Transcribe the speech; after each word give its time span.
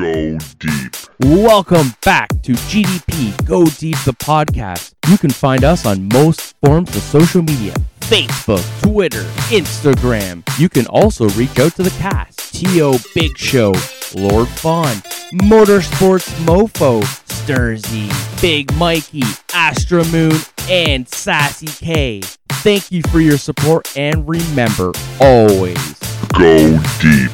Go 0.00 0.38
deep. 0.58 0.96
Welcome 1.20 1.94
back 2.02 2.30
to 2.44 2.52
GDP 2.52 3.44
Go 3.44 3.66
Deep 3.66 3.98
the 4.06 4.14
podcast. 4.14 4.94
You 5.08 5.18
can 5.18 5.28
find 5.28 5.62
us 5.62 5.84
on 5.84 6.08
most 6.14 6.56
forms 6.64 6.96
of 6.96 7.02
social 7.02 7.42
media 7.42 7.74
Facebook, 8.00 8.64
Twitter, 8.82 9.24
Instagram. 9.50 10.42
You 10.58 10.70
can 10.70 10.86
also 10.86 11.28
reach 11.30 11.58
out 11.58 11.72
to 11.72 11.82
the 11.82 11.90
cast 11.98 12.54
T.O. 12.54 12.98
Big 13.14 13.36
Show, 13.36 13.74
Lord 14.16 14.48
Fawn, 14.48 14.96
Motorsports 15.34 16.30
Mofo, 16.46 17.02
Sturzy, 17.26 18.40
Big 18.40 18.72
Mikey, 18.76 19.24
Astra 19.52 20.02
Moon, 20.06 20.40
and 20.70 21.06
Sassy 21.10 21.66
K. 21.66 22.22
Thank 22.48 22.90
you 22.90 23.02
for 23.10 23.20
your 23.20 23.36
support 23.36 23.94
and 23.98 24.26
remember 24.26 24.92
always 25.20 25.98
Go 26.38 26.80
deep. 27.02 27.32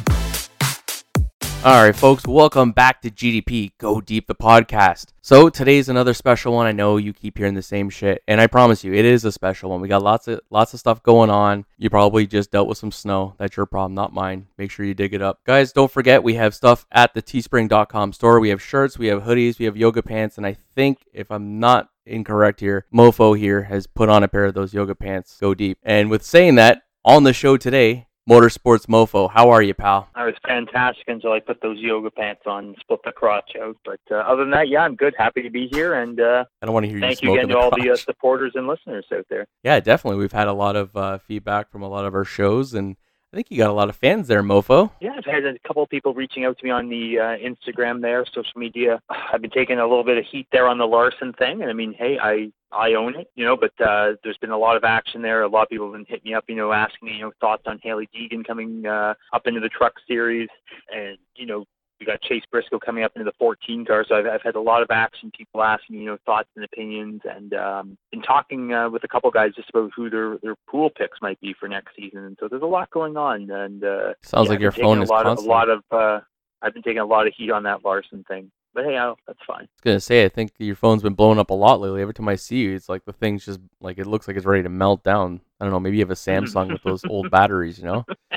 All 1.65 1.83
right, 1.83 1.95
folks, 1.95 2.25
welcome 2.25 2.71
back 2.71 3.01
to 3.01 3.09
GDP 3.09 3.71
Go 3.79 3.99
Deep 3.99 4.27
the 4.27 4.35
podcast. 4.35 5.07
So 5.21 5.49
today's 5.49 5.89
another 5.89 6.13
special 6.13 6.53
one. 6.53 6.67
I 6.67 6.71
know 6.71 6.97
you 6.97 7.11
keep 7.13 7.37
hearing 7.37 7.55
the 7.55 7.63
same 7.63 7.89
shit, 7.89 8.23
and 8.27 8.39
I 8.39 8.45
promise 8.45 8.83
you, 8.83 8.93
it 8.93 9.03
is 9.03 9.25
a 9.25 9.31
special 9.31 9.71
one. 9.71 9.81
We 9.81 9.87
got 9.87 10.03
lots 10.03 10.27
of 10.27 10.39
lots 10.51 10.73
of 10.73 10.79
stuff 10.79 11.01
going 11.01 11.31
on. 11.31 11.65
You 11.77 11.89
probably 11.89 12.27
just 12.27 12.51
dealt 12.51 12.69
with 12.69 12.77
some 12.77 12.91
snow. 12.91 13.33
That's 13.37 13.57
your 13.57 13.65
problem, 13.65 13.95
not 13.95 14.13
mine. 14.13 14.47
Make 14.57 14.69
sure 14.71 14.85
you 14.85 14.93
dig 14.93 15.15
it 15.15 15.21
up, 15.21 15.39
guys. 15.45 15.73
Don't 15.73 15.91
forget 15.91 16.23
we 16.23 16.35
have 16.35 16.55
stuff 16.55 16.85
at 16.91 17.15
the 17.15 17.23
Teespring.com 17.23 18.13
store. 18.13 18.39
We 18.39 18.49
have 18.49 18.61
shirts, 18.61 18.99
we 18.99 19.07
have 19.07 19.23
hoodies, 19.23 19.57
we 19.59 19.65
have 19.65 19.75
yoga 19.75 20.03
pants, 20.03 20.37
and 20.37 20.45
I 20.45 20.57
think 20.75 20.99
if 21.11 21.31
I'm 21.31 21.59
not 21.59 21.89
incorrect 22.05 22.59
here, 22.59 22.85
Mofo 22.93 23.37
here 23.37 23.63
has 23.63 23.87
put 23.87 24.09
on 24.09 24.23
a 24.23 24.27
pair 24.27 24.45
of 24.45 24.53
those 24.53 24.75
yoga 24.75 24.95
pants. 24.95 25.35
Go 25.41 25.53
deep. 25.55 25.79
And 25.83 26.09
with 26.11 26.23
saying 26.23 26.55
that, 26.55 26.83
on 27.03 27.23
the 27.23 27.33
show 27.33 27.55
today, 27.57 28.06
Motorsports 28.27 28.87
Mofo. 28.87 29.31
How 29.31 29.49
are 29.51 29.61
you, 29.61 29.73
pal? 29.73 30.09
I 30.13 30.25
was 30.25 30.35
fantastic 30.45 31.07
until 31.07 31.31
I 31.31 31.39
put 31.39 31.61
those 31.61 31.79
yoga 31.79 32.11
pants 32.11 32.41
on 32.45 32.65
and 32.65 32.75
split 32.81 32.99
the 33.05 33.13
crotch 33.13 33.51
out. 33.61 33.77
But 33.85 34.01
uh, 34.11 34.15
other 34.15 34.43
than 34.43 34.51
that, 34.51 34.67
yeah, 34.67 34.81
I'm 34.81 34.95
good. 34.95 35.15
Happy 35.17 35.41
to 35.43 35.49
be 35.49 35.67
here. 35.71 35.93
And 35.93 36.19
uh, 36.19 36.43
I 36.61 36.65
don't 36.65 36.73
want 36.73 36.85
to 36.85 36.89
hear 36.89 36.99
thank 36.99 37.21
you 37.21 37.31
you 37.31 37.37
again 37.37 37.49
to 37.49 37.57
all 37.57 37.71
the 37.71 37.89
uh, 37.89 37.95
supporters 37.95 38.51
and 38.55 38.67
listeners 38.67 39.05
out 39.15 39.25
there. 39.29 39.47
Yeah, 39.63 39.79
definitely. 39.79 40.19
We've 40.19 40.33
had 40.33 40.49
a 40.49 40.53
lot 40.53 40.75
of 40.75 40.95
uh, 40.95 41.19
feedback 41.19 41.71
from 41.71 41.81
a 41.83 41.87
lot 41.87 42.03
of 42.03 42.13
our 42.13 42.25
shows, 42.25 42.73
and 42.73 42.97
I 43.33 43.35
think 43.35 43.47
you 43.51 43.57
got 43.57 43.69
a 43.69 43.73
lot 43.73 43.89
of 43.89 43.95
fans 43.95 44.27
there, 44.27 44.41
Mofo. 44.41 44.89
Yeah, 45.01 45.11
I've 45.17 45.25
had 45.25 45.45
a 45.45 45.59
couple 45.59 45.83
of 45.83 45.89
people 45.89 46.13
reaching 46.13 46.45
out 46.45 46.57
to 46.57 46.65
me 46.65 46.71
on 46.71 46.87
the 46.87 47.19
uh, 47.19 47.23
Instagram 47.37 48.01
there, 48.01 48.25
social 48.25 48.53
media. 48.55 49.01
I've 49.09 49.41
been 49.41 49.51
taking 49.51 49.79
a 49.79 49.87
little 49.87 50.05
bit 50.05 50.17
of 50.17 50.23
heat 50.25 50.47
there 50.51 50.67
on 50.67 50.77
the 50.77 50.87
Larson 50.87 51.33
thing. 51.33 51.61
And 51.61 51.69
I 51.69 51.73
mean, 51.73 51.93
hey, 51.93 52.17
I. 52.21 52.51
I 52.69 52.95
own 52.95 53.15
it, 53.15 53.31
you 53.35 53.45
know, 53.45 53.55
but 53.55 53.71
uh, 53.79 54.15
there's 54.25 54.37
been 54.39 54.49
a 54.49 54.57
lot 54.57 54.75
of 54.75 54.83
action 54.83 55.21
there. 55.21 55.43
A 55.43 55.47
lot 55.47 55.63
of 55.63 55.69
people 55.69 55.85
have 55.85 55.93
been 55.93 56.05
hitting 56.05 56.31
me 56.31 56.33
up, 56.33 56.43
you 56.49 56.55
know, 56.55 56.73
asking 56.73 57.07
me, 57.07 57.15
you 57.15 57.21
know, 57.21 57.31
thoughts 57.39 57.63
on 57.65 57.79
Hailie 57.81 58.09
Deegan 58.13 58.45
coming 58.45 58.85
uh, 58.85 59.13
up 59.31 59.47
into 59.47 59.61
the 59.61 59.69
truck 59.69 59.93
series, 60.05 60.49
and 60.93 61.17
you 61.37 61.45
know, 61.45 61.63
we 61.99 62.05
got 62.05 62.21
Chase 62.21 62.43
Briscoe 62.51 62.79
coming 62.79 63.03
up 63.03 63.13
into 63.15 63.25
the 63.25 63.33
14 63.39 63.85
car, 63.85 64.05
so 64.07 64.15
I've, 64.15 64.25
I've 64.25 64.41
had 64.41 64.55
a 64.55 64.61
lot 64.61 64.81
of 64.81 64.89
action. 64.91 65.31
People 65.35 65.63
asking 65.63 65.97
you 65.97 66.05
know, 66.05 66.17
thoughts 66.25 66.49
and 66.55 66.63
opinions, 66.63 67.21
and 67.25 67.53
um, 67.53 67.97
been 68.11 68.21
talking 68.21 68.73
uh, 68.73 68.89
with 68.89 69.03
a 69.03 69.07
couple 69.07 69.29
guys 69.31 69.53
just 69.55 69.69
about 69.69 69.91
who 69.95 70.09
their 70.09 70.37
their 70.43 70.55
pool 70.69 70.89
picks 70.89 71.21
might 71.21 71.39
be 71.41 71.55
for 71.59 71.67
next 71.67 71.95
season. 71.95 72.23
And 72.25 72.37
so 72.39 72.47
there's 72.47 72.61
a 72.61 72.65
lot 72.65 72.89
going 72.91 73.17
on, 73.17 73.49
and 73.49 73.83
uh, 73.83 74.13
Sounds 74.21 74.45
yeah, 74.45 74.51
like 74.51 74.59
your 74.59 74.71
phone 74.71 75.01
is 75.01 75.09
a 75.09 75.13
lot 75.13 75.25
of 75.25 75.37
a 75.37 75.41
lot 75.41 75.69
of. 75.69 75.83
Uh, 75.91 76.19
I've 76.61 76.73
been 76.73 76.83
taking 76.83 76.99
a 76.99 77.05
lot 77.05 77.27
of 77.27 77.33
heat 77.35 77.51
on 77.51 77.63
that 77.63 77.85
Larson 77.85 78.23
thing, 78.27 78.51
but 78.73 78.85
hey, 78.85 78.97
I, 78.97 79.13
that's 79.25 79.39
fine. 79.45 79.61
I 79.61 79.61
was 79.61 79.81
gonna 79.83 79.99
say, 79.99 80.25
I 80.25 80.29
think 80.29 80.51
your 80.57 80.75
phone's 80.75 81.03
been 81.03 81.13
blowing 81.13 81.39
up 81.39 81.49
a 81.49 81.55
lot 81.55 81.81
lately. 81.81 82.01
Every 82.01 82.13
time 82.13 82.27
I 82.29 82.35
see 82.35 82.57
you, 82.57 82.75
it's 82.75 82.89
like 82.89 83.05
the 83.05 83.13
thing's 83.13 83.45
just 83.45 83.59
like 83.81 83.97
it 83.97 84.07
looks 84.07 84.27
like 84.27 84.37
it's 84.37 84.45
ready 84.45 84.63
to 84.63 84.69
melt 84.69 85.03
down. 85.03 85.41
I 85.59 85.65
don't 85.65 85.71
know. 85.71 85.79
Maybe 85.79 85.97
you 85.97 86.03
have 86.03 86.11
a 86.11 86.15
Samsung 86.15 86.71
with 86.71 86.83
those 86.83 87.03
old 87.09 87.31
batteries, 87.31 87.79
you 87.79 87.85
know? 87.85 88.05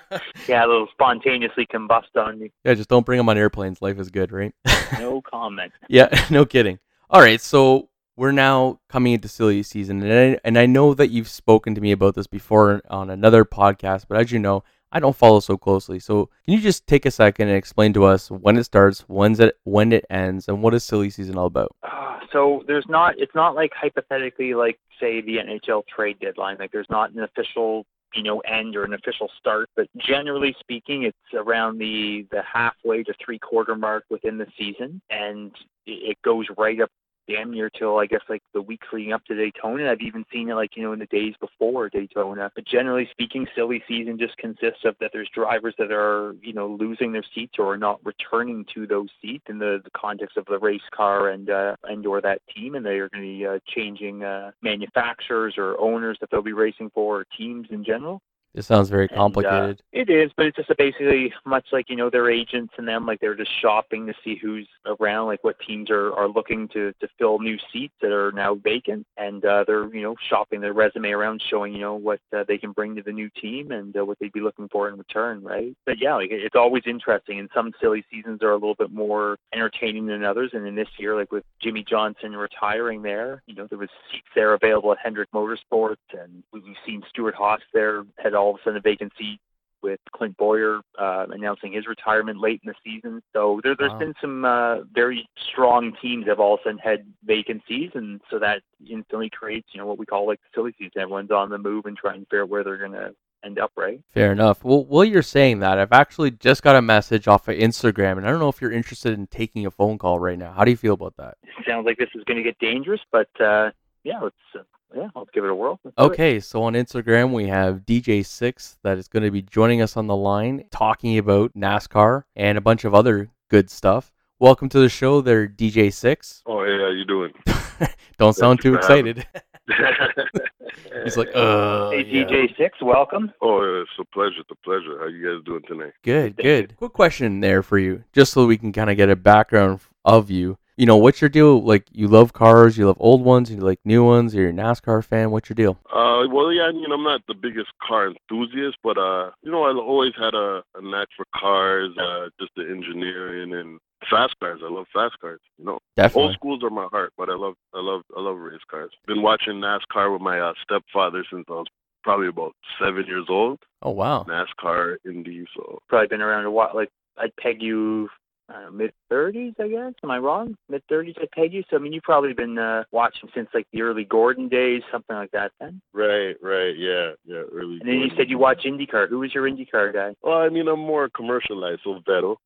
Yeah, 0.48 0.66
they'll 0.66 0.88
spontaneously 0.92 1.66
combust 1.66 2.16
on 2.16 2.40
you. 2.40 2.50
yeah, 2.64 2.74
just 2.74 2.88
don't 2.88 3.06
bring 3.06 3.18
them 3.18 3.28
on 3.28 3.38
airplanes. 3.38 3.80
Life 3.82 3.98
is 3.98 4.10
good, 4.10 4.32
right? 4.32 4.54
No 4.98 5.20
comment. 5.22 5.72
yeah, 5.88 6.08
no 6.30 6.44
kidding. 6.44 6.78
All 7.10 7.20
right, 7.20 7.40
so 7.40 7.88
we're 8.16 8.32
now 8.32 8.78
coming 8.88 9.12
into 9.14 9.28
silly 9.28 9.62
season, 9.62 10.02
and 10.02 10.36
I, 10.36 10.40
and 10.44 10.58
I 10.58 10.66
know 10.66 10.94
that 10.94 11.08
you've 11.10 11.28
spoken 11.28 11.74
to 11.74 11.80
me 11.80 11.92
about 11.92 12.14
this 12.14 12.26
before 12.26 12.80
on 12.88 13.10
another 13.10 13.44
podcast, 13.44 14.04
but 14.08 14.18
as 14.18 14.30
you 14.30 14.38
know, 14.38 14.62
I 14.92 15.00
don't 15.00 15.16
follow 15.16 15.40
so 15.40 15.56
closely. 15.56 15.98
So 15.98 16.26
can 16.44 16.54
you 16.54 16.60
just 16.60 16.86
take 16.86 17.04
a 17.06 17.10
second 17.10 17.48
and 17.48 17.56
explain 17.56 17.92
to 17.94 18.04
us 18.04 18.30
when 18.30 18.56
it 18.56 18.64
starts, 18.64 19.00
when's 19.08 19.40
it, 19.40 19.56
when 19.64 19.92
it 19.92 20.04
ends, 20.10 20.46
and 20.46 20.62
what 20.62 20.74
is 20.74 20.84
silly 20.84 21.10
season 21.10 21.36
all 21.36 21.46
about? 21.46 21.74
Uh, 21.82 22.18
so 22.32 22.62
there's 22.68 22.86
not. 22.88 23.14
It's 23.18 23.34
not 23.34 23.56
like 23.56 23.72
hypothetically, 23.74 24.54
like 24.54 24.78
say 25.00 25.20
the 25.20 25.38
NHL 25.38 25.82
trade 25.88 26.18
deadline. 26.20 26.56
Like 26.60 26.70
there's 26.70 26.90
not 26.90 27.10
an 27.12 27.24
official, 27.24 27.86
you 28.14 28.22
know, 28.22 28.40
end 28.40 28.76
or 28.76 28.84
an 28.84 28.94
official 28.94 29.28
start. 29.38 29.68
But 29.76 29.88
generally 29.96 30.54
speaking, 30.60 31.04
it's 31.04 31.34
around 31.34 31.78
the 31.78 32.26
the 32.30 32.42
halfway 32.42 33.02
to 33.04 33.14
three 33.24 33.38
quarter 33.38 33.74
mark 33.74 34.04
within 34.10 34.38
the 34.38 34.46
season, 34.58 35.00
and 35.10 35.52
it 35.86 36.10
it 36.10 36.22
goes 36.22 36.46
right 36.56 36.80
up 36.80 36.90
damn 37.28 37.50
near 37.50 37.70
till 37.70 37.98
I 37.98 38.06
guess 38.06 38.20
like 38.28 38.42
the 38.52 38.62
weeks 38.62 38.86
leading 38.92 39.12
up 39.12 39.24
to 39.26 39.34
Daytona. 39.34 39.90
I've 39.90 40.00
even 40.00 40.24
seen 40.32 40.48
it 40.48 40.54
like 40.54 40.76
you 40.76 40.82
know 40.82 40.92
in 40.92 40.98
the 40.98 41.06
days 41.06 41.34
before 41.40 41.88
Daytona. 41.88 42.50
But 42.54 42.66
generally 42.66 43.08
speaking, 43.10 43.46
silly 43.54 43.82
season 43.88 44.18
just 44.18 44.36
consists 44.36 44.84
of 44.84 44.96
that 45.00 45.10
there's 45.12 45.30
drivers 45.34 45.74
that 45.78 45.92
are 45.92 46.34
you 46.42 46.52
know 46.52 46.68
losing 46.68 47.12
their 47.12 47.24
seats 47.34 47.54
or 47.58 47.76
not 47.76 48.00
returning 48.04 48.64
to 48.74 48.86
those 48.86 49.08
seats 49.20 49.44
in 49.48 49.58
the, 49.58 49.80
the 49.84 49.90
context 49.90 50.36
of 50.36 50.46
the 50.46 50.58
race 50.58 50.80
car 50.94 51.28
and 51.30 51.50
uh, 51.50 51.76
and 51.84 52.06
or 52.06 52.20
that 52.20 52.42
team, 52.54 52.74
and 52.74 52.84
they 52.84 52.98
are 52.98 53.08
going 53.08 53.22
to 53.22 53.38
be 53.38 53.46
uh, 53.46 53.58
changing 53.74 54.22
uh, 54.22 54.50
manufacturers 54.62 55.54
or 55.56 55.78
owners 55.80 56.18
that 56.20 56.30
they'll 56.30 56.42
be 56.42 56.52
racing 56.52 56.90
for 56.94 57.20
or 57.20 57.26
teams 57.36 57.68
in 57.70 57.84
general. 57.84 58.20
This 58.54 58.68
sounds 58.68 58.88
very 58.88 59.08
And, 59.10 59.12
uh, 59.12 59.16
complicated. 59.22 59.82
it 59.92 60.08
is, 60.08 60.30
but 60.36 60.46
it's 60.46 60.56
just 60.56 60.70
a 60.70 60.76
basically 60.76 61.32
much 61.44 61.66
like 61.72 61.90
you 61.90 61.96
know 61.96 62.08
their 62.08 62.30
agents 62.30 62.72
and 62.78 62.86
them, 62.86 63.04
like 63.04 63.18
they're 63.18 63.34
just 63.34 63.50
shopping 63.60 64.06
to 64.06 64.14
see 64.22 64.36
who's 64.36 64.68
around, 64.86 65.26
like 65.26 65.42
what 65.42 65.58
teams 65.58 65.90
are 65.90 66.12
are 66.14 66.28
looking 66.28 66.68
to 66.68 66.92
to 67.00 67.08
fill 67.18 67.40
new 67.40 67.58
seats 67.72 67.94
that 68.00 68.12
are 68.12 68.30
now 68.30 68.54
vacant, 68.54 69.04
and 69.16 69.44
uh, 69.44 69.64
they're 69.66 69.92
you 69.92 70.02
know 70.02 70.14
shopping 70.28 70.60
their 70.60 70.72
resume 70.72 71.10
around, 71.10 71.42
showing 71.50 71.72
you 71.72 71.80
know 71.80 71.96
what 71.96 72.20
uh, 72.36 72.44
they 72.46 72.56
can 72.56 72.70
bring 72.70 72.94
to 72.94 73.02
the 73.02 73.10
new 73.10 73.28
team 73.30 73.72
and 73.72 73.96
uh, 73.96 74.04
what 74.04 74.18
they'd 74.20 74.32
be 74.32 74.40
looking 74.40 74.68
for 74.68 74.88
in 74.88 74.96
return, 74.96 75.42
right? 75.42 75.76
But 75.84 76.00
yeah, 76.00 76.14
like 76.14 76.28
it's 76.30 76.54
always 76.54 76.84
interesting, 76.86 77.40
and 77.40 77.50
some 77.52 77.72
silly 77.80 78.04
seasons 78.08 78.40
are 78.44 78.52
a 78.52 78.54
little 78.54 78.76
bit 78.76 78.92
more 78.92 79.36
entertaining 79.52 80.06
than 80.06 80.24
others. 80.24 80.50
And 80.54 80.64
in 80.64 80.76
this 80.76 80.88
year, 80.96 81.16
like 81.16 81.32
with 81.32 81.42
Jimmie 81.60 81.82
Johnson 81.88 82.36
retiring 82.36 83.02
there, 83.02 83.42
you 83.46 83.56
know 83.56 83.66
there 83.66 83.78
was 83.78 83.90
seats 84.12 84.28
there 84.36 84.54
available 84.54 84.92
at 84.92 84.98
Hendrick 85.02 85.30
Motorsports, 85.32 85.96
and 86.12 86.44
we- 86.52 86.60
we've 86.60 86.76
seen 86.86 87.02
Stewart-Haas 87.08 87.60
there 87.72 88.04
had 88.18 88.34
all 88.34 88.43
of 88.50 88.56
a 88.60 88.64
sudden 88.64 88.76
a 88.78 88.80
vacant 88.80 89.12
seat 89.18 89.38
with 89.82 90.00
Clint 90.16 90.36
Bowyer 90.38 90.80
uh, 90.98 91.26
announcing 91.30 91.72
his 91.72 91.86
retirement 91.86 92.40
late 92.40 92.60
in 92.64 92.68
the 92.72 92.74
season. 92.82 93.22
So 93.34 93.60
there, 93.62 93.76
there's 93.78 93.92
Wow. 93.92 93.98
been 93.98 94.14
some 94.20 94.44
uh, 94.44 94.80
very 94.94 95.28
strong 95.52 95.94
teams 96.00 96.24
that 96.24 96.30
have 96.30 96.40
all 96.40 96.54
of 96.54 96.60
a 96.60 96.62
sudden 96.64 96.78
had 96.78 97.04
vacancies, 97.24 97.90
and 97.94 98.20
so 98.30 98.38
that 98.38 98.62
instantly 98.88 99.28
creates, 99.28 99.68
you 99.72 99.80
know, 99.80 99.86
what 99.86 99.98
we 99.98 100.06
call 100.06 100.26
like 100.26 100.40
the 100.40 100.48
silly 100.54 100.74
season. 100.78 101.02
Everyone's 101.02 101.30
on 101.30 101.50
the 101.50 101.58
move 101.58 101.84
and 101.84 101.96
trying 101.96 102.20
to 102.20 102.26
figure 102.26 102.42
out 102.42 102.48
where 102.48 102.64
they're 102.64 102.78
going 102.78 102.92
to 102.92 103.14
end 103.44 103.58
up, 103.58 103.72
right? 103.76 104.00
Fair 104.14 104.32
enough. 104.32 104.64
Well, 104.64 104.84
while 104.86 105.04
you're 105.04 105.20
saying 105.22 105.58
that, 105.58 105.78
I've 105.78 105.92
actually 105.92 106.30
just 106.30 106.62
got 106.62 106.76
a 106.76 106.82
message 106.82 107.28
off 107.28 107.46
of 107.46 107.56
Instagram, 107.56 108.16
and 108.16 108.26
I 108.26 108.30
don't 108.30 108.40
know 108.40 108.48
if 108.48 108.62
you're 108.62 108.72
interested 108.72 109.12
in 109.12 109.26
taking 109.26 109.66
a 109.66 109.70
phone 109.70 109.98
call 109.98 110.18
right 110.18 110.38
now. 110.38 110.52
How 110.52 110.64
do 110.64 110.70
you 110.70 110.78
feel 110.78 110.94
about 110.94 111.16
that? 111.18 111.36
sounds 111.68 111.86
like 111.86 111.98
this 111.98 112.08
is 112.14 112.24
going 112.24 112.36
to 112.36 112.42
get 112.42 112.58
dangerous, 112.58 113.00
but 113.12 113.28
uh, 113.40 113.70
yeah, 114.02 114.20
let's 114.20 114.36
uh, 114.54 114.62
yeah, 114.94 115.08
I'll 115.16 115.28
give 115.32 115.44
it 115.44 115.50
a 115.50 115.54
whirl. 115.54 115.80
Let's. 115.84 115.96
Okay, 115.98 116.40
so 116.40 116.62
on 116.62 116.74
Instagram 116.74 117.32
we 117.32 117.46
have 117.48 117.80
DJ 117.80 118.24
Six 118.24 118.78
that 118.82 118.98
is 118.98 119.08
going 119.08 119.22
to 119.24 119.30
be 119.30 119.42
joining 119.42 119.82
us 119.82 119.96
on 119.96 120.06
the 120.06 120.16
line, 120.16 120.64
talking 120.70 121.18
about 121.18 121.52
NASCAR 121.54 122.24
and 122.36 122.56
a 122.58 122.60
bunch 122.60 122.84
of 122.84 122.94
other 122.94 123.30
good 123.48 123.70
stuff. 123.70 124.12
Welcome 124.38 124.68
to 124.70 124.78
the 124.78 124.88
show, 124.88 125.20
there, 125.20 125.46
DJ 125.48 125.92
Six. 125.92 126.42
Oh, 126.46 126.62
yeah, 126.64 126.78
how 126.78 126.90
you 126.90 127.04
doing? 127.04 127.32
Don't 128.18 128.34
sound 128.34 128.60
too 128.60 128.74
excited. 128.74 129.26
He's 131.04 131.16
like, 131.16 131.28
uh, 131.34 131.90
Hey, 131.90 132.04
yeah. 132.04 132.24
DJ 132.24 132.56
Six, 132.56 132.80
welcome. 132.82 133.32
oh, 133.40 133.82
it's 133.82 133.90
a 133.98 134.04
pleasure. 134.12 134.40
It's 134.40 134.50
a 134.50 134.54
pleasure. 134.56 134.98
How 134.98 135.06
you 135.06 135.24
guys 135.24 135.44
doing 135.44 135.62
tonight? 135.66 135.92
Good, 136.02 136.36
good. 136.36 136.76
Quick 136.76 136.92
question 136.92 137.40
there 137.40 137.62
for 137.62 137.78
you, 137.78 138.04
just 138.12 138.32
so 138.32 138.46
we 138.46 138.58
can 138.58 138.72
kind 138.72 138.90
of 138.90 138.96
get 138.96 139.08
a 139.08 139.16
background 139.16 139.80
of 140.04 140.30
you. 140.30 140.58
You 140.76 140.86
know, 140.86 140.96
what's 140.96 141.20
your 141.20 141.30
deal? 141.30 141.62
Like, 141.62 141.86
you 141.92 142.08
love 142.08 142.32
cars, 142.32 142.76
you 142.76 142.86
love 142.86 142.96
old 142.98 143.22
ones, 143.22 143.50
you 143.50 143.58
like 143.58 143.78
new 143.84 144.04
ones. 144.04 144.34
You're 144.34 144.48
a 144.48 144.52
NASCAR 144.52 145.04
fan. 145.04 145.30
What's 145.30 145.48
your 145.48 145.54
deal? 145.54 145.78
Uh, 145.86 146.26
well, 146.28 146.52
yeah, 146.52 146.64
I 146.64 146.72
mean, 146.72 146.90
I'm 146.90 147.04
not 147.04 147.22
the 147.28 147.34
biggest 147.34 147.68
car 147.86 148.08
enthusiast, 148.08 148.78
but 148.82 148.98
uh, 148.98 149.30
you 149.42 149.52
know, 149.52 149.64
I've 149.64 149.76
always 149.76 150.12
had 150.18 150.34
a, 150.34 150.64
a 150.74 150.82
knack 150.82 151.08
for 151.16 151.26
cars, 151.36 151.90
uh, 151.96 152.26
just 152.40 152.50
the 152.56 152.62
engineering 152.62 153.54
and 153.54 153.78
fast 154.10 154.34
cars. 154.40 154.60
I 154.64 154.68
love 154.68 154.86
fast 154.92 155.18
cars. 155.20 155.40
You 155.58 155.64
know, 155.64 155.78
old 156.14 156.34
schools 156.34 156.64
are 156.64 156.70
my 156.70 156.88
heart, 156.90 157.12
but 157.16 157.30
I 157.30 157.34
love, 157.34 157.54
I 157.72 157.80
love, 157.80 158.02
I 158.16 158.20
love 158.20 158.38
race 158.38 158.60
cars. 158.68 158.90
Been 159.06 159.22
watching 159.22 159.54
NASCAR 159.54 160.12
with 160.12 160.22
my 160.22 160.40
uh, 160.40 160.54
stepfather 160.62 161.24
since 161.30 161.44
I 161.48 161.52
was 161.52 161.66
probably 162.02 162.28
about 162.28 162.54
seven 162.80 163.06
years 163.06 163.26
old. 163.28 163.60
Oh 163.82 163.90
wow. 163.90 164.24
NASCAR, 164.24 164.96
Indy, 165.04 165.46
so 165.56 165.78
Probably 165.88 166.08
been 166.08 166.20
around 166.20 166.46
a 166.46 166.50
while. 166.50 166.72
Like 166.74 166.90
I'd 167.16 167.34
peg 167.36 167.62
you 167.62 168.08
uh, 168.48 168.70
mid 168.70 168.92
30s, 169.10 169.54
I 169.60 169.68
guess. 169.68 169.94
Am 170.02 170.10
I 170.10 170.18
wrong? 170.18 170.56
Mid 170.68 170.82
30s, 170.90 171.16
I 171.18 171.26
peg 171.34 171.52
you. 171.52 171.62
So 171.70 171.76
I 171.76 171.78
mean, 171.78 171.92
you've 171.92 172.02
probably 172.02 172.32
been 172.32 172.58
uh, 172.58 172.84
watching 172.92 173.28
since 173.34 173.48
like 173.54 173.66
the 173.72 173.82
early 173.82 174.04
Gordon 174.04 174.48
days, 174.48 174.82
something 174.92 175.16
like 175.16 175.30
that. 175.32 175.52
Then. 175.60 175.80
right, 175.92 176.36
right, 176.42 176.76
yeah, 176.76 177.12
yeah, 177.24 177.42
early. 177.52 177.78
And 177.80 177.88
then 177.88 178.00
you 178.00 178.10
said 178.16 178.28
you 178.28 178.38
watch 178.38 178.64
IndyCar. 178.64 179.08
Who 179.08 179.20
was 179.20 179.34
your 179.34 179.48
IndyCar 179.48 179.92
guy? 179.92 180.14
Well, 180.22 180.38
I 180.38 180.48
mean, 180.48 180.68
I'm 180.68 180.80
more 180.80 181.08
commercialized, 181.08 181.80
so 181.84 182.00
Vettel. 182.06 182.36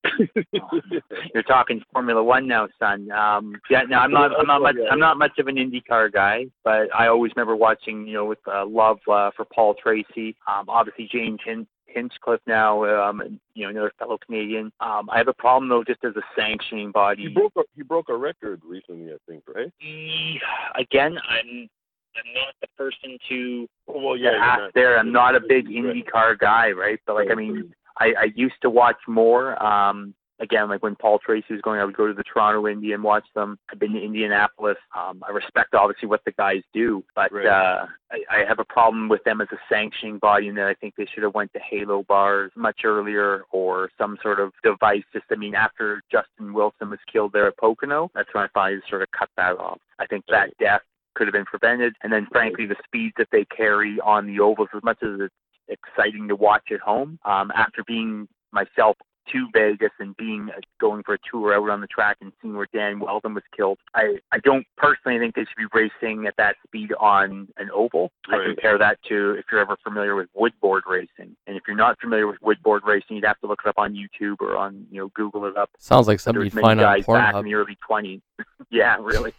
you're 1.35 1.43
talking 1.45 1.83
Formula 1.93 2.23
One 2.23 2.47
now, 2.47 2.69
son. 2.79 3.11
Um, 3.11 3.55
yeah, 3.71 3.83
no, 3.89 3.99
I'm 3.99 4.13
not. 4.13 4.39
I'm 4.39 4.47
not 4.47 4.63
much. 4.63 4.77
I'm 4.91 5.01
not 5.01 5.19
much 5.19 5.39
of 5.39 5.47
an 5.49 5.57
IndyCar 5.57 6.13
guy, 6.13 6.47
but 6.65 6.95
I 6.95 7.09
always 7.09 7.33
remember 7.35 7.57
watching, 7.57 8.07
you 8.07 8.15
know, 8.15 8.25
with 8.25 8.39
uh, 8.47 8.67
love 8.67 8.99
uh, 9.11 9.31
for 9.37 9.45
Paul 9.45 9.75
Tracy. 9.75 10.37
Um, 10.47 10.69
obviously 10.69 11.09
James 11.11 11.41
Hin- 11.45 11.67
Hinchcliffe 11.89 12.41
now, 12.47 12.85
um, 13.09 13.41
you 13.55 13.65
know, 13.65 13.71
another 13.71 13.93
fellow 13.99 14.19
Canadian. 14.25 14.73
Um, 14.81 15.09
I 15.11 15.19
have 15.19 15.29
a 15.29 15.33
problem 15.33 15.69
though, 15.69 15.85
just 15.85 16.05
as 16.05 16.15
a 16.17 16.23
sanctioning 16.37 16.91
body. 16.93 17.23
He 17.23 17.29
broke 17.29 17.53
a, 17.57 17.63
he 17.75 17.83
broke 17.83 18.09
a 18.09 18.17
record 18.17 18.61
recently, 18.65 19.13
I 19.13 19.17
think, 19.29 19.43
right? 19.53 19.73
He, 19.79 20.39
again, 20.77 21.19
I'm 21.29 21.69
I'm 22.17 22.35
not 22.35 22.55
the 22.61 22.67
person 22.77 23.19
to 23.29 23.69
Oh, 23.89 24.01
well, 24.01 24.17
yeah. 24.17 24.31
ask 24.41 24.75
there. 24.75 24.99
I'm 24.99 25.13
not 25.13 25.35
a 25.35 25.41
big 25.41 25.67
IndyCar 25.67 26.39
guy, 26.39 26.73
right? 26.73 26.99
But 27.07 27.15
like, 27.15 27.31
I 27.31 27.35
mean, 27.35 27.73
I, 27.99 28.13
I 28.19 28.33
used 28.35 28.61
to 28.63 28.71
watch 28.71 28.99
more. 29.07 29.61
Um, 29.63 30.15
again, 30.41 30.69
like 30.69 30.83
when 30.83 30.97
Paul 30.97 31.19
Tracy 31.19 31.47
was 31.53 31.61
going, 31.63 31.81
I 31.81 31.85
would 31.85 31.97
go 31.97 32.07
to 32.07 32.15
the 32.15 32.23
Toronto 32.23 32.67
Indy 32.69 32.93
and 32.93 33.03
watch 33.03 33.27
them. 33.35 33.59
I've 33.71 33.79
been 33.79 33.93
to 33.93 34.01
Indianapolis. 34.03 34.77
Um, 34.97 35.23
I 35.27 35.31
respect 35.33 35.75
obviously 35.75 36.09
what 36.09 36.25
the 36.25 36.33
guys 36.33 36.63
do, 36.73 37.05
but 37.15 37.33
Right. 37.33 37.47
uh, 37.47 37.87
I, 38.11 38.39
I 38.43 38.45
have 38.47 38.59
a 38.59 38.65
problem 38.65 39.09
with 39.09 39.23
them 39.25 39.41
as 39.41 39.49
a 39.53 39.59
sanctioning 39.69 40.19
body, 40.19 40.49
and 40.49 40.57
that 40.59 40.67
I 40.67 40.75
think 40.75 40.95
they 40.97 41.07
should 41.07 41.23
have 41.23 41.35
went 41.35 41.53
to 41.53 41.61
Halo 41.61 42.05
bars 42.05 42.53
much 42.57 42.81
earlier 42.85 43.45
or 43.51 43.91
some 43.99 44.19
sort 44.23 44.41
of 44.41 44.53
device. 44.63 45.05
Just, 45.13 45.27
I 45.31 45.35
mean, 45.37 45.55
after 45.55 46.03
Justin 46.11 46.53
Wilson 46.53 46.91
was 46.91 47.01
killed 47.13 47.33
there 47.33 47.49
at 47.49 47.57
Pocono, 47.57 48.11
that's 48.15 48.33
when 48.33 48.45
I 48.45 48.49
finally 48.55 48.81
sort 48.89 49.03
of 49.03 49.11
cut 49.11 49.29
that 49.37 49.59
off. 49.59 49.81
I 49.99 50.07
think 50.07 50.25
that 50.29 50.57
death 50.59 50.83
could 51.15 51.27
have 51.27 51.35
been 51.35 51.45
prevented, 51.45 51.95
and 52.03 52.13
then 52.13 52.27
frankly, 52.31 52.67
the 52.67 52.77
speeds 52.85 53.15
that 53.19 53.29
they 53.33 53.45
carry 53.47 53.99
on 54.01 54.27
the 54.27 54.41
ovals, 54.41 54.69
as 54.75 54.83
much 54.83 54.99
as 55.03 55.21
it's 55.21 55.35
exciting 55.69 56.29
to 56.29 56.37
watch 56.37 56.71
at 56.73 56.81
home. 56.81 57.19
Um, 57.25 57.51
after 57.55 57.83
being 57.85 58.29
myself 58.53 58.97
to 59.33 59.49
Vegas 59.53 59.91
and 59.99 60.17
being 60.17 60.51
uh, 60.57 60.61
going 60.81 61.03
for 61.03 61.15
a 61.15 61.19
tour 61.31 61.55
out 61.55 61.71
on 61.71 61.81
the 61.81 61.87
track 61.87 62.19
and 62.21 62.33
seeing 62.41 62.57
where 62.57 62.69
Dan 62.73 63.01
Wheldon 63.01 63.35
was 63.35 63.45
killed, 63.57 63.79
I 63.95 64.19
I 64.33 64.39
don't 64.39 64.67
personally 64.77 65.19
think 65.19 65.35
they 65.35 65.43
should 65.43 65.57
be 65.57 65.67
racing 65.73 66.27
at 66.27 66.35
that 66.39 66.57
speed 66.67 66.93
on 67.01 67.49
an 67.57 67.71
oval. 67.73 68.11
I 68.29 68.39
compare 68.47 68.79
that 68.79 68.99
to 69.09 69.33
if 69.33 69.47
you're 69.51 69.61
ever 69.61 69.77
familiar 69.83 70.15
with 70.15 70.29
woodboard 70.35 70.85
racing, 70.87 71.37
and 71.47 71.57
if 71.57 71.63
you're 71.67 71.77
not 71.77 71.99
familiar 72.01 72.27
with 72.27 72.39
woodboard 72.43 72.83
racing, 72.87 73.17
you'd 73.17 73.25
have 73.25 73.41
to 73.41 73.47
look 73.47 73.61
it 73.65 73.69
up 73.69 73.79
on 73.79 73.95
YouTube 73.95 74.37
or 74.41 74.57
on 74.57 74.87
you 74.91 75.01
know 75.01 75.09
Google 75.15 75.45
it 75.47 75.57
up. 75.57 75.71
Sounds 75.79 76.07
like 76.07 76.15
There 76.15 76.19
something 76.19 76.45
was 76.45 76.55
you'd 76.55 76.61
find 76.61 76.81
on 76.81 76.87
guys 76.87 77.07
back 77.07 77.35
in 77.35 77.45
the 77.45 77.55
early 77.55 77.77
20s. 77.89 78.21
yeah, 78.71 78.97
really. 79.01 79.33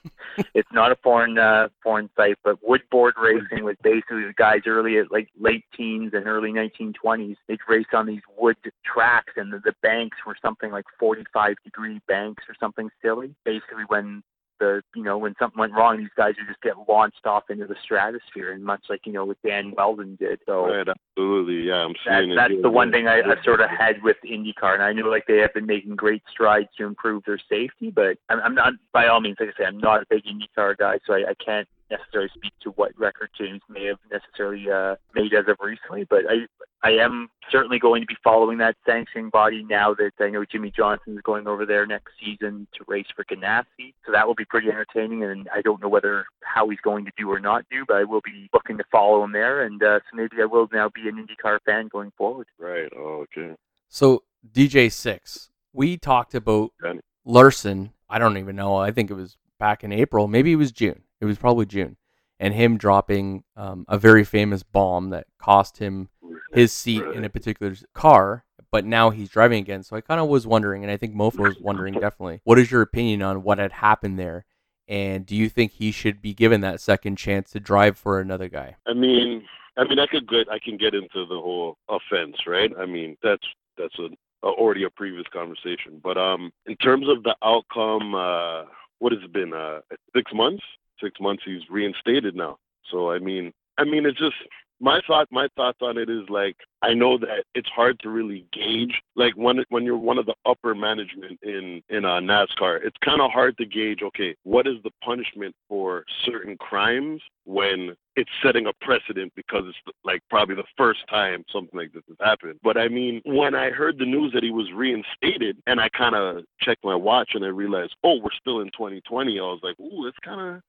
it's 0.53 0.71
not 0.71 0.91
a 0.91 0.95
foreign 0.97 1.37
uh, 1.37 1.69
foreign 1.83 2.09
site, 2.15 2.37
but 2.43 2.57
woodboard 2.61 3.13
racing 3.21 3.63
was 3.63 3.75
basically 3.83 4.23
the 4.23 4.33
guys 4.37 4.61
early 4.65 4.97
at 4.97 5.11
like 5.11 5.29
late 5.39 5.65
teens 5.75 6.11
and 6.13 6.27
early 6.27 6.51
1920s. 6.51 7.35
They'd 7.47 7.59
race 7.67 7.85
on 7.93 8.05
these 8.05 8.21
wood 8.37 8.57
tracks, 8.85 9.33
and 9.37 9.51
the, 9.53 9.59
the 9.59 9.73
banks 9.81 10.17
were 10.25 10.35
something 10.41 10.71
like 10.71 10.85
45 10.99 11.55
degree 11.63 11.99
banks 12.07 12.43
or 12.47 12.55
something 12.59 12.89
silly. 13.01 13.35
Basically, 13.45 13.83
when 13.87 14.23
the 14.59 14.81
you 14.95 15.03
know 15.03 15.17
when 15.17 15.35
something 15.39 15.59
went 15.59 15.73
wrong, 15.73 15.97
these 15.97 16.09
guys 16.15 16.35
would 16.37 16.47
just 16.47 16.61
get 16.61 16.73
launched 16.87 17.25
off 17.25 17.49
into 17.49 17.65
the 17.65 17.75
stratosphere, 17.83 18.51
and 18.51 18.63
much 18.63 18.83
like 18.89 19.01
you 19.05 19.13
know 19.13 19.25
what 19.25 19.37
Dan 19.45 19.71
Wheldon 19.71 20.15
did. 20.15 20.39
So 20.45 20.67
Right, 20.67 20.87
absolutely. 20.87 21.67
Yeah, 21.67 21.85
I'm 21.85 21.93
that, 22.05 22.19
seeing 22.19 22.31
it. 22.31 22.35
that's 22.35 22.61
the 22.61 22.69
one 22.69 22.91
thing 22.91 23.07
I, 23.07 23.21
I've 23.21 23.43
sort 23.43 23.61
of 23.61 23.69
had 23.69 24.01
with 24.03 24.17
IndyCar, 24.25 24.73
and 24.73 24.83
I 24.83 24.93
know 24.93 25.09
like 25.09 25.25
they 25.27 25.37
have 25.37 25.53
been 25.53 25.65
making 25.65 25.95
great 25.95 26.23
strides 26.29 26.69
to 26.77 26.85
improve 26.85 27.23
their 27.25 27.39
safety, 27.49 27.91
but 27.91 28.17
I'm, 28.29 28.39
I'm 28.41 28.55
not 28.55 28.73
by 28.93 29.07
all 29.07 29.21
means, 29.21 29.37
like 29.39 29.49
I 29.49 29.63
say, 29.63 29.65
I'm 29.65 29.79
not 29.79 30.01
a 30.03 30.05
big 30.09 30.23
IndyCar 30.25 30.77
guy, 30.77 30.99
so 31.05 31.13
I, 31.13 31.29
I 31.29 31.33
can't 31.43 31.67
necessarily 31.89 32.29
speak 32.35 32.53
to 32.61 32.69
what 32.71 32.97
record 32.97 33.29
James 33.37 33.61
may 33.69 33.85
have 33.85 33.99
necessarily 34.11 34.69
uh, 34.69 34.95
made 35.15 35.33
as 35.33 35.45
of 35.47 35.57
recently, 35.61 36.05
but 36.09 36.23
I 36.29 36.45
I 36.81 36.91
am 36.91 37.29
certainly 37.51 37.77
going 37.77 38.01
to 38.01 38.07
be 38.07 38.15
following 38.23 38.57
that 38.59 38.77
sanctioning 38.85 39.29
body 39.29 39.63
now 39.63 39.93
that 39.95 40.11
I 40.19 40.29
know 40.29 40.45
Jimmie 40.45 40.71
Johnson 40.75 41.15
is 41.15 41.21
going 41.23 41.45
over 41.45 41.65
there 41.65 41.85
next 41.85 42.13
season 42.23 42.67
to 42.77 42.85
race 42.87 43.07
for 43.13 43.25
Ganassi, 43.25 43.93
so 44.05 44.13
that 44.13 44.25
will 44.25 44.35
be 44.35 44.45
pretty 44.45 44.69
entertaining, 44.69 45.23
and 45.23 45.49
I 45.53 45.61
don't 45.61 45.81
know 45.81 45.89
whether 45.89 46.25
how 46.41 46.69
he's 46.69 46.79
going 46.79 47.05
to 47.05 47.11
do 47.17 47.29
or 47.29 47.39
not 47.39 47.65
do, 47.69 47.83
but 47.87 47.97
I 47.97 48.03
will 48.05 48.21
be 48.21 48.49
looking 48.53 48.77
to 48.77 48.83
follow 48.91 49.23
him 49.23 49.33
there, 49.33 49.63
and 49.63 49.81
uh, 49.83 49.99
so 50.09 50.15
maybe 50.15 50.41
I 50.41 50.45
will 50.45 50.69
now 50.71 50.89
be 50.93 51.09
an 51.09 51.15
IndyCar 51.15 51.59
fan 51.65 51.89
going 51.91 52.11
forward. 52.17 52.47
Right. 52.57 52.89
Oh, 52.95 53.25
okay. 53.37 53.55
So 53.89 54.23
DJ 54.49 54.91
Six, 54.91 55.49
we 55.73 55.97
talked 55.97 56.33
about 56.33 56.71
Danny. 56.81 57.01
Larson. 57.25 57.91
I 58.09 58.19
don't 58.19 58.37
even 58.37 58.55
know. 58.55 58.75
I 58.75 58.91
think 58.91 59.11
it 59.11 59.15
was 59.15 59.37
back 59.59 59.83
in 59.83 59.91
April. 59.91 60.27
Maybe 60.27 60.53
it 60.53 60.55
was 60.55 60.71
June. 60.71 61.03
It 61.21 61.25
was 61.25 61.37
probably 61.37 61.65
June, 61.65 61.97
and 62.39 62.53
him 62.53 62.77
dropping 62.77 63.43
um, 63.55 63.85
a 63.87 63.97
very 63.97 64.23
famous 64.23 64.63
bomb 64.63 65.09
that 65.09 65.27
cost 65.37 65.77
him 65.77 66.09
his 66.53 66.71
seat 66.71 67.03
in 67.03 67.23
a 67.23 67.29
particular 67.29 67.75
car. 67.93 68.45
But 68.71 68.85
now 68.85 69.09
he's 69.09 69.29
driving 69.29 69.59
again. 69.61 69.81
So 69.81 69.95
I 69.95 70.01
kind 70.01 70.21
of 70.21 70.27
was 70.27 70.45
wondering, 70.45 70.83
and 70.83 70.91
I 70.91 70.97
think 70.97 71.15
Mofo 71.15 71.39
was 71.39 71.59
wondering 71.59 71.95
definitely. 71.95 72.41
What 72.43 72.59
is 72.59 72.69
your 72.69 72.83
opinion 72.83 73.23
on 73.23 73.41
what 73.41 73.57
had 73.57 73.71
happened 73.71 74.19
there? 74.19 74.45
And 74.87 75.25
do 75.25 75.35
you 75.35 75.49
think 75.49 75.71
he 75.71 75.91
should 75.91 76.21
be 76.21 76.33
given 76.33 76.61
that 76.61 76.79
second 76.79 77.17
chance 77.17 77.51
to 77.51 77.59
drive 77.59 77.97
for 77.97 78.19
another 78.19 78.47
guy? 78.47 78.75
I 78.87 78.93
mean, 78.93 79.43
I 79.77 79.85
mean, 79.85 79.99
I 79.99 80.07
could 80.07 80.27
get, 80.27 80.49
I 80.49 80.59
can 80.59 80.77
get 80.77 80.93
into 80.93 81.25
the 81.25 81.39
whole 81.39 81.77
offense, 81.89 82.35
right? 82.45 82.71
I 82.77 82.85
mean, 82.85 83.15
that's 83.23 83.45
that's 83.77 83.97
a, 83.97 84.09
already 84.43 84.83
a 84.83 84.89
previous 84.89 85.25
conversation. 85.31 85.99
But 86.03 86.17
um, 86.17 86.51
in 86.65 86.75
terms 86.77 87.07
of 87.07 87.23
the 87.23 87.35
outcome, 87.43 88.13
uh, 88.13 88.65
what 88.99 89.13
has 89.13 89.21
it 89.23 89.31
been? 89.31 89.53
Uh, 89.53 89.79
six 90.15 90.31
months. 90.33 90.63
Six 91.01 91.19
months. 91.19 91.43
He's 91.45 91.69
reinstated 91.69 92.35
now. 92.35 92.57
So 92.91 93.11
I 93.11 93.19
mean, 93.19 93.51
I 93.77 93.83
mean, 93.83 94.05
it's 94.05 94.19
just 94.19 94.35
my 94.79 95.01
thought. 95.07 95.27
My 95.31 95.47
thoughts 95.55 95.79
on 95.81 95.97
it 95.97 96.09
is 96.09 96.23
like 96.29 96.55
I 96.81 96.93
know 96.93 97.17
that 97.17 97.43
it's 97.53 97.69
hard 97.69 97.99
to 98.01 98.09
really 98.09 98.45
gauge. 98.53 99.01
Like 99.15 99.33
when 99.35 99.63
when 99.69 99.83
you're 99.83 99.97
one 99.97 100.17
of 100.17 100.25
the 100.25 100.35
upper 100.45 100.73
management 100.73 101.39
in 101.43 101.81
in 101.89 102.05
uh, 102.05 102.19
NASCAR, 102.19 102.79
it's 102.83 102.97
kind 103.03 103.21
of 103.21 103.31
hard 103.31 103.57
to 103.57 103.65
gauge. 103.65 104.01
Okay, 104.01 104.35
what 104.43 104.67
is 104.67 104.75
the 104.83 104.91
punishment 105.03 105.55
for 105.67 106.05
certain 106.25 106.57
crimes 106.57 107.21
when 107.45 107.95
it's 108.15 108.29
setting 108.43 108.67
a 108.67 108.73
precedent 108.81 109.31
because 109.35 109.63
it's 109.67 109.95
like 110.03 110.21
probably 110.29 110.55
the 110.55 110.63
first 110.77 110.99
time 111.09 111.43
something 111.51 111.77
like 111.77 111.93
this 111.93 112.03
has 112.07 112.17
happened. 112.19 112.59
But 112.63 112.77
I 112.77 112.87
mean, 112.87 113.21
when 113.25 113.55
I 113.55 113.69
heard 113.69 113.97
the 113.97 114.05
news 114.05 114.31
that 114.33 114.43
he 114.43 114.51
was 114.51 114.71
reinstated, 114.73 115.57
and 115.67 115.79
I 115.79 115.89
kind 115.89 116.15
of 116.15 116.43
checked 116.61 116.83
my 116.83 116.95
watch 116.95 117.31
and 117.33 117.45
I 117.45 117.49
realized, 117.49 117.95
oh, 118.03 118.19
we're 118.21 118.29
still 118.39 118.61
in 118.61 118.67
2020. 118.67 119.39
I 119.39 119.41
was 119.41 119.59
like, 119.63 119.79
ooh, 119.79 120.07
it's 120.07 120.17
kind 120.23 120.55
of. 120.55 120.61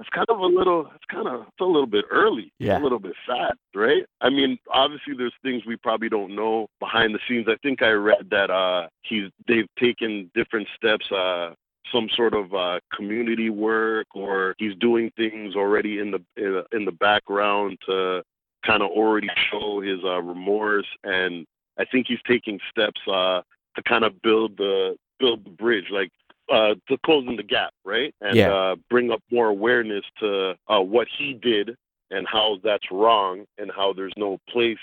It's 0.00 0.08
kind 0.14 0.26
of 0.30 0.38
a 0.38 0.46
little, 0.46 0.86
it's 0.94 1.04
kind 1.10 1.28
of, 1.28 1.42
it's 1.42 1.60
a 1.60 1.64
little 1.64 1.86
bit 1.86 2.06
early, 2.10 2.50
Yeah. 2.58 2.78
a 2.78 2.82
little 2.82 2.98
bit 2.98 3.12
fast, 3.26 3.58
right? 3.74 4.04
I 4.22 4.30
mean, 4.30 4.58
obviously, 4.72 5.12
there's 5.14 5.34
things 5.42 5.66
we 5.66 5.76
probably 5.76 6.08
don't 6.08 6.34
know 6.34 6.68
behind 6.80 7.14
the 7.14 7.18
scenes. 7.28 7.48
I 7.50 7.56
think 7.62 7.82
I 7.82 7.90
read 7.90 8.30
that 8.30 8.50
uh, 8.50 8.88
he's, 9.02 9.24
they've 9.46 9.68
taken 9.78 10.30
different 10.34 10.68
steps, 10.74 11.04
uh, 11.12 11.50
some 11.92 12.08
sort 12.16 12.32
of 12.32 12.54
uh, 12.54 12.80
community 12.94 13.50
work, 13.50 14.06
or 14.14 14.54
he's 14.56 14.74
doing 14.76 15.10
things 15.18 15.54
already 15.54 15.98
in 15.98 16.10
the 16.12 16.22
in, 16.36 16.62
in 16.72 16.84
the 16.86 16.92
background 16.92 17.76
to 17.86 18.22
kind 18.64 18.82
of 18.82 18.90
already 18.90 19.28
show 19.50 19.80
his 19.80 19.98
uh, 20.04 20.22
remorse, 20.22 20.86
and 21.04 21.46
I 21.78 21.84
think 21.84 22.06
he's 22.06 22.18
taking 22.26 22.58
steps 22.70 23.00
uh, 23.06 23.42
to 23.76 23.82
kind 23.86 24.04
of 24.04 24.20
build 24.22 24.56
the 24.56 24.96
build 25.18 25.44
the 25.44 25.50
bridge, 25.50 25.86
like 25.90 26.10
uh, 26.50 26.74
to 26.88 26.98
closing 27.04 27.36
the 27.36 27.42
gap, 27.42 27.72
right? 27.84 28.14
And 28.20 28.36
Yeah. 28.36 28.52
uh, 28.52 28.76
bring 28.88 29.10
up 29.10 29.22
more 29.30 29.48
awareness 29.48 30.04
to 30.18 30.56
uh, 30.68 30.80
what 30.80 31.08
he 31.18 31.34
did 31.34 31.76
and 32.10 32.26
how 32.26 32.58
that's 32.62 32.90
wrong 32.90 33.44
and 33.58 33.70
how 33.70 33.92
there's 33.92 34.12
no 34.16 34.38
place 34.48 34.78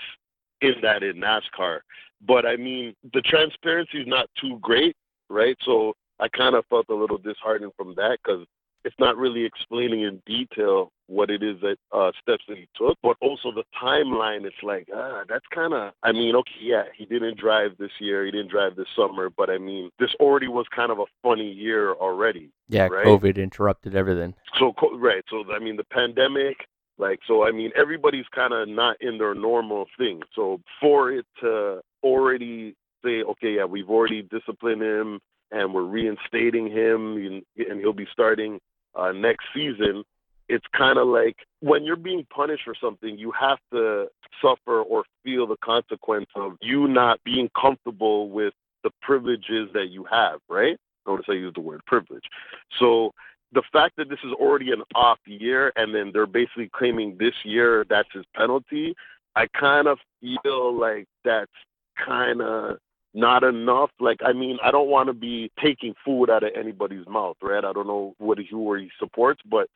in 0.61 0.75
that 0.81 1.03
in 1.03 1.17
NASCAR. 1.17 1.81
But 2.25 2.45
I 2.45 2.55
mean, 2.55 2.95
the 3.13 3.21
transparency 3.21 3.99
is 4.01 4.07
not 4.07 4.29
too 4.39 4.57
great, 4.61 4.95
right? 5.29 5.57
So 5.61 5.93
I 6.19 6.27
kind 6.29 6.55
of 6.55 6.65
felt 6.67 6.85
a 6.89 6.95
little 6.95 7.17
disheartened 7.17 7.73
from 7.77 7.93
that 7.95 8.17
because 8.23 8.45
it's 8.83 8.95
not 8.99 9.17
really 9.17 9.45
explaining 9.45 10.01
in 10.01 10.21
detail 10.25 10.91
what 11.07 11.29
it 11.29 11.41
is 11.41 11.59
that 11.61 11.77
uh, 11.91 12.11
steps 12.21 12.43
that 12.47 12.57
he 12.57 12.67
took, 12.75 12.97
but 13.01 13.15
also 13.21 13.51
the 13.51 13.63
timeline. 13.81 14.45
It's 14.45 14.55
like, 14.61 14.87
ah, 14.93 15.23
that's 15.27 15.45
kind 15.53 15.73
of. 15.73 15.93
I 16.03 16.11
mean, 16.11 16.35
okay, 16.35 16.51
yeah, 16.61 16.83
he 16.95 17.05
didn't 17.05 17.37
drive 17.37 17.71
this 17.79 17.91
year, 17.99 18.25
he 18.25 18.31
didn't 18.31 18.51
drive 18.51 18.75
this 18.75 18.87
summer, 18.95 19.29
but 19.29 19.49
I 19.49 19.57
mean, 19.57 19.89
this 19.99 20.09
already 20.19 20.47
was 20.47 20.65
kind 20.75 20.91
of 20.91 20.99
a 20.99 21.05
funny 21.23 21.49
year 21.49 21.93
already. 21.93 22.49
Yeah, 22.69 22.87
Right. 22.87 23.05
COVID 23.05 23.37
interrupted 23.37 23.95
everything. 23.95 24.33
So 24.59 24.73
right, 24.95 25.23
so 25.29 25.43
I 25.53 25.59
mean, 25.59 25.77
the 25.77 25.85
pandemic, 25.85 26.57
like, 26.97 27.19
so 27.27 27.45
I 27.45 27.51
mean, 27.51 27.71
everybody's 27.75 28.27
kind 28.33 28.53
of 28.53 28.67
not 28.67 28.97
in 29.01 29.17
their 29.17 29.33
normal 29.33 29.85
thing. 29.97 30.21
So 30.35 30.61
for 30.81 31.11
it 31.11 31.25
to 31.41 31.81
already 32.03 32.75
say, 33.03 33.21
okay, 33.23 33.55
yeah, 33.55 33.65
we've 33.65 33.89
already 33.89 34.23
disciplined 34.23 34.81
him 34.81 35.19
and 35.51 35.73
we're 35.73 35.83
reinstating 35.83 36.67
him, 36.69 37.43
and, 37.57 37.79
he'll 37.81 37.93
be 37.93 38.07
starting 38.11 38.59
uh, 38.95 39.11
next 39.11 39.45
season. 39.53 40.03
It's 40.49 40.65
kind 40.75 40.97
of 40.97 41.07
like 41.07 41.35
when 41.59 41.83
you're 41.83 41.95
being 41.95 42.25
punished 42.33 42.63
for 42.63 42.75
something, 42.79 43.17
you 43.17 43.31
have 43.39 43.59
to 43.73 44.07
suffer 44.41 44.81
or 44.81 45.03
feel 45.23 45.45
the 45.45 45.57
consequence 45.63 46.27
of 46.35 46.53
you 46.61 46.87
not 46.87 47.19
being 47.23 47.49
comfortable 47.59 48.29
with 48.29 48.53
the 48.83 48.91
privileges 49.01 49.69
that 49.73 49.87
you 49.89 50.05
have, 50.09 50.39
right? 50.49 50.77
Notice 51.05 51.25
I 51.29 51.33
use 51.33 51.53
the 51.53 51.61
word 51.61 51.81
privilege. 51.85 52.23
So 52.79 53.11
the 53.53 53.63
fact 53.71 53.95
that 53.97 54.09
this 54.09 54.19
is 54.23 54.31
already 54.33 54.71
an 54.71 54.83
off 54.95 55.19
year 55.25 55.71
and 55.75 55.93
then 55.93 56.11
they're 56.13 56.25
basically 56.25 56.69
claiming 56.73 57.17
this 57.17 57.33
year 57.43 57.85
that's 57.89 58.09
his 58.13 58.25
penalty, 58.35 58.93
I 59.35 59.47
kind 59.59 59.87
of 59.87 59.99
feel 60.21 60.77
like 60.77 61.05
that's 61.23 61.51
kind 62.05 62.41
of 62.41 62.77
not 63.17 63.43
enough. 63.43 63.89
Like, 63.99 64.19
I 64.23 64.31
mean, 64.31 64.57
I 64.63 64.71
don't 64.71 64.89
want 64.89 65.07
to 65.07 65.13
be 65.13 65.51
taking 65.61 65.93
food 66.05 66.29
out 66.29 66.43
of 66.43 66.51
anybody's 66.55 67.07
mouth, 67.07 67.37
right? 67.41 67.65
I 67.65 67.73
don't 67.73 67.87
know 67.87 68.13
what 68.19 68.37
he 68.37 68.47
or 68.55 68.77
he 68.77 68.89
supports, 68.99 69.41
but 69.49 69.67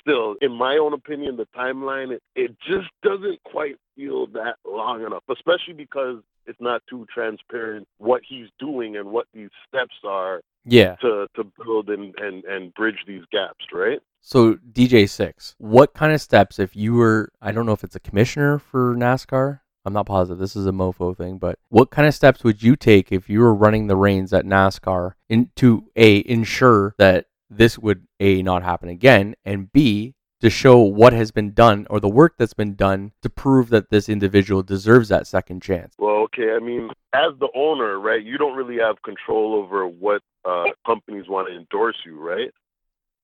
still, 0.00 0.36
in 0.42 0.52
my 0.52 0.76
own 0.76 0.92
opinion, 0.92 1.36
the 1.36 1.46
timeline 1.56 2.12
it, 2.12 2.22
it 2.36 2.56
just 2.60 2.88
doesn't 3.02 3.42
quite 3.44 3.76
feel 3.96 4.26
that 4.28 4.56
long 4.66 5.04
enough, 5.04 5.24
especially 5.30 5.72
because 5.74 6.18
it's 6.46 6.60
not 6.60 6.82
too 6.88 7.06
transparent 7.12 7.88
what 7.98 8.20
he's 8.28 8.48
doing 8.58 8.96
and 8.96 9.10
what 9.10 9.26
these 9.32 9.50
steps 9.66 9.94
are 10.04 10.42
Yeah. 10.64 10.96
to 10.96 11.26
to 11.36 11.44
build 11.58 11.88
and 11.88 12.14
and 12.18 12.44
and 12.44 12.74
bridge 12.74 13.04
these 13.06 13.24
gaps, 13.32 13.64
right? 13.72 14.00
So 14.20 14.56
DJ 14.72 15.08
Six, 15.08 15.54
what 15.58 15.94
kind 15.94 16.12
of 16.12 16.20
steps 16.20 16.58
if 16.58 16.76
you 16.76 16.94
were 16.94 17.30
I 17.40 17.50
don't 17.52 17.64
know 17.66 17.72
if 17.72 17.82
it's 17.84 17.96
a 17.96 18.00
commissioner 18.00 18.58
for 18.58 18.94
NASCAR. 18.94 19.60
I'm 19.84 19.92
not 19.92 20.06
positive. 20.06 20.38
This 20.38 20.56
is 20.56 20.66
a 20.66 20.72
mofo 20.72 21.16
thing, 21.16 21.38
but 21.38 21.58
what 21.68 21.90
kind 21.90 22.06
of 22.06 22.14
steps 22.14 22.44
would 22.44 22.62
you 22.62 22.76
take 22.76 23.10
if 23.10 23.30
you 23.30 23.40
were 23.40 23.54
running 23.54 23.86
the 23.86 23.96
reins 23.96 24.32
at 24.32 24.44
NASCAR 24.44 25.12
in, 25.28 25.50
to 25.56 25.86
a 25.96 26.18
ensure 26.28 26.94
that 26.98 27.26
this 27.48 27.78
would 27.78 28.06
a 28.20 28.42
not 28.42 28.62
happen 28.62 28.88
again, 28.88 29.34
and 29.44 29.72
b 29.72 30.14
to 30.40 30.50
show 30.50 30.78
what 30.78 31.12
has 31.12 31.30
been 31.30 31.52
done 31.52 31.86
or 31.90 32.00
the 32.00 32.08
work 32.08 32.34
that's 32.38 32.54
been 32.54 32.74
done 32.74 33.12
to 33.22 33.28
prove 33.28 33.68
that 33.68 33.90
this 33.90 34.08
individual 34.08 34.62
deserves 34.62 35.08
that 35.10 35.26
second 35.26 35.62
chance. 35.62 35.94
Well, 35.98 36.16
okay. 36.24 36.52
I 36.54 36.58
mean, 36.58 36.90
as 37.12 37.32
the 37.38 37.48
owner, 37.54 37.98
right, 38.00 38.22
you 38.22 38.38
don't 38.38 38.56
really 38.56 38.78
have 38.78 39.02
control 39.02 39.54
over 39.54 39.86
what 39.86 40.22
uh, 40.44 40.64
companies 40.86 41.28
want 41.28 41.48
to 41.48 41.56
endorse 41.56 41.96
you, 42.06 42.18
right? 42.18 42.50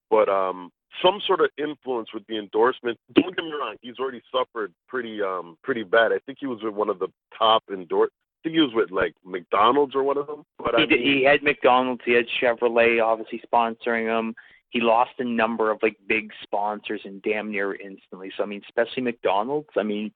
But 0.09 0.29
um, 0.29 0.71
some 1.03 1.21
sort 1.25 1.41
of 1.41 1.49
influence 1.57 2.13
with 2.13 2.25
the 2.27 2.37
endorsement. 2.37 2.97
Don't 3.13 3.35
get 3.35 3.45
me 3.45 3.51
wrong; 3.51 3.75
he's 3.81 3.99
already 3.99 4.21
suffered 4.31 4.73
pretty 4.87 5.21
um 5.21 5.57
pretty 5.63 5.83
bad. 5.83 6.11
I 6.11 6.19
think 6.25 6.37
he 6.39 6.47
was 6.47 6.59
with 6.63 6.73
one 6.73 6.89
of 6.89 6.99
the 6.99 7.07
top 7.37 7.63
endorse. 7.71 8.11
I 8.11 8.49
think 8.49 8.55
he 8.55 8.61
was 8.61 8.73
with 8.73 8.91
like 8.91 9.13
McDonald's 9.25 9.95
or 9.95 10.03
one 10.03 10.17
of 10.17 10.27
them. 10.27 10.43
But 10.57 10.75
He, 10.77 10.83
I 10.83 10.85
mean, 10.85 11.01
he 11.01 11.23
had 11.23 11.43
McDonald's, 11.43 12.01
he 12.05 12.13
had 12.13 12.25
Chevrolet, 12.41 13.03
obviously 13.03 13.41
sponsoring 13.51 14.07
him. 14.07 14.35
He 14.69 14.81
lost 14.81 15.11
a 15.19 15.23
number 15.23 15.71
of 15.71 15.79
like 15.81 15.97
big 16.07 16.31
sponsors 16.43 17.01
and 17.05 17.21
damn 17.21 17.51
near 17.51 17.75
instantly. 17.75 18.31
So 18.37 18.43
I 18.43 18.45
mean, 18.45 18.61
especially 18.67 19.03
McDonald's. 19.03 19.69
I 19.77 19.83
mean, 19.83 20.11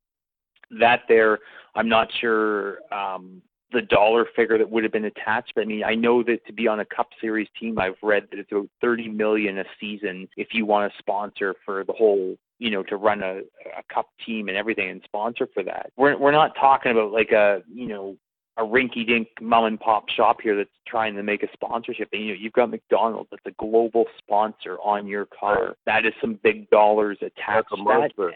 that 0.80 1.02
there, 1.08 1.40
I'm 1.76 1.90
not 1.90 2.10
sure 2.20 2.80
um, 2.94 3.42
the 3.72 3.82
dollar 3.82 4.26
figure 4.36 4.58
that 4.58 4.70
would 4.70 4.84
have 4.84 4.92
been 4.92 5.06
attached. 5.06 5.54
I 5.58 5.66
mean, 5.66 5.84
I 5.84 5.96
know 5.96 6.24
that 6.24 6.46
to 6.48 6.54
be 6.54 6.68
on 6.68 6.80
a 6.82 6.86
Cup 6.86 7.10
Series 7.20 7.48
team, 7.60 7.80
I've 7.80 7.96
read 8.04 8.28
that 8.32 8.40
it's 8.40 8.52
about 8.52 8.68
30 8.82 9.10
million 9.10 9.58
a 9.60 9.66
season 9.80 10.28
if 10.38 10.50
you 10.54 10.66
want 10.66 10.92
to 10.92 10.98
sponsor 11.00 11.56
for 11.66 11.84
the 11.84 11.94
whole. 11.94 12.36
You 12.60 12.70
know, 12.70 12.84
to 12.84 12.96
run 12.98 13.24
a, 13.24 13.40
a 13.76 13.82
cup 13.92 14.06
team 14.24 14.48
and 14.48 14.56
everything 14.56 14.88
and 14.88 15.02
sponsor 15.04 15.48
for 15.52 15.64
that. 15.64 15.92
We're 15.98 16.16
we're 16.16 16.32
not 16.32 16.54
talking 16.56 16.92
about 16.92 17.12
like 17.12 17.32
a 17.32 17.64
you 17.74 17.88
know 17.88 18.16
a 18.58 18.62
rinky 18.62 19.06
dink 19.08 19.30
mom 19.42 19.66
and 19.66 19.80
pop 19.80 20.10
shop 20.10 20.42
here 20.44 20.56
that's 20.56 20.70
trying 20.88 21.16
to 21.16 21.24
make 21.24 21.42
a 21.42 21.48
sponsorship. 21.54 22.10
And, 22.14 22.22
you 22.22 22.28
know, 22.34 22.40
you've 22.40 22.54
got 22.54 22.70
McDonald's 22.70 23.30
that's 23.32 23.42
a 23.48 23.52
global 23.64 24.06
sponsor 24.20 24.78
on 24.84 25.08
your 25.08 25.26
car. 25.26 25.76
That 25.88 26.06
is 26.06 26.14
some 26.22 26.38
big 26.44 26.70
dollars 26.70 27.18
attached 27.22 27.70
That's 27.72 27.72
a 27.72 27.78
to 27.78 27.84
that. 27.84 28.12
monster. 28.18 28.34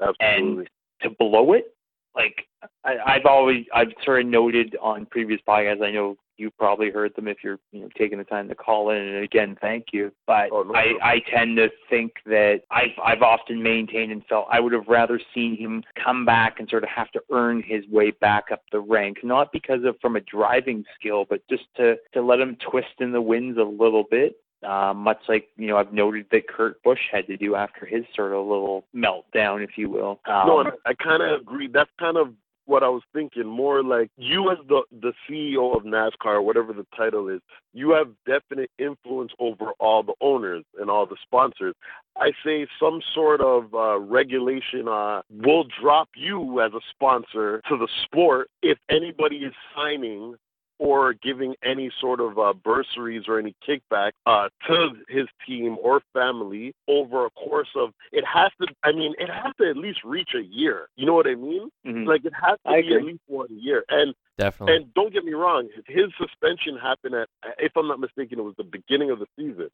absolutely. 0.00 0.68
to 1.02 1.10
blow 1.18 1.52
it, 1.54 1.73
like 2.14 2.46
I, 2.84 2.96
I've 3.06 3.26
always 3.26 3.64
I've 3.74 3.92
sort 4.04 4.20
of 4.20 4.26
noted 4.26 4.76
on 4.80 5.06
previous 5.06 5.40
podcasts. 5.46 5.82
I 5.82 5.90
know 5.90 6.16
you've 6.36 6.56
probably 6.56 6.90
heard 6.90 7.14
them 7.14 7.28
if 7.28 7.38
you're 7.42 7.58
you 7.72 7.82
know 7.82 7.88
taking 7.96 8.18
the 8.18 8.24
time 8.24 8.48
to 8.48 8.54
call 8.54 8.90
in. 8.90 8.96
And 8.96 9.24
again, 9.24 9.56
thank 9.60 9.86
you. 9.92 10.12
But 10.26 10.48
Oh, 10.52 10.62
no 10.62 10.74
I 10.74 10.84
problem. 10.84 10.98
I 11.02 11.20
tend 11.30 11.56
to 11.56 11.68
think 11.90 12.12
that 12.26 12.62
I've 12.70 12.96
I've 13.02 13.22
often 13.22 13.62
maintained 13.62 14.12
and 14.12 14.24
felt 14.26 14.46
I 14.50 14.60
would 14.60 14.72
have 14.72 14.88
rather 14.88 15.20
seen 15.34 15.56
him 15.56 15.82
come 16.02 16.24
back 16.24 16.58
and 16.58 16.68
sort 16.68 16.84
of 16.84 16.90
have 16.90 17.10
to 17.12 17.20
earn 17.30 17.62
his 17.62 17.86
way 17.88 18.10
back 18.12 18.44
up 18.52 18.62
the 18.72 18.80
rank, 18.80 19.18
not 19.22 19.52
because 19.52 19.84
of 19.84 19.96
from 20.00 20.16
a 20.16 20.20
driving 20.20 20.84
skill, 20.98 21.24
but 21.28 21.40
just 21.48 21.64
to 21.76 21.96
to 22.12 22.22
let 22.22 22.40
him 22.40 22.56
twist 22.70 23.00
in 23.00 23.12
the 23.12 23.22
winds 23.22 23.58
a 23.58 23.62
little 23.62 24.04
bit. 24.10 24.36
Uh, 24.64 24.94
much 24.94 25.18
like 25.28 25.48
you 25.56 25.66
know, 25.66 25.76
I've 25.76 25.92
noted 25.92 26.26
that 26.32 26.48
Kurt 26.48 26.82
Busch 26.82 27.00
had 27.12 27.26
to 27.26 27.36
do 27.36 27.54
after 27.54 27.86
his 27.86 28.04
sort 28.14 28.32
of 28.32 28.46
little 28.46 28.84
meltdown, 28.94 29.62
if 29.62 29.76
you 29.76 29.90
will. 29.90 30.20
Um, 30.26 30.46
no, 30.46 30.70
I 30.86 30.94
kind 30.94 31.22
of 31.22 31.40
agree. 31.40 31.68
That's 31.72 31.90
kind 31.98 32.16
of 32.16 32.28
what 32.66 32.82
I 32.82 32.88
was 32.88 33.02
thinking. 33.12 33.46
More 33.46 33.82
like 33.82 34.10
you, 34.16 34.50
as 34.50 34.58
the 34.68 34.82
the 35.02 35.12
CEO 35.28 35.76
of 35.76 35.84
NASCAR, 35.84 36.42
whatever 36.42 36.72
the 36.72 36.86
title 36.96 37.28
is, 37.28 37.40
you 37.72 37.90
have 37.90 38.08
definite 38.26 38.70
influence 38.78 39.32
over 39.38 39.72
all 39.80 40.02
the 40.02 40.14
owners 40.20 40.64
and 40.80 40.90
all 40.90 41.06
the 41.06 41.16
sponsors. 41.22 41.74
I 42.16 42.32
say 42.44 42.66
some 42.80 43.00
sort 43.14 43.40
of 43.40 43.74
uh, 43.74 43.98
regulation 43.98 44.88
uh, 44.88 45.22
will 45.30 45.64
drop 45.80 46.08
you 46.16 46.60
as 46.60 46.72
a 46.72 46.80
sponsor 46.90 47.60
to 47.68 47.76
the 47.76 47.88
sport 48.04 48.48
if 48.62 48.78
anybody 48.88 49.38
is 49.38 49.52
signing 49.74 50.36
or 50.78 51.14
giving 51.14 51.54
any 51.64 51.90
sort 52.00 52.20
of 52.20 52.38
uh, 52.38 52.52
bursaries 52.52 53.24
or 53.28 53.38
any 53.38 53.54
kickback 53.66 54.12
uh, 54.26 54.48
to 54.66 54.90
his 55.08 55.26
team 55.46 55.76
or 55.82 56.02
family 56.12 56.74
over 56.88 57.26
a 57.26 57.30
course 57.30 57.68
of 57.76 57.90
it 58.12 58.24
has 58.24 58.50
to. 58.60 58.66
I 58.82 58.92
mean, 58.92 59.14
it 59.18 59.30
has 59.30 59.52
to 59.60 59.68
at 59.68 59.76
least 59.76 60.00
reach 60.04 60.30
a 60.34 60.42
year. 60.42 60.88
You 60.96 61.06
know 61.06 61.14
what 61.14 61.26
I 61.26 61.34
mean? 61.34 61.70
mhm. 61.86 62.06
Like 62.06 62.24
it 62.24 62.32
has 62.34 62.58
to 62.66 62.72
I 62.72 62.82
be 62.82 62.94
at 62.94 63.04
least 63.04 63.22
one 63.26 63.48
year. 63.50 63.84
And 63.88 64.14
Definitely. 64.36 64.76
and 64.76 64.94
don't 64.94 65.12
get 65.12 65.24
me 65.24 65.32
wrong, 65.32 65.68
his 65.86 66.06
suspension 66.18 66.76
happened 66.76 67.14
at, 67.14 67.28
if 67.58 67.72
I'm 67.76 67.86
not 67.86 68.00
mistaken, 68.00 68.38
it 68.38 68.42
was 68.42 68.54
the 68.56 68.64
beginning 68.64 69.10
of 69.10 69.20
the 69.20 69.26
season. 69.38 69.68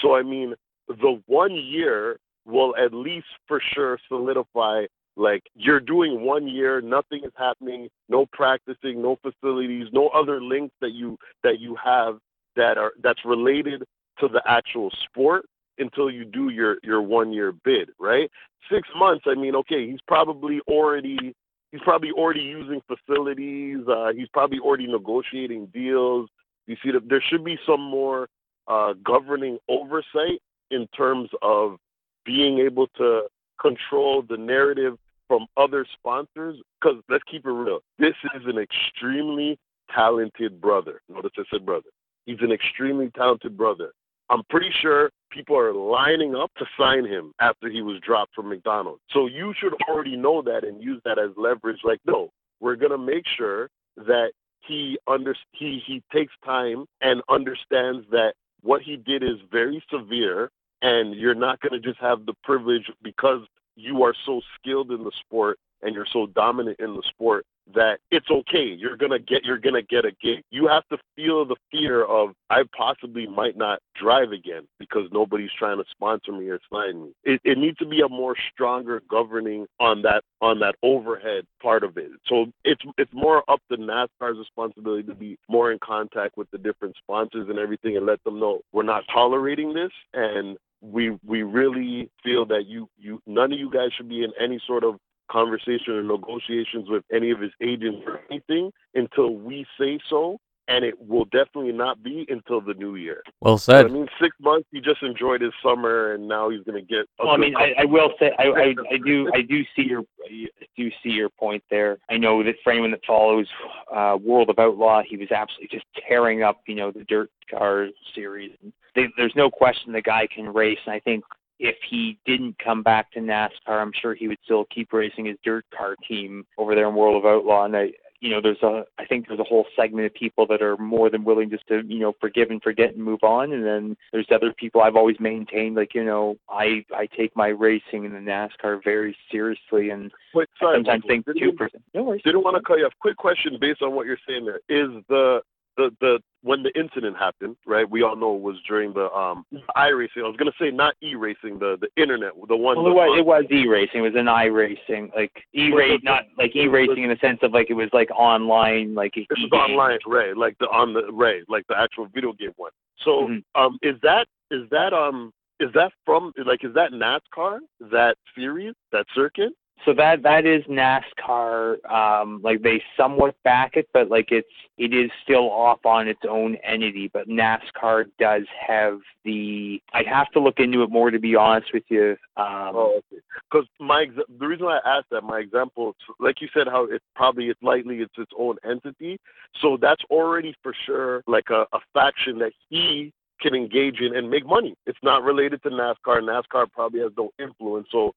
So 0.00 0.14
I 0.16 0.22
mean, 0.22 0.54
the 0.88 1.20
one 1.26 1.54
year 1.54 2.18
will 2.46 2.74
at 2.76 2.94
least 2.94 3.26
for 3.46 3.60
sure 3.74 3.98
solidify. 4.08 4.86
Like 5.16 5.44
you're 5.54 5.80
doing 5.80 6.20
one 6.20 6.46
year, 6.46 6.80
nothing 6.82 7.24
is 7.24 7.32
happening, 7.36 7.88
no 8.08 8.26
practicing, 8.32 9.00
no 9.00 9.18
facilities, 9.22 9.86
no 9.92 10.08
other 10.08 10.42
links 10.42 10.74
that 10.80 10.92
you 10.92 11.18
that 11.42 11.58
you 11.58 11.76
have 11.82 12.18
that 12.56 12.76
are 12.76 12.92
that's 13.02 13.24
related 13.24 13.82
to 14.20 14.28
the 14.28 14.42
actual 14.46 14.90
sport 15.04 15.46
until 15.78 16.10
you 16.10 16.24
do 16.26 16.50
your 16.50 16.76
your 16.82 17.00
one 17.00 17.32
year 17.32 17.52
bid, 17.64 17.90
right? 17.98 18.30
Six 18.70 18.86
months. 18.98 19.24
I 19.26 19.34
mean, 19.34 19.54
okay, 19.56 19.90
he's 19.90 20.00
probably 20.06 20.60
already 20.68 21.34
he's 21.72 21.80
probably 21.82 22.10
already 22.10 22.40
using 22.40 22.82
facilities. 22.86 23.78
Uh, 23.88 24.12
he's 24.14 24.28
probably 24.34 24.58
already 24.58 24.86
negotiating 24.86 25.66
deals. 25.72 26.28
You 26.66 26.76
see, 26.82 26.90
there 27.08 27.22
should 27.26 27.44
be 27.44 27.58
some 27.66 27.80
more 27.80 28.28
uh, 28.68 28.94
governing 29.04 29.58
oversight 29.68 30.42
in 30.70 30.86
terms 30.88 31.30
of 31.40 31.76
being 32.24 32.58
able 32.58 32.88
to 32.98 33.22
control 33.60 34.22
the 34.28 34.36
narrative 34.36 34.98
from 35.28 35.46
other 35.56 35.86
sponsors. 35.98 36.56
Because 36.80 37.02
let's 37.08 37.24
keep 37.30 37.46
it 37.46 37.50
real, 37.50 37.80
this 37.98 38.14
is 38.34 38.42
an 38.46 38.58
extremely 38.58 39.58
talented 39.94 40.60
brother. 40.60 41.00
Notice 41.08 41.32
I 41.38 41.42
said 41.50 41.64
brother. 41.66 41.90
He's 42.26 42.40
an 42.40 42.52
extremely 42.52 43.10
talented 43.10 43.56
brother. 43.56 43.92
I'm 44.28 44.42
pretty 44.50 44.70
sure 44.82 45.10
people 45.30 45.56
are 45.56 45.72
lining 45.72 46.34
up 46.34 46.50
to 46.58 46.66
sign 46.78 47.04
him 47.06 47.32
after 47.40 47.68
he 47.68 47.82
was 47.82 48.00
dropped 48.00 48.34
from 48.34 48.48
McDonald's. 48.48 49.00
So 49.12 49.26
you 49.26 49.54
should 49.58 49.74
already 49.88 50.16
know 50.16 50.42
that 50.42 50.64
and 50.64 50.82
use 50.82 51.00
that 51.04 51.18
as 51.18 51.30
leverage. 51.36 51.78
Like, 51.84 52.00
no, 52.04 52.30
we're 52.60 52.76
gonna 52.76 52.98
make 52.98 53.24
sure 53.36 53.68
that 53.96 54.32
he 54.66 54.98
under 55.06 55.36
he 55.52 55.80
he 55.86 56.02
takes 56.12 56.32
time 56.44 56.86
and 57.00 57.22
understands 57.28 58.04
that 58.10 58.34
what 58.62 58.82
he 58.82 58.96
did 58.96 59.22
is 59.22 59.36
very 59.52 59.82
severe, 59.92 60.50
and 60.82 61.14
you're 61.14 61.34
not 61.34 61.60
gonna 61.60 61.80
just 61.80 62.00
have 62.00 62.26
the 62.26 62.34
privilege 62.42 62.90
because 63.02 63.42
you 63.76 64.02
are 64.02 64.14
so 64.24 64.40
skilled 64.58 64.90
in 64.90 65.04
the 65.04 65.12
sport 65.20 65.58
and 65.82 65.94
you're 65.94 66.06
so 66.12 66.26
dominant 66.26 66.78
in 66.80 66.94
the 66.94 67.02
sport 67.10 67.44
that 67.74 67.98
it's 68.10 68.30
okay. 68.30 68.64
You're 68.64 68.96
gonna 68.96 69.18
get 69.18 69.44
you're 69.44 69.58
gonna 69.58 69.82
get 69.82 70.04
a 70.04 70.12
gig. 70.22 70.42
You 70.50 70.68
have 70.68 70.86
to 70.88 70.98
feel 71.16 71.44
the 71.44 71.56
fear 71.70 72.04
of 72.04 72.30
I 72.48 72.62
possibly 72.76 73.26
might 73.26 73.56
not 73.56 73.80
drive 74.00 74.30
again 74.30 74.68
because 74.78 75.08
nobody's 75.12 75.50
trying 75.58 75.78
to 75.78 75.84
sponsor 75.90 76.32
me 76.32 76.48
or 76.48 76.60
sign 76.72 77.02
me. 77.02 77.12
It, 77.24 77.40
it 77.44 77.58
needs 77.58 77.76
to 77.78 77.86
be 77.86 78.02
a 78.02 78.08
more 78.08 78.36
stronger 78.52 79.02
governing 79.10 79.66
on 79.80 80.02
that 80.02 80.22
on 80.40 80.60
that 80.60 80.76
overhead 80.82 81.44
part 81.60 81.82
of 81.82 81.96
it. 81.98 82.10
So 82.26 82.46
it's 82.64 82.82
it's 82.98 83.12
more 83.12 83.42
up 83.50 83.60
to 83.70 83.76
NASCAR's 83.76 84.38
responsibility 84.38 85.02
to 85.08 85.14
be 85.14 85.36
more 85.48 85.72
in 85.72 85.78
contact 85.82 86.36
with 86.36 86.48
the 86.52 86.58
different 86.58 86.94
sponsors 87.02 87.48
and 87.48 87.58
everything 87.58 87.96
and 87.96 88.06
let 88.06 88.22
them 88.22 88.38
know 88.38 88.60
we're 88.72 88.84
not 88.84 89.04
tolerating 89.12 89.74
this 89.74 89.92
and 90.14 90.56
we 90.80 91.16
we 91.24 91.42
really 91.42 92.10
feel 92.22 92.46
that 92.46 92.64
you 92.66 92.88
you 92.98 93.20
none 93.26 93.52
of 93.52 93.58
you 93.58 93.70
guys 93.70 93.90
should 93.96 94.08
be 94.08 94.22
in 94.22 94.32
any 94.40 94.60
sort 94.66 94.84
of 94.84 94.96
conversation 95.30 95.94
or 95.94 96.02
negotiations 96.02 96.88
with 96.88 97.02
any 97.12 97.30
of 97.30 97.40
his 97.40 97.50
agents 97.60 97.98
or 98.06 98.20
anything 98.30 98.70
until 98.94 99.34
we 99.34 99.66
say 99.78 99.98
so 100.08 100.38
and 100.68 100.84
it 100.84 100.94
will 101.00 101.24
definitely 101.26 101.72
not 101.72 102.02
be 102.02 102.26
until 102.28 102.60
the 102.60 102.74
new 102.74 102.96
year. 102.96 103.22
well 103.40 103.58
So, 103.58 103.74
I 103.74 103.84
mean, 103.84 104.08
six 104.20 104.36
months. 104.40 104.68
He 104.72 104.80
just 104.80 105.02
enjoyed 105.02 105.40
his 105.40 105.52
summer, 105.62 106.14
and 106.14 106.26
now 106.26 106.50
he's 106.50 106.62
going 106.64 106.80
to 106.80 106.86
get. 106.86 107.06
a 107.20 107.24
Well, 107.24 107.34
I 107.34 107.36
mean, 107.36 107.54
I, 107.56 107.74
I 107.78 107.84
will 107.84 108.10
say, 108.18 108.32
I, 108.38 108.44
I, 108.44 108.74
I 108.92 108.98
do, 109.04 109.30
I 109.34 109.42
do 109.42 109.62
see 109.76 109.82
your, 109.82 110.02
I 110.28 110.46
do 110.76 110.90
see 111.02 111.10
your 111.10 111.28
point 111.28 111.62
there. 111.70 111.98
I 112.10 112.16
know 112.16 112.42
that 112.42 112.56
for 112.64 112.72
anyone 112.72 112.90
that 112.90 113.04
follows 113.06 113.46
uh, 113.94 114.18
World 114.20 114.50
of 114.50 114.58
Outlaw, 114.58 115.02
he 115.08 115.16
was 115.16 115.30
absolutely 115.30 115.68
just 115.70 115.86
tearing 116.08 116.42
up, 116.42 116.60
you 116.66 116.74
know, 116.74 116.90
the 116.90 117.04
dirt 117.04 117.30
car 117.50 117.88
series. 118.14 118.52
They, 118.94 119.06
there's 119.16 119.34
no 119.36 119.50
question 119.50 119.92
the 119.92 120.02
guy 120.02 120.26
can 120.34 120.52
race, 120.52 120.78
and 120.86 120.94
I 120.94 121.00
think 121.00 121.22
if 121.58 121.76
he 121.88 122.18
didn't 122.26 122.56
come 122.58 122.82
back 122.82 123.10
to 123.12 123.20
NASCAR, 123.20 123.50
I'm 123.68 123.92
sure 124.00 124.14
he 124.14 124.28
would 124.28 124.38
still 124.44 124.66
keep 124.66 124.92
racing 124.92 125.26
his 125.26 125.36
dirt 125.42 125.64
car 125.76 125.96
team 126.06 126.44
over 126.58 126.74
there 126.74 126.88
in 126.88 126.94
World 126.94 127.16
of 127.16 127.30
Outlaw. 127.30 127.64
And 127.64 127.76
I, 127.76 127.92
you 128.20 128.30
know, 128.30 128.40
there's 128.40 128.62
a 128.62 128.84
I 128.98 129.04
think 129.04 129.28
there's 129.28 129.40
a 129.40 129.44
whole 129.44 129.66
segment 129.76 130.06
of 130.06 130.14
people 130.14 130.46
that 130.46 130.62
are 130.62 130.76
more 130.76 131.10
than 131.10 131.24
willing 131.24 131.50
just 131.50 131.66
to 131.68 131.82
you 131.86 132.00
know 132.00 132.14
forgive 132.20 132.50
and 132.50 132.62
forget 132.62 132.94
and 132.94 133.04
move 133.04 133.22
on, 133.22 133.52
and 133.52 133.64
then 133.64 133.96
there's 134.12 134.26
other 134.32 134.52
people 134.52 134.82
I've 134.82 134.96
always 134.96 135.16
maintained 135.20 135.76
like 135.76 135.94
you 135.94 136.04
know 136.04 136.36
I 136.48 136.84
I 136.94 137.06
take 137.16 137.36
my 137.36 137.48
racing 137.48 138.04
in 138.04 138.12
the 138.12 138.18
NASCAR 138.18 138.82
very 138.82 139.16
seriously, 139.30 139.90
and 139.90 140.10
Wait, 140.34 140.48
sorry, 140.58 140.76
sometimes 140.76 141.04
Michael, 141.06 141.24
think 141.24 141.38
two 141.38 141.52
percent. 141.52 141.82
No 141.94 142.04
worries. 142.04 142.22
Didn't 142.24 142.42
want 142.42 142.56
to 142.56 142.62
cut 142.62 142.78
you 142.78 142.86
off. 142.86 142.92
Quick 143.00 143.16
question 143.16 143.58
based 143.60 143.82
on 143.82 143.94
what 143.94 144.06
you're 144.06 144.18
saying 144.26 144.46
there. 144.46 144.60
Is 144.68 144.90
the 145.08 145.40
the 145.76 145.90
the 146.00 146.20
when 146.42 146.62
the 146.62 146.76
incident 146.78 147.16
happened, 147.16 147.56
right? 147.66 147.88
We 147.88 148.02
all 148.02 148.14
know 148.16 148.36
it 148.36 148.40
was 148.42 148.56
during 148.68 148.92
the 148.92 149.10
um 149.12 149.44
iRacing. 149.76 150.18
I 150.24 150.28
was 150.28 150.36
gonna 150.36 150.52
say 150.60 150.70
not 150.70 150.94
e-racing, 151.02 151.58
the 151.58 151.76
the 151.80 151.88
internet, 152.00 152.32
the 152.48 152.56
one. 152.56 152.76
Well, 152.76 152.86
it 152.88 152.94
was, 152.94 153.18
it 153.18 153.26
was 153.26 153.44
e-racing. 153.50 154.00
It 154.00 154.02
was 154.02 154.14
an 154.14 154.26
iRacing, 154.26 155.14
like 155.14 155.32
e-race, 155.54 156.00
not 156.02 156.24
like 156.38 156.54
e-racing 156.54 157.02
in 157.04 157.10
the 157.10 157.16
sense 157.16 157.38
of 157.42 157.52
like 157.52 157.70
it 157.70 157.74
was 157.74 157.90
like 157.92 158.10
online, 158.12 158.94
like 158.94 159.16
It 159.16 159.26
was 159.30 159.50
online, 159.52 159.98
right? 160.06 160.36
Like 160.36 160.56
the 160.58 160.68
on 160.68 160.92
the 160.94 161.10
right, 161.12 161.42
like 161.48 161.66
the 161.68 161.78
actual 161.78 162.06
video 162.06 162.32
game 162.32 162.52
one. 162.56 162.72
So, 163.04 163.28
Mhm. 163.28 163.42
um, 163.54 163.78
is 163.82 163.96
that 164.02 164.26
is 164.50 164.68
that 164.70 164.92
um 164.92 165.32
is 165.60 165.72
that 165.72 165.92
from 166.04 166.32
like 166.44 166.64
is 166.64 166.74
that 166.74 166.92
NASCAR 166.92 167.58
that 167.80 168.16
series 168.34 168.74
that 168.92 169.06
circuit? 169.14 169.52
So 169.84 169.92
that 169.94 170.22
that 170.22 170.46
is 170.46 170.64
NASCAR. 170.64 171.84
Um, 171.90 172.40
like 172.42 172.62
they 172.62 172.82
somewhat 172.96 173.36
back 173.44 173.76
it, 173.76 173.88
but 173.92 174.10
like 174.10 174.32
it's 174.32 174.48
it 174.78 174.92
is 174.94 175.10
still 175.22 175.50
off 175.50 175.84
on 175.84 176.08
its 176.08 176.22
own 176.28 176.56
entity. 176.64 177.08
But 177.12 177.28
NASCAR 177.28 178.06
does 178.18 178.42
have 178.66 179.00
the. 179.24 179.80
I'd 179.92 180.06
have 180.06 180.30
to 180.32 180.40
look 180.40 180.58
into 180.58 180.82
it 180.82 180.90
more 180.90 181.10
to 181.10 181.18
be 181.18 181.36
honest 181.36 181.72
with 181.72 181.84
you. 181.88 182.16
Um, 182.36 182.74
Oh, 182.74 183.00
okay. 183.12 183.22
Because 183.50 183.66
my 183.78 184.02
ex- 184.02 184.14
the 184.38 184.46
reason 184.46 184.66
why 184.66 184.78
I 184.84 184.98
asked 184.98 185.10
that, 185.10 185.22
my 185.22 185.38
example, 185.38 185.94
like 186.18 186.40
you 186.40 186.48
said, 186.52 186.66
how 186.66 186.84
it's 186.84 187.04
probably 187.14 187.48
it's 187.48 187.62
likely 187.62 187.96
it's 187.98 188.14
its 188.18 188.32
own 188.38 188.56
entity. 188.64 189.18
So 189.60 189.78
that's 189.80 190.02
already 190.10 190.54
for 190.62 190.74
sure 190.84 191.22
like 191.26 191.50
a, 191.50 191.66
a 191.72 191.78
faction 191.92 192.38
that 192.38 192.52
he 192.68 193.12
can 193.40 193.54
engage 193.54 194.00
in 194.00 194.16
and 194.16 194.30
make 194.30 194.46
money. 194.46 194.74
It's 194.86 194.98
not 195.02 195.22
related 195.22 195.62
to 195.62 195.70
NASCAR. 195.70 196.20
NASCAR 196.22 196.70
probably 196.72 197.00
has 197.00 197.12
no 197.16 197.30
influence. 197.38 197.88
So 197.92 198.14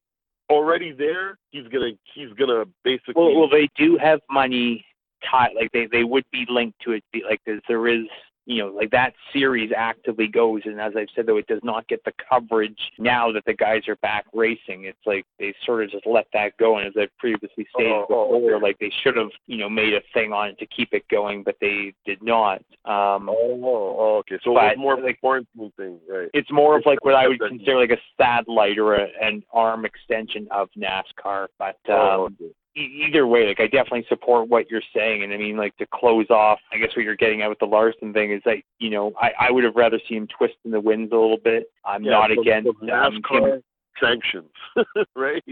already 0.49 0.91
there, 0.91 1.37
he's 1.51 1.67
gonna 1.67 1.91
he's 2.13 2.31
gonna 2.33 2.65
basically. 2.83 3.13
Well, 3.15 3.35
well, 3.35 3.49
they 3.49 3.69
do 3.75 3.97
have 3.97 4.19
money 4.29 4.85
tied. 5.29 5.51
Like 5.55 5.71
they 5.71 5.87
they 5.91 6.03
would 6.03 6.25
be 6.31 6.45
linked 6.49 6.79
to 6.81 6.91
it. 6.91 7.03
Like 7.27 7.41
there 7.67 7.87
is, 7.87 8.05
you 8.45 8.63
know, 8.63 8.69
like 8.69 8.91
that 8.91 9.13
series 9.31 9.71
actively 9.75 10.27
goes. 10.27 10.61
And 10.65 10.79
as 10.79 10.93
I've 10.97 11.07
said, 11.15 11.25
though, 11.27 11.37
it 11.37 11.47
does 11.47 11.61
not 11.63 11.87
get 11.87 12.03
the 12.03 12.13
coverage 12.29 12.79
now 12.97 13.31
that 13.31 13.45
the 13.45 13.53
guys 13.53 13.87
are 13.87 13.95
back 13.97 14.25
racing. 14.33 14.85
It's 14.85 14.97
like 15.05 15.25
they 15.37 15.53
sort 15.65 15.83
of 15.83 15.91
just 15.91 16.05
let 16.07 16.27
that 16.33 16.57
go. 16.57 16.77
And 16.77 16.87
as 16.87 16.93
I've 16.99 17.15
previously 17.17 17.67
stated 17.75 17.91
Oh, 17.91 18.05
oh, 18.09 18.39
before, 18.39 18.59
like 18.59 18.79
they 18.79 18.91
should 19.03 19.15
have, 19.17 19.29
you 19.47 19.57
know, 19.57 19.69
made 19.69 19.93
a 19.93 20.01
thing 20.13 20.33
on 20.33 20.49
it 20.49 20.59
to 20.59 20.65
keep 20.65 20.93
it 20.93 21.07
going, 21.09 21.43
but 21.43 21.57
they 21.61 21.93
did 22.05 22.21
not. 22.23 22.57
Um, 22.85 23.29
oh, 23.29 23.61
oh, 23.63 24.17
okay. 24.19 24.39
So 24.43 24.57
it's 24.59 24.77
more 24.77 24.93
of 24.93 24.99
a 24.99 25.07
like- 25.07 25.19
quarantine 25.19 25.71
thing, 25.77 25.99
right? 26.09 26.29
it's 26.33 26.51
more 26.51 26.77
of 26.77 26.83
like 26.85 27.03
what 27.05 27.15
I 27.15 27.27
would 27.27 27.39
consider 27.39 27.77
like 27.77 27.91
a 27.91 28.01
satellite 28.17 28.77
or 28.77 28.95
a, 28.95 29.07
an 29.21 29.43
arm 29.53 29.85
extension 29.85 30.47
of 30.51 30.69
NASCAR. 30.77 31.47
But 31.57 31.77
um, 31.87 31.95
oh, 31.95 32.29
okay. 32.41 32.53
Either 32.75 33.27
way, 33.27 33.47
like 33.47 33.59
I 33.59 33.67
definitely 33.67 34.05
support 34.09 34.49
what 34.49 34.69
you're 34.69 34.81
saying, 34.95 35.23
and 35.23 35.33
I 35.33 35.37
mean, 35.37 35.57
like 35.57 35.75
to 35.77 35.87
close 35.93 36.29
off, 36.29 36.59
I 36.71 36.77
guess 36.77 36.95
what 36.95 37.03
you're 37.03 37.15
getting 37.15 37.41
at 37.41 37.49
with 37.49 37.59
the 37.59 37.65
Larson 37.65 38.13
thing 38.13 38.31
is 38.31 38.41
that 38.45 38.57
you 38.79 38.89
know 38.89 39.13
I, 39.21 39.31
I 39.39 39.51
would 39.51 39.63
have 39.63 39.75
rather 39.75 39.99
seen 40.07 40.19
him 40.19 40.27
twist 40.27 40.55
in 40.65 40.71
the 40.71 40.79
winds 40.79 41.11
a 41.11 41.15
little 41.15 41.39
bit. 41.43 41.65
I'm 41.85 42.03
Yeah, 42.03 42.11
not 42.11 42.31
against 42.31 42.69
some 42.79 42.89
um, 42.89 43.13
him. 43.15 43.21
NASCAR 43.21 43.61
sanctions, 43.99 44.49
right? 45.15 45.43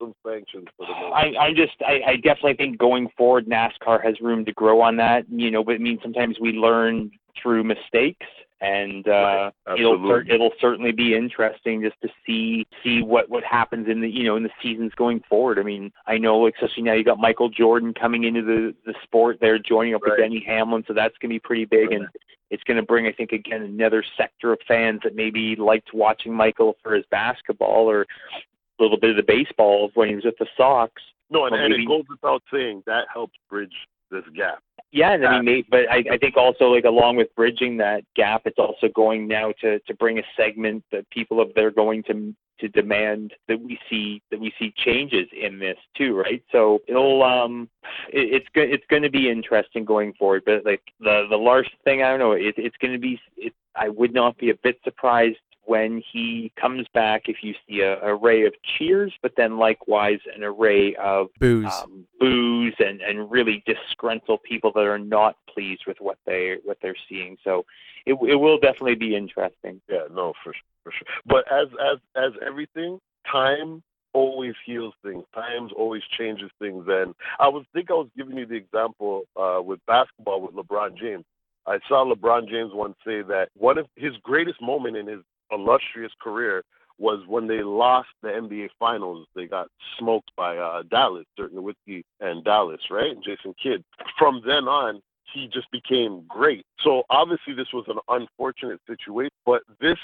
Some 0.00 0.14
sanctions 0.26 0.66
for 0.76 0.86
the. 0.86 0.92
I, 0.92 1.46
I 1.46 1.52
just 1.54 1.74
I, 1.86 2.00
I 2.06 2.16
definitely 2.16 2.54
think 2.54 2.78
going 2.78 3.08
forward 3.16 3.46
NASCAR 3.46 4.02
has 4.04 4.20
room 4.20 4.44
to 4.44 4.52
grow 4.52 4.80
on 4.80 4.96
that. 4.96 5.24
You 5.28 5.50
know, 5.50 5.62
but 5.62 5.76
I 5.76 5.78
mean, 5.78 5.98
sometimes 6.02 6.38
we 6.40 6.52
learn 6.52 7.10
through 7.40 7.64
mistakes 7.64 8.26
and 8.64 9.08
uh 9.08 9.50
Right, 9.66 9.78
it'll 9.78 9.98
cer- 10.08 10.26
it'll 10.28 10.52
certainly 10.60 10.92
be 10.92 11.14
interesting 11.14 11.82
just 11.82 12.00
to 12.02 12.08
see 12.26 12.66
see 12.82 13.02
what 13.02 13.28
what 13.28 13.44
happens 13.44 13.88
in 13.88 14.00
the 14.00 14.08
you 14.08 14.24
know 14.24 14.36
in 14.36 14.42
the 14.42 14.50
seasons 14.62 14.92
going 14.96 15.22
forward. 15.28 15.58
I 15.58 15.62
mean, 15.62 15.92
I 16.06 16.18
know 16.18 16.46
especially 16.46 16.82
now 16.82 16.94
you 16.94 17.04
got 17.04 17.18
Michael 17.18 17.48
Jordan 17.48 17.92
coming 17.94 18.24
into 18.24 18.42
the 18.42 18.74
the 18.86 18.94
sport 19.02 19.38
there 19.40 19.58
joining 19.58 19.94
up 19.94 20.02
with 20.02 20.18
Denny 20.18 20.42
Hamlin, 20.46 20.84
so 20.86 20.94
that's 20.94 21.16
going 21.18 21.30
to 21.30 21.34
be 21.34 21.40
pretty 21.40 21.64
big 21.64 21.92
and 21.92 22.06
it's 22.50 22.62
going 22.64 22.76
to 22.76 22.82
bring 22.82 23.06
I 23.06 23.12
think 23.12 23.32
again 23.32 23.62
another 23.62 24.04
sector 24.16 24.52
of 24.52 24.58
fans 24.66 25.00
that 25.04 25.14
maybe 25.14 25.56
liked 25.56 25.92
watching 25.92 26.34
Michael 26.34 26.76
for 26.82 26.94
his 26.94 27.04
basketball 27.10 27.90
or 27.90 28.02
a 28.02 28.82
little 28.82 28.98
bit 28.98 29.10
of 29.10 29.16
the 29.16 29.22
baseball 29.22 29.90
when 29.94 30.08
he 30.08 30.14
was 30.14 30.24
with 30.24 30.38
the 30.38 30.46
Sox. 30.56 30.92
No, 31.30 31.46
and, 31.46 31.54
and 31.54 31.72
it 31.72 31.86
goes 31.86 32.04
without 32.08 32.42
saying 32.52 32.82
that 32.86 33.06
helps 33.12 33.34
bridge 33.48 33.74
this 34.10 34.24
gap. 34.36 34.62
Yeah, 34.94 35.12
and 35.14 35.26
I 35.26 35.40
mean, 35.40 35.44
may 35.44 35.64
but 35.68 35.90
I, 35.90 36.04
I 36.12 36.18
think 36.18 36.36
also 36.36 36.66
like 36.66 36.84
along 36.84 37.16
with 37.16 37.34
bridging 37.34 37.76
that 37.78 38.04
gap, 38.14 38.42
it's 38.44 38.60
also 38.60 38.86
going 38.94 39.26
now 39.26 39.52
to 39.60 39.80
to 39.80 39.94
bring 39.94 40.20
a 40.20 40.22
segment 40.36 40.84
that 40.92 41.10
people 41.10 41.40
of 41.40 41.50
they're 41.56 41.72
going 41.72 42.04
to 42.04 42.32
to 42.60 42.68
demand 42.68 43.32
that 43.48 43.60
we 43.60 43.76
see 43.90 44.22
that 44.30 44.38
we 44.38 44.54
see 44.56 44.72
changes 44.76 45.26
in 45.32 45.58
this 45.58 45.76
too, 45.96 46.16
right? 46.16 46.44
So 46.52 46.78
it'll 46.86 47.24
um, 47.24 47.68
it, 48.12 48.34
it's 48.34 48.46
go- 48.54 48.62
it's 48.62 48.86
going 48.88 49.02
to 49.02 49.10
be 49.10 49.28
interesting 49.28 49.84
going 49.84 50.12
forward. 50.12 50.44
But 50.46 50.64
like 50.64 50.82
the 51.00 51.26
the 51.28 51.36
Larson 51.36 51.72
thing, 51.82 52.04
I 52.04 52.10
don't 52.10 52.20
know. 52.20 52.32
It, 52.32 52.54
it's 52.56 52.76
going 52.76 52.92
to 52.92 53.00
be. 53.00 53.20
It, 53.36 53.52
I 53.74 53.88
would 53.88 54.14
not 54.14 54.38
be 54.38 54.50
a 54.50 54.56
bit 54.62 54.78
surprised 54.84 55.38
when 55.66 56.02
he 56.12 56.52
comes 56.60 56.86
back 56.94 57.22
if 57.26 57.38
you 57.42 57.54
see 57.66 57.80
a 57.80 57.98
array 58.04 58.46
of 58.46 58.54
cheers, 58.62 59.12
but 59.22 59.32
then 59.36 59.58
likewise 59.58 60.18
an 60.34 60.42
array 60.42 60.94
of 60.96 61.28
Boos. 61.40 61.66
um, 61.66 62.06
boos 62.20 62.74
and 62.78 63.00
and 63.00 63.30
really 63.30 63.62
disgruntled 63.66 64.42
people 64.42 64.72
that 64.74 64.84
are 64.84 64.98
not 64.98 65.36
pleased 65.52 65.82
with 65.86 65.96
what 66.00 66.18
they 66.26 66.56
what 66.64 66.78
they're 66.82 66.96
seeing. 67.08 67.36
So 67.44 67.64
it 68.06 68.14
it 68.28 68.36
will 68.36 68.58
definitely 68.58 68.96
be 68.96 69.16
interesting. 69.16 69.80
Yeah, 69.88 70.04
no, 70.12 70.32
for 70.42 70.52
sure, 70.52 70.62
for 70.82 70.92
sure. 70.92 71.06
But 71.26 71.50
as 71.52 71.68
as 71.92 71.98
as 72.16 72.32
everything, 72.44 72.98
time 73.30 73.82
always 74.12 74.54
heals 74.64 74.94
things. 75.02 75.24
Times 75.34 75.72
always 75.76 76.02
changes 76.16 76.50
things. 76.58 76.84
And 76.88 77.14
I 77.38 77.48
was 77.48 77.64
think 77.74 77.90
I 77.90 77.94
was 77.94 78.08
giving 78.16 78.38
you 78.38 78.46
the 78.46 78.54
example 78.54 79.24
uh, 79.36 79.60
with 79.62 79.80
basketball 79.86 80.40
with 80.40 80.54
LeBron 80.54 80.96
James. 80.96 81.24
I 81.66 81.78
saw 81.88 82.04
LeBron 82.04 82.48
James 82.48 82.72
once 82.74 82.94
say 83.06 83.22
that 83.22 83.48
one 83.56 83.78
of 83.78 83.86
his 83.96 84.12
greatest 84.22 84.60
moment 84.62 84.96
in 84.96 85.06
his 85.06 85.20
illustrious 85.54 86.12
career 86.20 86.62
was 86.98 87.20
when 87.26 87.46
they 87.46 87.62
lost 87.62 88.08
the 88.22 88.28
NBA 88.28 88.68
Finals. 88.78 89.26
They 89.34 89.46
got 89.46 89.68
smoked 89.98 90.30
by 90.36 90.56
uh, 90.56 90.82
Dallas, 90.90 91.24
Dirk 91.36 91.52
Nowitzki 91.52 92.02
and 92.20 92.44
Dallas, 92.44 92.80
right? 92.90 93.16
Jason 93.24 93.54
Kidd. 93.60 93.82
From 94.18 94.42
then 94.46 94.68
on, 94.68 95.00
he 95.32 95.48
just 95.52 95.70
became 95.72 96.24
great. 96.28 96.64
So 96.82 97.02
obviously, 97.10 97.54
this 97.54 97.72
was 97.72 97.84
an 97.88 97.98
unfortunate 98.08 98.80
situation, 98.86 99.32
but 99.44 99.62
this 99.80 99.98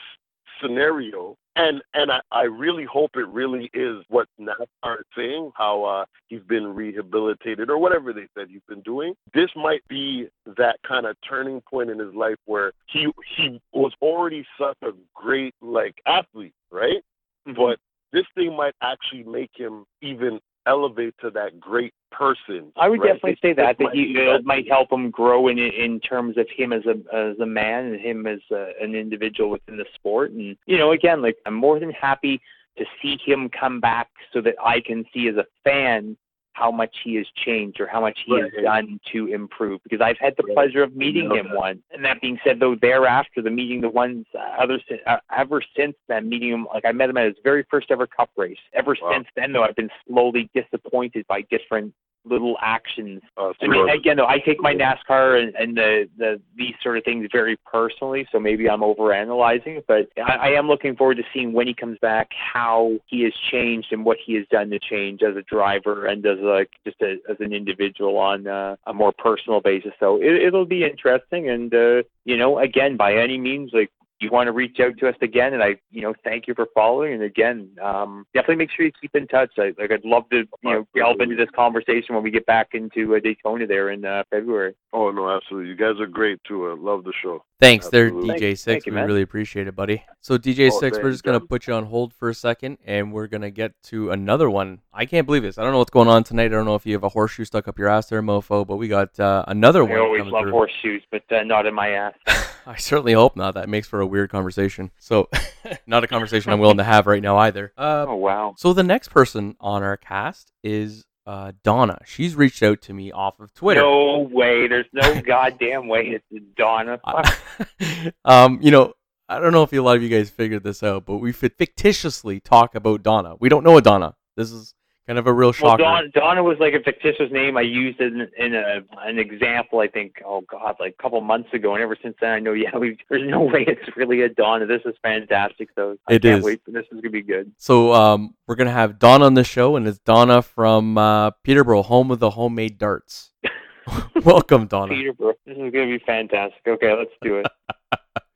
scenario, 0.60 1.36
and 1.56 1.82
and 1.94 2.10
I, 2.10 2.20
I 2.30 2.42
really 2.42 2.84
hope 2.84 3.10
it 3.16 3.28
really 3.28 3.70
is 3.74 4.04
what 4.08 4.28
NASCAR 4.40 5.00
is 5.00 5.06
saying, 5.16 5.50
how 5.54 5.84
uh, 5.84 6.04
he's 6.28 6.42
been 6.42 6.74
rehabilitated 6.74 7.70
or 7.70 7.78
whatever 7.78 8.12
they 8.12 8.26
said 8.36 8.48
he's 8.48 8.60
been 8.68 8.82
doing. 8.82 9.14
This 9.34 9.50
might 9.56 9.86
be 9.88 10.28
that 10.56 10.76
kind 10.86 11.06
of 11.06 11.16
turning 11.28 11.60
point 11.68 11.90
in 11.90 11.98
his 11.98 12.14
life 12.14 12.36
where 12.46 12.72
he 12.86 13.08
he 13.36 13.60
was 13.72 13.92
already 14.00 14.46
such 14.58 14.76
a 14.82 14.90
great 15.14 15.54
like 15.60 15.94
athlete, 16.06 16.54
right? 16.70 17.02
But 17.46 17.78
this 18.12 18.26
thing 18.34 18.56
might 18.56 18.74
actually 18.82 19.24
make 19.24 19.50
him 19.54 19.84
even 20.02 20.40
elevate 20.70 21.14
to 21.20 21.30
that 21.30 21.58
great 21.58 21.92
person. 22.12 22.72
I 22.76 22.88
would 22.88 23.00
right? 23.00 23.14
definitely 23.14 23.38
say 23.42 23.52
that 23.54 23.76
that 23.78 23.90
he, 23.92 24.14
it 24.16 24.44
might 24.44 24.68
help 24.68 24.92
him 24.92 25.10
grow 25.10 25.48
in 25.48 25.58
in 25.58 26.00
terms 26.00 26.38
of 26.38 26.46
him 26.56 26.72
as 26.72 26.82
a 26.86 26.96
as 27.14 27.38
a 27.40 27.46
man 27.46 27.86
and 27.86 28.00
him 28.00 28.26
as 28.26 28.40
a, 28.50 28.70
an 28.80 28.94
individual 28.94 29.50
within 29.50 29.76
the 29.76 29.86
sport. 29.94 30.30
And 30.32 30.56
you 30.66 30.78
know, 30.78 30.92
again, 30.92 31.22
like 31.22 31.36
I'm 31.46 31.54
more 31.54 31.78
than 31.80 31.90
happy 31.90 32.40
to 32.78 32.84
see 33.02 33.18
him 33.24 33.48
come 33.48 33.80
back 33.80 34.08
so 34.32 34.40
that 34.40 34.54
I 34.64 34.80
can 34.80 35.04
see 35.12 35.28
as 35.28 35.36
a 35.36 35.46
fan 35.64 36.16
how 36.60 36.70
much 36.70 36.94
he 37.02 37.14
has 37.14 37.26
changed 37.44 37.80
or 37.80 37.86
how 37.86 38.00
much 38.00 38.18
he 38.26 38.38
has 38.38 38.50
done 38.62 39.00
to 39.12 39.28
improve. 39.28 39.82
Because 39.82 40.00
I've 40.02 40.18
had 40.18 40.34
the 40.36 40.42
Right. 40.42 40.54
pleasure 40.54 40.82
of 40.82 40.94
meeting 40.94 41.34
him 41.34 41.48
that. 41.48 41.56
once. 41.56 41.80
And 41.90 42.04
that 42.04 42.20
being 42.20 42.38
said, 42.44 42.60
though, 42.60 42.74
thereafter 42.74 43.40
the 43.40 43.50
meeting 43.50 43.80
the 43.80 43.88
ones 43.88 44.26
uh, 44.34 44.40
other 44.62 44.78
uh, 45.06 45.18
ever 45.36 45.62
since 45.76 45.96
then 46.08 46.28
meeting 46.28 46.50
him, 46.50 46.66
like 46.74 46.84
I 46.84 46.92
met 46.92 47.08
him 47.08 47.16
at 47.16 47.26
his 47.26 47.36
very 47.42 47.64
first 47.70 47.90
ever 47.90 48.06
Cup 48.06 48.30
race. 48.36 48.58
Ever 48.74 48.94
Wow. 49.00 49.12
since 49.14 49.28
then, 49.36 49.52
though, 49.52 49.62
I've 49.64 49.76
been 49.76 49.90
slowly 50.06 50.50
disappointed 50.54 51.26
by 51.26 51.42
different 51.42 51.94
little 52.24 52.56
actions 52.60 53.22
Uh, 53.36 53.52
I 53.62 53.66
mean, 53.66 53.88
again, 53.88 54.16
though, 54.16 54.26
I 54.26 54.38
take 54.38 54.60
my 54.60 54.74
NASCAR 54.74 55.42
and, 55.42 55.54
and 55.54 55.76
the, 55.76 56.08
the 56.18 56.40
these 56.56 56.74
sort 56.82 56.98
of 56.98 57.04
things 57.04 57.28
very 57.32 57.56
personally, 57.70 58.26
so 58.30 58.38
maybe 58.38 58.68
I'm 58.68 58.80
overanalyzing 58.80 59.78
it. 59.78 59.84
But 59.86 60.08
I, 60.18 60.34
I 60.34 60.48
am 60.50 60.68
looking 60.68 60.96
forward 60.96 61.16
to 61.16 61.22
seeing 61.32 61.52
when 61.52 61.66
he 61.66 61.74
comes 61.74 61.98
back 62.00 62.28
how 62.30 62.92
he 63.06 63.22
has 63.24 63.32
changed 63.50 63.88
and 63.92 64.04
what 64.04 64.18
he 64.24 64.34
has 64.34 64.44
done 64.50 64.70
to 64.70 64.78
change 64.78 65.22
as 65.22 65.36
a 65.36 65.42
driver 65.42 66.06
and 66.06 66.24
as 66.26 66.38
like 66.40 66.70
just 66.84 67.00
a, 67.00 67.16
as 67.30 67.36
an 67.40 67.52
individual 67.52 68.18
on 68.18 68.46
uh, 68.46 68.76
a 68.86 68.92
more 68.92 69.12
personal 69.12 69.60
basis. 69.60 69.92
So 69.98 70.16
it, 70.16 70.42
it'll 70.42 70.66
be 70.66 70.84
interesting, 70.84 71.48
and 71.48 71.72
uh, 71.74 72.02
you 72.24 72.36
know, 72.36 72.58
again, 72.58 72.96
by 72.96 73.14
any 73.14 73.38
means, 73.38 73.70
like 73.72 73.90
you 74.20 74.30
want 74.30 74.46
to 74.46 74.52
reach 74.52 74.78
out 74.80 74.98
to 74.98 75.08
us 75.08 75.14
again, 75.22 75.54
and 75.54 75.62
I, 75.62 75.76
you 75.90 76.02
know, 76.02 76.14
thank 76.24 76.46
you 76.46 76.54
for 76.54 76.66
following. 76.74 77.14
And 77.14 77.22
again, 77.22 77.70
um, 77.82 78.26
definitely 78.34 78.56
make 78.56 78.70
sure 78.70 78.84
you 78.84 78.92
keep 79.00 79.14
in 79.14 79.26
touch. 79.26 79.50
I, 79.58 79.72
like 79.78 79.90
I'd 79.90 80.04
love 80.04 80.28
to, 80.30 80.44
you 80.62 80.70
know, 80.70 80.86
delve 80.94 81.20
into 81.20 81.36
this 81.36 81.48
conversation 81.54 82.14
when 82.14 82.22
we 82.22 82.30
get 82.30 82.44
back 82.46 82.68
into 82.74 83.16
uh, 83.16 83.20
Daytona 83.20 83.66
there 83.66 83.90
in 83.90 84.04
uh, 84.04 84.22
February. 84.30 84.74
Oh 84.92 85.10
no, 85.10 85.30
absolutely. 85.30 85.70
You 85.70 85.76
guys 85.76 86.00
are 86.00 86.06
great 86.06 86.38
too. 86.44 86.68
I 86.68 86.74
love 86.78 87.04
the 87.04 87.14
show. 87.22 87.44
Thanks, 87.60 87.88
there, 87.88 88.06
Absolutely. 88.06 88.28
DJ 88.34 88.38
Thank- 88.40 88.40
Six. 88.58 88.64
thank 88.64 88.86
you, 88.86 88.92
we 88.92 88.96
man. 88.96 89.06
really 89.06 89.22
appreciate 89.22 89.68
it, 89.68 89.76
buddy. 89.76 90.02
So, 90.22 90.38
DJ 90.38 90.68
Oh, 90.72 90.80
Six, 90.80 90.98
we're 90.98 91.10
just 91.10 91.24
gonna 91.24 91.40
put 91.40 91.66
you 91.66 91.74
on 91.74 91.84
hold 91.84 92.14
for 92.14 92.30
a 92.30 92.34
second, 92.34 92.78
and 92.86 93.12
we're 93.12 93.26
gonna 93.26 93.50
get 93.50 93.72
to 93.84 94.10
another 94.10 94.48
one. 94.48 94.80
I 94.94 95.04
can't 95.06 95.26
believe 95.26 95.42
this. 95.42 95.58
I 95.58 95.62
don't 95.62 95.72
know 95.72 95.78
what's 95.78 95.90
going 95.90 96.08
on 96.08 96.24
tonight. 96.24 96.46
I 96.46 96.48
don't 96.48 96.64
know 96.64 96.74
if 96.74 96.86
you 96.86 96.94
have 96.94 97.04
a 97.04 97.08
horseshoe 97.10 97.44
stuck 97.44 97.68
up 97.68 97.78
your 97.78 97.88
ass 97.88 98.08
there, 98.08 98.22
mofo, 98.22 98.66
but 98.66 98.76
we 98.76 98.88
got 98.88 99.18
uh, 99.20 99.44
another 99.46 99.84
one. 99.84 99.92
I 99.92 99.96
one. 99.96 100.06
always 100.06 100.20
coming 100.20 100.32
love 100.32 100.42
through. 100.44 100.52
horseshoes, 100.52 101.02
but 101.10 101.22
uh, 101.30 101.42
not 101.44 101.66
in 101.66 101.74
my 101.74 101.90
ass. 101.90 102.14
I 102.66 102.76
certainly 102.76 103.12
hope 103.12 103.36
not. 103.36 103.54
That 103.54 103.68
makes 103.68 103.86
for 103.88 104.00
a 104.00 104.06
weird 104.06 104.30
conversation. 104.30 104.90
So, 104.98 105.28
not 105.86 106.02
a 106.02 106.06
conversation 106.06 106.52
I'm 106.52 106.60
willing 106.60 106.78
to 106.78 106.84
have 106.84 107.06
right 107.06 107.22
now 107.22 107.36
either. 107.38 107.72
Uh, 107.76 108.06
oh 108.08 108.14
wow. 108.16 108.54
so 108.56 108.72
the 108.72 108.82
next 108.82 109.08
person 109.08 109.56
on 109.60 109.82
our 109.82 109.96
cast 109.96 110.52
is 110.62 111.04
uh, 111.26 111.52
Donna. 111.62 111.98
She's 112.04 112.34
reached 112.34 112.62
out 112.62 112.80
to 112.82 112.92
me 112.92 113.12
off 113.12 113.40
of 113.40 113.52
Twitter. 113.54 113.80
No 113.80 114.28
way. 114.30 114.68
There's 114.68 114.86
no 114.92 115.20
goddamn 115.26 115.88
way. 115.88 116.20
It's 116.30 116.44
Donna. 116.56 117.00
um, 118.24 118.58
you 118.62 118.70
know, 118.70 118.94
I 119.28 119.38
don't 119.38 119.52
know 119.52 119.62
if 119.62 119.72
a 119.72 119.80
lot 119.80 119.96
of 119.96 120.02
you 120.02 120.08
guys 120.08 120.30
figured 120.30 120.64
this 120.64 120.82
out, 120.82 121.06
but 121.06 121.18
we 121.18 121.32
fictitiously 121.32 122.40
talk 122.40 122.74
about 122.74 123.02
Donna. 123.02 123.36
We 123.38 123.48
don't 123.48 123.64
know 123.64 123.76
a 123.76 123.82
Donna. 123.82 124.16
This 124.36 124.50
is 124.50 124.74
kind 125.10 125.18
of 125.18 125.26
a 125.26 125.32
real 125.32 125.48
Well, 125.48 125.72
shocker. 125.72 125.82
Donna, 125.82 126.08
Donna 126.14 126.42
was 126.44 126.56
like 126.60 126.72
a 126.72 126.78
fictitious 126.80 127.32
name 127.32 127.56
I 127.56 127.62
used 127.62 128.00
in, 128.00 128.28
in 128.38 128.54
a 128.54 128.78
an 129.00 129.18
example. 129.18 129.80
I 129.80 129.88
think, 129.88 130.22
oh 130.24 130.42
god, 130.42 130.76
like 130.78 130.94
a 130.96 131.02
couple 131.02 131.20
months 131.20 131.52
ago, 131.52 131.74
and 131.74 131.82
ever 131.82 131.96
since 132.00 132.14
then, 132.20 132.30
I 132.30 132.38
know. 132.38 132.52
Yeah, 132.60 132.76
we, 132.76 132.96
there's 133.08 133.28
no 133.28 133.40
way 133.40 133.64
it's 133.66 133.96
really 133.96 134.22
a 134.22 134.28
Donna. 134.28 134.66
This 134.66 134.82
is 134.84 134.94
fantastic. 135.02 135.70
So 135.74 135.96
I 136.08 136.14
It 136.14 136.22
can't 136.22 136.38
is. 136.38 136.44
wait. 136.44 136.60
This 136.66 136.84
is 136.92 137.00
gonna 137.00 137.10
be 137.10 137.22
good. 137.22 137.50
so 137.58 137.92
um, 137.92 138.34
we're 138.46 138.54
gonna 138.54 138.70
have 138.70 138.98
Donna 139.00 139.24
on 139.24 139.34
the 139.34 139.42
show, 139.44 139.74
and 139.76 139.88
it's 139.88 139.98
Donna 139.98 140.42
from 140.42 140.96
uh, 140.96 141.30
Peterborough, 141.42 141.82
home 141.82 142.10
of 142.12 142.20
the 142.20 142.30
homemade 142.30 142.78
darts. 142.78 143.32
Welcome, 144.24 144.66
Donna. 144.68 144.92
Peterborough. 144.94 145.34
This 145.44 145.56
is 145.56 145.72
gonna 145.72 145.86
be 145.86 145.98
fantastic. 146.06 146.60
Okay, 146.68 146.92
let's 146.94 147.10
do 147.22 147.38
it. 147.38 147.46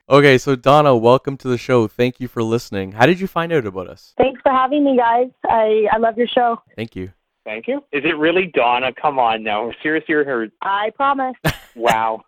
Okay, 0.06 0.36
so 0.36 0.54
Donna, 0.54 0.94
welcome 0.94 1.38
to 1.38 1.48
the 1.48 1.56
show. 1.56 1.88
Thank 1.88 2.20
you 2.20 2.28
for 2.28 2.42
listening. 2.42 2.92
How 2.92 3.06
did 3.06 3.18
you 3.20 3.26
find 3.26 3.50
out 3.54 3.64
about 3.64 3.88
us? 3.88 4.12
Thanks 4.18 4.38
for 4.42 4.52
having 4.52 4.84
me, 4.84 4.98
guys. 4.98 5.28
I, 5.46 5.86
I 5.90 5.96
love 5.96 6.18
your 6.18 6.26
show. 6.26 6.60
Thank 6.76 6.94
you. 6.94 7.10
Thank 7.46 7.66
you. 7.66 7.78
Is 7.90 8.04
it 8.04 8.18
really 8.18 8.50
Donna? 8.54 8.92
Come 8.92 9.18
on 9.18 9.42
now. 9.42 9.72
Seriously, 9.82 10.14
or 10.14 10.48
I 10.60 10.90
promise. 10.94 11.36
wow. 11.74 12.22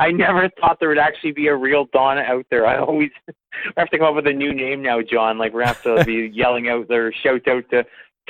I 0.00 0.12
never 0.12 0.48
thought 0.58 0.80
there 0.80 0.88
would 0.88 0.98
actually 0.98 1.32
be 1.32 1.48
a 1.48 1.54
real 1.54 1.84
Donna 1.92 2.22
out 2.22 2.46
there. 2.50 2.66
I 2.66 2.78
always 2.78 3.10
I 3.28 3.80
have 3.80 3.90
to 3.90 3.98
come 3.98 4.08
up 4.08 4.14
with 4.14 4.26
a 4.26 4.32
new 4.32 4.54
name 4.54 4.80
now, 4.80 5.02
John. 5.02 5.36
Like 5.36 5.52
we 5.52 5.62
have 5.62 5.82
to 5.82 6.02
be 6.04 6.30
yelling 6.32 6.70
out 6.70 6.88
there, 6.88 7.12
shout 7.12 7.46
out 7.46 7.64
to 7.70 7.84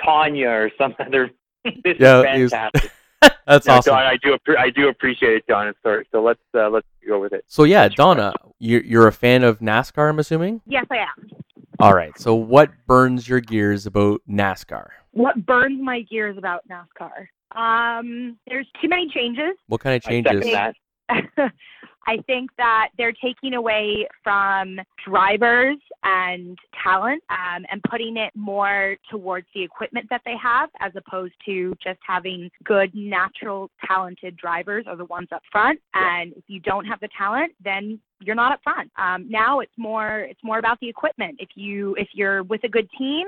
Tanya 0.04 0.48
or 0.48 0.70
some 0.76 0.96
other. 0.98 1.30
this 1.64 1.96
Yeah, 2.00 2.34
is 2.34 2.50
fantastic. 2.50 2.90
That's 3.46 3.66
No, 3.66 3.74
awesome. 3.74 3.94
Don, 3.94 4.02
I 4.02 4.16
do 4.22 4.36
appre- 4.36 4.58
I 4.58 4.70
do 4.70 4.88
appreciate 4.88 5.34
it, 5.34 5.46
Don. 5.46 5.72
Sorry. 5.82 6.06
So 6.12 6.22
let's 6.22 6.40
uh, 6.54 6.68
let's 6.70 6.86
go 7.06 7.20
with 7.20 7.32
it. 7.32 7.44
So 7.48 7.64
yeah, 7.64 7.88
Donna, 7.88 8.32
you're, 8.58 8.82
you're 8.82 9.06
a 9.06 9.12
fan 9.12 9.44
of 9.44 9.58
NASCAR, 9.60 10.08
I'm 10.08 10.18
assuming. 10.18 10.60
yes, 10.66 10.86
I 10.90 10.96
am. 10.96 11.28
All 11.80 11.94
right. 11.94 12.18
So 12.18 12.34
what 12.34 12.70
burns 12.86 13.28
your 13.28 13.40
gears 13.40 13.86
about 13.86 14.22
NASCAR? 14.30 14.88
What 15.12 15.44
burns 15.44 15.80
my 15.82 16.02
gears 16.02 16.38
about 16.38 16.62
NASCAR? 16.68 17.26
Um, 17.56 18.36
there's 18.48 18.66
too 18.80 18.88
many 18.88 19.08
changes. 19.08 19.56
What 19.68 19.80
kind 19.80 19.96
of 19.96 20.02
I 20.06 20.10
changes? 20.10 20.44
I 22.06 22.18
think 22.26 22.50
that 22.58 22.88
they're 22.98 23.12
taking 23.12 23.54
away 23.54 24.06
from 24.22 24.78
drivers 25.06 25.78
and 26.02 26.58
talent 26.82 27.22
um, 27.30 27.64
and 27.70 27.82
putting 27.90 28.16
it 28.16 28.32
more 28.34 28.96
towards 29.10 29.46
the 29.54 29.62
equipment 29.62 30.06
that 30.10 30.22
they 30.24 30.34
have 30.42 30.70
as 30.80 30.92
opposed 30.96 31.34
to 31.46 31.74
just 31.82 31.98
having 32.06 32.50
good, 32.64 32.94
natural, 32.94 33.70
talented 33.86 34.36
drivers 34.36 34.84
are 34.86 34.96
the 34.96 35.06
ones 35.06 35.28
up 35.32 35.42
front. 35.50 35.80
And 35.94 36.32
if 36.34 36.44
you 36.46 36.60
don't 36.60 36.84
have 36.84 37.00
the 37.00 37.08
talent, 37.16 37.52
then 37.62 38.00
you're 38.20 38.34
not 38.34 38.52
up 38.52 38.60
front. 38.62 38.90
Um, 38.98 39.26
now 39.30 39.60
it's 39.60 39.72
more 39.76 40.20
it's 40.20 40.42
more 40.42 40.58
about 40.58 40.78
the 40.80 40.88
equipment. 40.88 41.36
If 41.38 41.50
you 41.54 41.94
if 41.98 42.08
you're 42.14 42.42
with 42.44 42.64
a 42.64 42.68
good 42.68 42.88
team, 42.98 43.26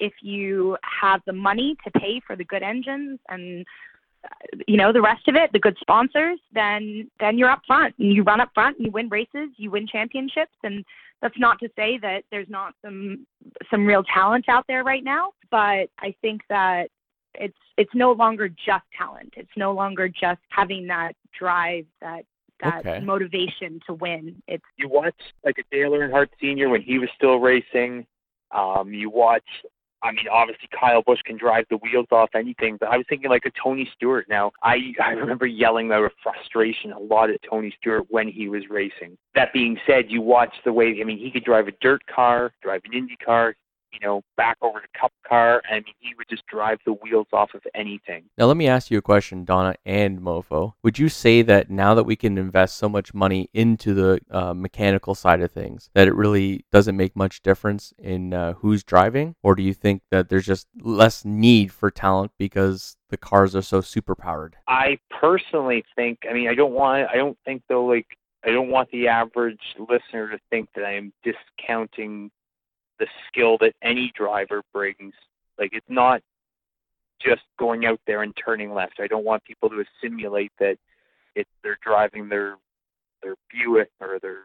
if 0.00 0.12
you 0.20 0.76
have 1.00 1.20
the 1.26 1.32
money 1.32 1.76
to 1.84 2.00
pay 2.00 2.20
for 2.26 2.34
the 2.34 2.44
good 2.44 2.62
engines 2.62 3.20
and 3.28 3.64
you 4.66 4.76
know 4.76 4.92
the 4.92 5.00
rest 5.00 5.26
of 5.28 5.34
it 5.34 5.50
the 5.52 5.58
good 5.58 5.76
sponsors 5.80 6.38
then 6.52 7.08
then 7.20 7.38
you're 7.38 7.50
up 7.50 7.62
front 7.66 7.94
and 7.98 8.12
you 8.12 8.22
run 8.22 8.40
up 8.40 8.50
front 8.54 8.76
and 8.76 8.86
you 8.86 8.92
win 8.92 9.08
races 9.08 9.48
you 9.56 9.70
win 9.70 9.86
championships 9.86 10.56
and 10.62 10.84
that's 11.20 11.38
not 11.38 11.58
to 11.58 11.68
say 11.76 11.98
that 11.98 12.22
there's 12.30 12.48
not 12.48 12.74
some 12.84 13.26
some 13.70 13.86
real 13.86 14.02
talent 14.04 14.48
out 14.48 14.64
there 14.68 14.84
right 14.84 15.04
now 15.04 15.30
but 15.50 15.88
i 15.98 16.14
think 16.20 16.40
that 16.48 16.88
it's 17.34 17.56
it's 17.78 17.94
no 17.94 18.12
longer 18.12 18.48
just 18.48 18.84
talent 18.96 19.32
it's 19.36 19.50
no 19.56 19.72
longer 19.72 20.08
just 20.08 20.40
having 20.50 20.86
that 20.86 21.12
drive 21.38 21.84
that 22.00 22.24
that 22.60 22.86
Okay. 22.86 23.00
motivation 23.00 23.80
to 23.86 23.94
win 23.94 24.40
it's 24.46 24.62
You 24.76 24.88
watch 24.88 25.16
like 25.44 25.56
a 25.58 25.64
Dale 25.74 25.90
Earnhardt 25.92 26.28
Sr. 26.40 26.68
when 26.68 26.80
he 26.80 26.98
was 27.00 27.08
still 27.16 27.38
racing. 27.40 28.06
Um, 28.52 28.92
you 28.92 29.10
watch. 29.10 29.42
I 30.02 30.10
mean, 30.12 30.26
obviously 30.30 30.68
Kyle 30.78 31.02
Busch 31.02 31.20
can 31.24 31.36
drive 31.36 31.64
the 31.70 31.76
wheels 31.76 32.06
off 32.10 32.30
anything, 32.34 32.76
but 32.78 32.88
I 32.88 32.96
was 32.96 33.06
thinking 33.08 33.30
like 33.30 33.44
a 33.46 33.52
Tony 33.62 33.88
Stewart. 33.94 34.26
Now, 34.28 34.52
I 34.62 34.92
I 35.02 35.10
remember 35.10 35.46
yelling 35.46 35.92
out 35.92 36.04
of 36.04 36.12
frustration 36.22 36.92
a 36.92 36.98
lot 36.98 37.30
at 37.30 37.40
Tony 37.48 37.74
Stewart 37.80 38.04
when 38.08 38.28
he 38.28 38.48
was 38.48 38.64
racing. 38.68 39.16
That 39.34 39.52
being 39.52 39.78
said, 39.86 40.06
you 40.08 40.20
watch 40.20 40.54
the 40.64 40.72
way. 40.72 40.98
I 41.00 41.04
mean, 41.04 41.18
he 41.18 41.30
could 41.30 41.44
drive 41.44 41.68
a 41.68 41.72
dirt 41.80 42.02
car, 42.06 42.52
drive 42.62 42.82
an 42.84 42.94
Indy 42.94 43.16
car, 43.16 43.54
you 43.92 44.00
know, 44.06 44.22
back 44.36 44.56
over 44.62 44.80
to 44.80 44.86
Cup 44.98 45.12
car. 45.26 45.62
I 45.70 45.74
mean, 45.74 45.84
he 46.00 46.14
would 46.16 46.28
just 46.28 46.46
drive 46.46 46.78
the 46.86 46.92
wheels 46.92 47.26
off 47.32 47.50
of 47.54 47.62
anything. 47.74 48.24
Now 48.38 48.46
let 48.46 48.56
me 48.56 48.68
ask 48.68 48.90
you 48.90 48.98
a 48.98 49.02
question, 49.02 49.44
Donna 49.44 49.74
and 49.84 50.20
Mofo. 50.20 50.74
Would 50.82 50.98
you 50.98 51.08
say 51.08 51.42
that 51.42 51.70
now 51.70 51.94
that 51.94 52.04
we 52.04 52.16
can 52.16 52.38
invest 52.38 52.76
so 52.76 52.88
much 52.88 53.14
money 53.14 53.48
into 53.52 53.94
the 53.94 54.20
uh, 54.30 54.54
mechanical 54.54 55.14
side 55.14 55.40
of 55.40 55.50
things, 55.50 55.90
that 55.94 56.08
it 56.08 56.14
really 56.14 56.64
doesn't 56.72 56.96
make 56.96 57.16
much 57.16 57.42
difference 57.42 57.92
in 57.98 58.34
uh, 58.34 58.54
who's 58.54 58.82
driving, 58.82 59.34
or 59.42 59.54
do 59.54 59.62
you 59.62 59.74
think 59.74 60.02
that 60.10 60.28
there's 60.28 60.46
just 60.46 60.66
less 60.80 61.24
need 61.24 61.72
for 61.72 61.90
talent 61.90 62.32
because 62.38 62.96
the 63.10 63.16
cars 63.16 63.54
are 63.54 63.62
so 63.62 63.80
super 63.80 64.14
powered? 64.14 64.56
I 64.68 64.98
personally 65.10 65.84
think. 65.94 66.20
I 66.28 66.32
mean, 66.32 66.48
I 66.48 66.54
don't 66.54 66.72
want. 66.72 67.08
I 67.10 67.16
don't 67.16 67.38
think 67.44 67.62
though. 67.68 67.84
Like, 67.84 68.06
I 68.44 68.50
don't 68.50 68.70
want 68.70 68.90
the 68.90 69.08
average 69.08 69.60
listener 69.78 70.30
to 70.30 70.38
think 70.50 70.68
that 70.74 70.84
I 70.84 70.94
am 70.94 71.12
discounting 71.22 72.30
the 72.98 73.06
skill 73.28 73.58
that 73.60 73.74
any 73.82 74.12
driver 74.14 74.62
brings. 74.72 75.14
Like, 75.58 75.70
it's 75.72 75.86
not 75.88 76.22
just 77.20 77.42
going 77.58 77.86
out 77.86 78.00
there 78.06 78.22
and 78.22 78.34
turning 78.36 78.72
left. 78.74 79.00
I 79.00 79.06
don't 79.06 79.24
want 79.24 79.44
people 79.44 79.68
to 79.70 79.84
assimilate 80.02 80.52
that 80.58 80.76
it's 81.34 81.50
they're 81.62 81.78
driving 81.82 82.28
their 82.28 82.56
their 83.22 83.36
Buick 83.50 83.90
or 84.00 84.18
their 84.20 84.20
their 84.20 84.44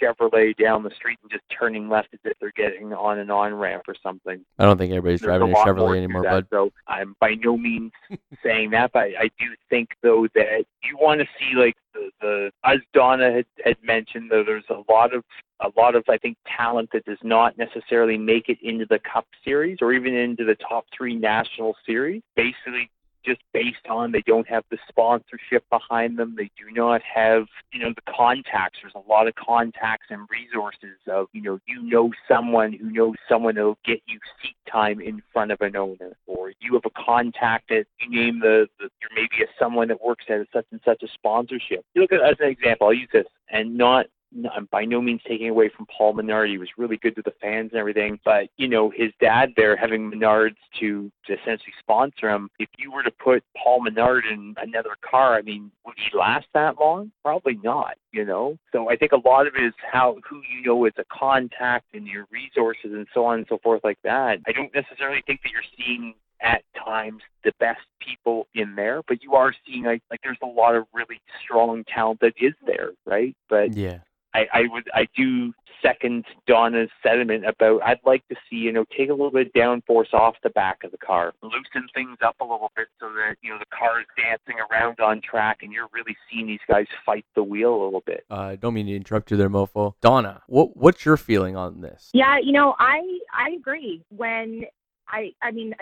Chevrolet 0.00 0.56
down 0.56 0.82
the 0.82 0.90
street 0.90 1.18
and 1.22 1.30
just 1.30 1.44
turning 1.48 1.88
left 1.88 2.08
as 2.12 2.20
if 2.24 2.36
they're 2.40 2.52
getting 2.56 2.92
on 2.92 3.18
an 3.18 3.30
on 3.30 3.54
ramp 3.54 3.84
or 3.88 3.94
something. 4.02 4.44
I 4.58 4.64
don't 4.64 4.78
think 4.78 4.92
everybody's 4.92 5.20
There's 5.20 5.28
driving 5.28 5.48
a 5.48 5.52
more 5.52 5.64
Chevrolet 5.64 5.96
anymore, 5.98 6.22
that. 6.22 6.30
bud. 6.30 6.46
So 6.50 6.72
I'm 6.86 7.14
by 7.20 7.34
no 7.34 7.56
means 7.56 7.92
saying 8.42 8.70
that, 8.70 8.92
but 8.92 9.08
I 9.18 9.30
do 9.38 9.46
think 9.70 9.90
though 10.02 10.26
that 10.34 10.64
you 10.82 10.96
want 11.00 11.20
to 11.20 11.26
see 11.38 11.56
like 11.56 11.76
the, 11.94 12.10
the 12.20 12.50
as 12.64 12.78
Donna 12.92 13.32
had, 13.32 13.46
had 13.64 13.76
mentioned, 13.82 14.30
though 14.30 14.44
there's 14.44 14.64
a 14.70 14.82
lot 14.90 15.14
of 15.14 15.24
a 15.60 15.70
lot 15.76 15.96
of 15.96 16.04
I 16.08 16.18
think 16.18 16.36
talent 16.56 16.90
that 16.92 17.04
does 17.04 17.18
not 17.22 17.58
necessarily 17.58 18.16
make 18.16 18.48
it 18.48 18.58
into 18.62 18.86
the 18.86 19.00
Cup 19.00 19.26
Series 19.44 19.78
or 19.80 19.92
even 19.92 20.14
into 20.14 20.44
the 20.44 20.56
top 20.56 20.86
three 20.96 21.14
national 21.14 21.76
series. 21.84 22.22
Basically, 22.36 22.90
just 23.28 23.42
based 23.52 23.86
on 23.88 24.12
they 24.12 24.22
don't 24.26 24.48
have 24.48 24.64
the 24.70 24.78
sponsorship 24.88 25.64
behind 25.70 26.18
them. 26.18 26.34
They 26.36 26.50
do 26.56 26.72
not 26.72 27.02
have, 27.02 27.46
you 27.72 27.80
know, 27.80 27.90
the 27.90 28.12
contacts. 28.12 28.78
There's 28.82 28.94
a 28.94 29.08
lot 29.08 29.28
of 29.28 29.34
contacts 29.34 30.06
and 30.10 30.26
resources 30.30 30.96
of, 31.10 31.26
you 31.32 31.42
know, 31.42 31.58
you 31.66 31.82
know 31.82 32.10
someone 32.26 32.72
who 32.72 32.90
knows 32.90 33.16
someone 33.28 33.56
who'll 33.56 33.78
get 33.84 34.00
you 34.06 34.18
seat 34.42 34.56
time 34.70 35.00
in 35.00 35.22
front 35.32 35.52
of 35.52 35.60
an 35.60 35.76
owner, 35.76 36.16
or 36.26 36.52
you 36.60 36.72
have 36.74 36.84
a 36.86 37.04
contact 37.04 37.68
that 37.68 37.84
you 38.00 38.10
name 38.10 38.40
the, 38.40 38.66
the 38.78 38.88
you're 39.00 39.10
maybe 39.14 39.42
a 39.42 39.46
someone 39.58 39.88
that 39.88 40.02
works 40.02 40.24
at 40.28 40.46
such 40.52 40.66
and 40.70 40.80
such 40.84 41.02
a 41.02 41.08
sponsorship. 41.08 41.84
You 41.94 42.02
look 42.02 42.12
at 42.12 42.22
as 42.22 42.36
an 42.40 42.48
example. 42.48 42.88
I'll 42.88 42.94
use 42.94 43.08
this, 43.12 43.26
and 43.50 43.76
not 43.76 44.06
Uh, 44.44 44.60
by 44.70 44.84
no 44.84 45.00
means 45.00 45.22
taking 45.26 45.48
away 45.48 45.70
from 45.74 45.86
Paul 45.86 46.12
Menard. 46.12 46.50
He 46.50 46.58
was 46.58 46.68
really 46.76 46.98
good 46.98 47.16
to 47.16 47.22
the 47.22 47.32
fans 47.40 47.70
and 47.72 47.80
everything. 47.80 48.20
But, 48.24 48.48
you 48.58 48.68
know, 48.68 48.90
his 48.94 49.10
dad 49.20 49.54
there 49.56 49.74
having 49.74 50.10
Menards 50.10 50.56
to, 50.80 51.10
to 51.26 51.32
essentially 51.32 51.72
sponsor 51.78 52.28
him, 52.28 52.50
if 52.58 52.68
you 52.76 52.92
were 52.92 53.02
to 53.02 53.10
put 53.10 53.42
Paul 53.56 53.82
Menard 53.82 54.26
in 54.26 54.54
another 54.58 54.96
car, 55.00 55.34
I 55.36 55.42
mean, 55.42 55.70
would 55.86 55.94
he 55.96 56.16
last 56.16 56.46
that 56.52 56.78
long? 56.78 57.10
Probably 57.24 57.58
not, 57.62 57.96
you 58.12 58.24
know? 58.24 58.58
So 58.70 58.90
I 58.90 58.96
think 58.96 59.12
a 59.12 59.28
lot 59.28 59.46
of 59.46 59.54
it 59.54 59.64
is 59.64 59.72
how 59.90 60.18
who 60.28 60.42
you 60.52 60.62
know 60.62 60.84
as 60.84 60.92
a 60.98 61.04
contact 61.10 61.94
and 61.94 62.06
your 62.06 62.26
resources 62.30 62.92
and 62.92 63.06
so 63.14 63.24
on 63.24 63.38
and 63.38 63.46
so 63.48 63.58
forth 63.62 63.80
like 63.82 63.98
that. 64.04 64.40
I 64.46 64.52
don't 64.52 64.74
necessarily 64.74 65.22
think 65.26 65.40
that 65.42 65.52
you're 65.52 65.62
seeing 65.78 66.14
at 66.40 66.62
times 66.76 67.22
the 67.44 67.52
best 67.58 67.80
people 68.00 68.46
in 68.54 68.74
there, 68.74 69.02
but 69.08 69.22
you 69.22 69.34
are 69.34 69.52
seeing 69.66 69.84
like 69.84 70.02
like 70.10 70.20
there's 70.22 70.38
a 70.42 70.46
lot 70.46 70.76
of 70.76 70.84
really 70.92 71.20
strong 71.42 71.84
talent 71.84 72.20
that 72.20 72.34
is 72.40 72.52
there, 72.66 72.90
right? 73.06 73.34
But 73.48 73.74
Yeah. 73.74 73.98
I, 74.34 74.46
I 74.52 74.62
would 74.70 74.88
I 74.94 75.08
do 75.16 75.52
second 75.82 76.24
Donna's 76.46 76.90
sentiment 77.02 77.46
about 77.46 77.82
I'd 77.82 78.00
like 78.04 78.26
to 78.28 78.36
see, 78.48 78.56
you 78.56 78.72
know, 78.72 78.84
take 78.96 79.08
a 79.08 79.12
little 79.12 79.30
bit 79.30 79.48
of 79.48 79.52
downforce 79.52 80.12
off 80.12 80.34
the 80.42 80.50
back 80.50 80.84
of 80.84 80.90
the 80.90 80.98
car. 80.98 81.32
Loosen 81.42 81.88
things 81.94 82.18
up 82.24 82.36
a 82.40 82.44
little 82.44 82.70
bit 82.76 82.88
so 83.00 83.08
that, 83.12 83.36
you 83.42 83.50
know, 83.50 83.58
the 83.58 83.76
car 83.76 84.00
is 84.00 84.06
dancing 84.16 84.56
around 84.70 85.00
on 85.00 85.20
track 85.20 85.58
and 85.62 85.72
you're 85.72 85.88
really 85.92 86.16
seeing 86.30 86.46
these 86.46 86.58
guys 86.68 86.86
fight 87.04 87.24
the 87.34 87.42
wheel 87.42 87.74
a 87.74 87.84
little 87.84 88.02
bit. 88.06 88.24
Uh, 88.30 88.56
don't 88.56 88.74
mean 88.74 88.86
to 88.86 88.96
interrupt 88.96 89.30
you 89.30 89.36
there, 89.36 89.50
Mofo. 89.50 89.94
Donna, 90.00 90.42
what 90.46 90.76
what's 90.76 91.04
your 91.04 91.16
feeling 91.16 91.56
on 91.56 91.80
this? 91.80 92.10
Yeah, 92.12 92.38
you 92.38 92.52
know, 92.52 92.74
I 92.78 93.00
I 93.32 93.50
agree. 93.50 94.02
When 94.10 94.64
I 95.08 95.32
I 95.42 95.50
mean, 95.50 95.74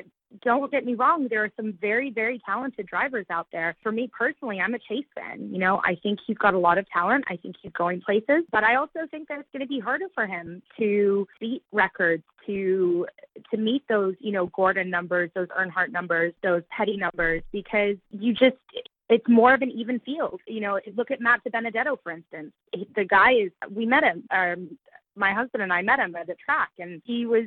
don't 0.42 0.70
get 0.70 0.84
me 0.84 0.94
wrong, 0.94 1.28
there 1.28 1.44
are 1.44 1.52
some 1.56 1.72
very, 1.80 2.10
very 2.10 2.40
talented 2.44 2.86
drivers 2.86 3.26
out 3.30 3.46
there. 3.52 3.76
For 3.82 3.92
me 3.92 4.10
personally, 4.16 4.60
I'm 4.60 4.74
a 4.74 4.78
Chase 4.78 5.06
fan. 5.14 5.48
You 5.52 5.58
know, 5.58 5.80
I 5.84 5.96
think 6.02 6.18
he's 6.26 6.38
got 6.38 6.54
a 6.54 6.58
lot 6.58 6.78
of 6.78 6.88
talent. 6.90 7.24
I 7.28 7.36
think 7.36 7.56
he's 7.62 7.72
going 7.72 8.00
places, 8.00 8.44
but 8.50 8.64
I 8.64 8.76
also 8.76 9.00
think 9.10 9.28
that 9.28 9.38
it's 9.38 9.48
going 9.52 9.60
to 9.60 9.68
be 9.68 9.80
harder 9.80 10.06
for 10.14 10.26
him 10.26 10.62
to 10.78 11.26
beat 11.40 11.62
records, 11.72 12.24
to 12.46 13.06
to 13.50 13.56
meet 13.56 13.82
those, 13.88 14.14
you 14.20 14.32
know, 14.32 14.46
Gordon 14.46 14.90
numbers, 14.90 15.30
those 15.34 15.48
Earnhardt 15.48 15.90
numbers, 15.90 16.32
those 16.42 16.62
Petty 16.70 16.96
numbers, 16.96 17.42
because 17.52 17.96
you 18.10 18.32
just 18.32 18.56
it's 19.08 19.28
more 19.28 19.54
of 19.54 19.62
an 19.62 19.70
even 19.70 20.00
field. 20.00 20.40
You 20.46 20.60
know, 20.60 20.80
look 20.96 21.10
at 21.10 21.20
Matt 21.20 21.40
DiBenedetto, 21.44 21.98
for 22.02 22.12
instance. 22.12 22.52
The 22.72 23.04
guy 23.04 23.32
is, 23.32 23.50
we 23.70 23.86
met 23.86 24.02
him, 24.02 24.24
um, 24.30 24.76
my 25.14 25.32
husband 25.32 25.62
and 25.62 25.72
I 25.72 25.82
met 25.82 25.98
him 25.98 26.14
at 26.16 26.26
the 26.26 26.34
track, 26.44 26.70
and 26.78 27.00
he 27.04 27.26
was 27.26 27.44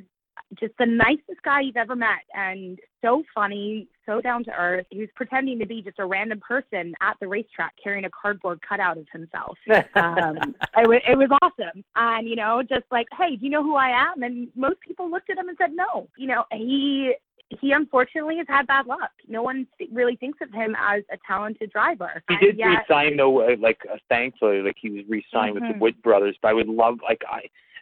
just 0.60 0.74
the 0.80 0.86
nicest 0.86 1.42
guy 1.44 1.62
you've 1.62 1.78
ever 1.78 1.96
met 1.96 2.20
and 2.34 2.80
so 3.02 3.24
funny, 3.34 3.88
so 4.06 4.22
down 4.22 4.44
to 4.46 4.52
earth. 4.52 4.86
He 4.90 5.00
was 5.00 5.10
pretending 5.16 5.60
to 5.60 5.66
be 5.66 5.82
just 5.82 6.00
a 6.00 6.06
random 6.06 6.40
person 6.40 6.94
at 7.02 7.16
the 7.20 7.28
racetrack 7.28 7.74
carrying 7.82 8.06
a 8.06 8.10
cardboard 8.10 8.60
cutout 8.68 8.98
of 8.98 9.08
himself. 9.12 9.58
um, 9.96 10.38
it, 10.78 10.84
w- 10.84 11.02
it 11.08 11.18
was 11.18 11.30
awesome. 11.42 11.84
And, 11.96 12.28
you 12.28 12.36
know, 12.36 12.62
just 12.62 12.86
like, 12.92 13.08
hey, 13.18 13.36
do 13.36 13.46
you 13.46 13.52
know 13.52 13.64
who 13.64 13.76
I 13.76 13.90
am? 13.90 14.24
And 14.24 14.50
most 14.56 14.80
people 14.82 15.10
looked 15.10 15.30
at 15.30 15.38
him 15.38 15.50
and 15.50 15.58
said 15.60 15.72
no. 15.74 16.08
You 16.18 16.28
know, 16.28 16.44
he 16.52 17.14
he 17.60 17.72
unfortunately 17.72 18.38
has 18.38 18.46
had 18.48 18.68
bad 18.68 18.86
luck. 18.86 19.12
No 19.28 19.42
one 19.42 19.66
really 19.92 20.16
thinks 20.16 20.40
of 20.42 20.52
him 20.54 20.76
as 20.80 21.04
a 21.12 21.18
talented 21.26 21.72
driver. 21.72 22.22
He 22.30 22.38
did 22.38 22.58
yet, 22.58 22.86
resign 22.88 23.18
though, 23.18 23.42
uh, 23.42 23.56
like 23.60 23.80
uh, 23.92 23.98
thankfully, 24.08 24.62
like 24.62 24.76
he 24.80 24.90
was 24.92 25.04
re-signed 25.08 25.56
mm-hmm. 25.56 25.56
with 25.56 25.64
the 25.64 25.74
mm-hmm. 25.74 25.80
Wood 25.80 26.02
brothers. 26.04 26.38
But 26.42 26.50
I 26.50 26.54
would 26.54 26.68
love, 26.68 27.00
like 27.02 27.22
I, 27.28 27.42